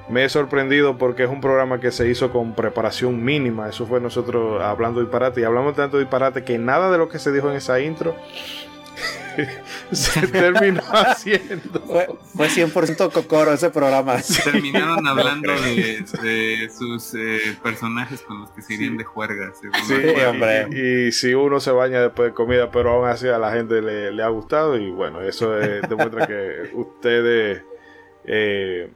[0.09, 3.69] me he sorprendido porque es un programa que se hizo con preparación mínima.
[3.69, 5.41] Eso fue nosotros hablando disparate.
[5.41, 8.15] Y hablamos tanto de disparate que nada de lo que se dijo en esa intro
[9.91, 11.79] se terminó haciendo.
[11.81, 14.17] Fue, fue 100% cocoro ese programa.
[14.43, 19.51] Terminaron hablando de, sus eh, personajes con los que se irían de juerga.
[19.87, 19.93] Sí,
[20.27, 20.67] hombre.
[21.07, 24.23] Y, si uno se baña después de comida, pero aún así a la gente le,
[24.23, 24.77] ha gustado.
[24.77, 27.63] Y bueno, eso demuestra que ustedes.
[28.25, 28.91] Eh,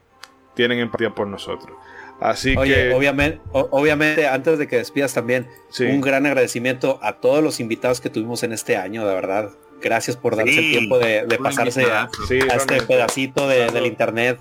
[0.56, 1.77] tienen empatía por nosotros.
[2.19, 2.93] Así que.
[2.93, 5.48] Obviamente, obviamente, antes de que despidas también,
[5.80, 9.51] un gran agradecimiento a todos los invitados que tuvimos en este año, de verdad.
[9.82, 14.40] Gracias por darse el tiempo de, pasarse a, este pedacito del internet.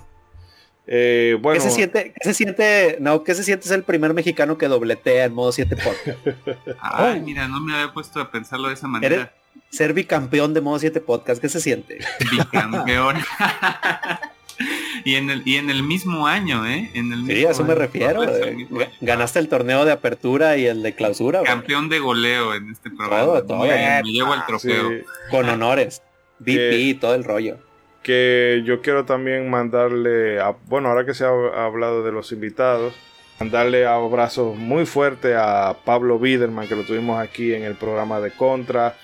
[0.87, 1.61] Eh, bueno.
[1.61, 2.13] ¿Qué se siente?
[2.13, 2.97] ¿Qué se siente?
[2.99, 3.65] No, ¿qué se siente?
[3.65, 6.27] Es el primer mexicano que dobletea en modo 7 podcast.
[6.81, 9.33] Ay, mira, no me había puesto a pensarlo de esa manera.
[9.69, 11.99] ser bicampeón de modo 7 podcast, ¿qué se siente?
[12.31, 13.17] Bicampeón.
[15.03, 16.91] y en el y en el mismo año, ¿eh?
[16.93, 18.23] En el sí, a eso me refiero.
[18.23, 18.67] Eh,
[19.01, 21.43] ganaste el torneo de apertura y el de clausura.
[21.43, 23.41] Campeón de goleo en este programa.
[23.41, 24.89] Todo, me llevo el ah, trofeo.
[25.29, 26.01] Con honores.
[26.39, 27.57] VP y todo el rollo.
[28.01, 31.29] Que yo quiero también mandarle, a, bueno, ahora que se ha
[31.65, 32.93] hablado de los invitados,
[33.39, 38.31] mandarle abrazos muy fuerte a Pablo Biderman, que lo tuvimos aquí en el programa de
[38.31, 38.97] Contra,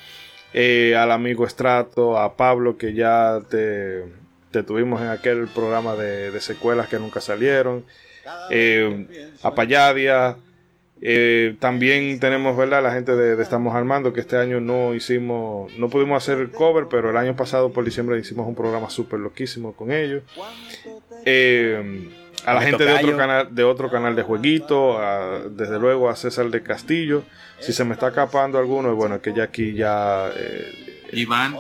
[0.54, 4.04] eh, al amigo Estrato, a Pablo, que ya te
[4.52, 7.86] te tuvimos en aquel programa de, secuelas que nunca salieron.
[8.50, 10.38] Eh, a Payadia.
[11.02, 12.84] Eh, también tenemos, ¿verdad?
[12.84, 17.10] La gente de, Estamos Armando, que este año no hicimos, no pudimos hacer cover, pero
[17.10, 20.24] el año pasado por diciembre hicimos un programa súper loquísimo con ellos.
[21.26, 22.10] Eh,
[22.46, 25.00] a la gente de otro canal de otro canal de jueguito,
[25.52, 27.24] desde luego a César de Castillo.
[27.60, 30.32] Si se me está escapando alguno, bueno, que ya aquí ya
[31.12, 31.56] Iván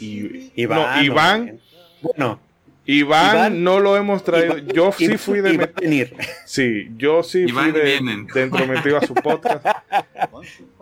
[0.00, 1.60] y, Iván, Iván
[2.04, 2.38] bueno,
[2.86, 4.58] Iván, no lo hemos traído.
[4.58, 6.14] yo sí fui de venir.
[6.44, 7.98] Sí, yo sí fui de,
[8.34, 9.66] dentro metido a su podcast.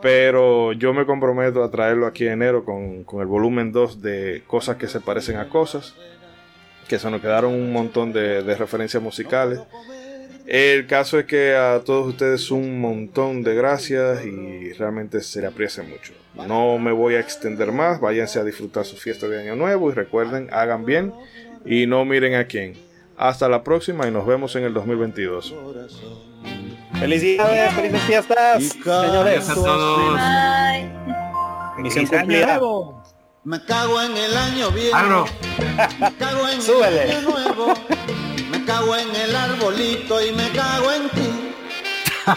[0.02, 4.76] pero yo me comprometo a traerlo aquí en enero con, el volumen 2 de cosas
[4.76, 5.94] que se parecen a cosas.
[6.88, 9.60] Que se nos quedaron un montón de, de referencias musicales.
[10.46, 15.46] El caso es que a todos ustedes un montón de gracias y realmente se le
[15.46, 16.12] aprecia mucho.
[16.34, 19.94] No me voy a extender más, váyanse a disfrutar su fiesta de Año Nuevo y
[19.94, 21.12] recuerden, hagan bien
[21.64, 22.74] y no miren a quién.
[23.16, 25.54] Hasta la próxima y nos vemos en el 2022.
[26.98, 29.48] Felicidades, felices fiestas, señores.
[29.48, 30.20] a todos.
[31.78, 32.60] Misión cumplida.
[33.44, 35.26] Me cago en el año viejo.
[35.98, 37.74] Me cago en el año nuevo.
[38.50, 41.54] Me cago en el arbolito y me cago en ti.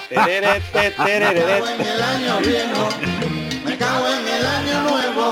[0.10, 0.16] me
[0.92, 2.90] cago en el año viejo
[3.66, 5.32] me cago en el año nuevo.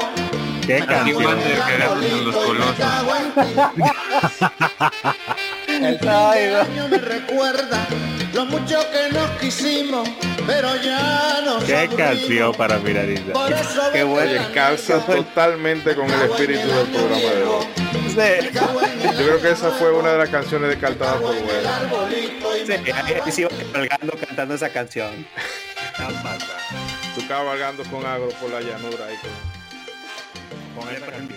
[0.65, 1.77] Qué canción de que
[2.23, 2.75] los colores.
[5.75, 7.87] El año me recuerda
[8.31, 10.07] lo mucho que nos quisimos,
[10.45, 13.33] pero ya no Qué canción para Miradita.
[13.91, 17.65] Qué bueno, calza totalmente con el espíritu del programa de hoy.
[19.03, 21.69] Yo creo que esa fue una de las canciones descartadas por Güero.
[23.31, 25.25] Sí, iba cabalgando cantando esa canción.
[27.15, 29.17] Tú cabalgando con agro por la llanura ahí
[30.75, 31.35] con, le, prendí,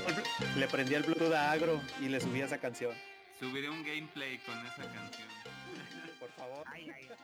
[0.57, 2.93] le prendí el Bluetooth a agro y le subí esa canción.
[3.39, 5.29] Subiré un gameplay con esa canción.
[6.19, 6.65] Por favor.
[6.73, 7.16] Ay, ay, ay.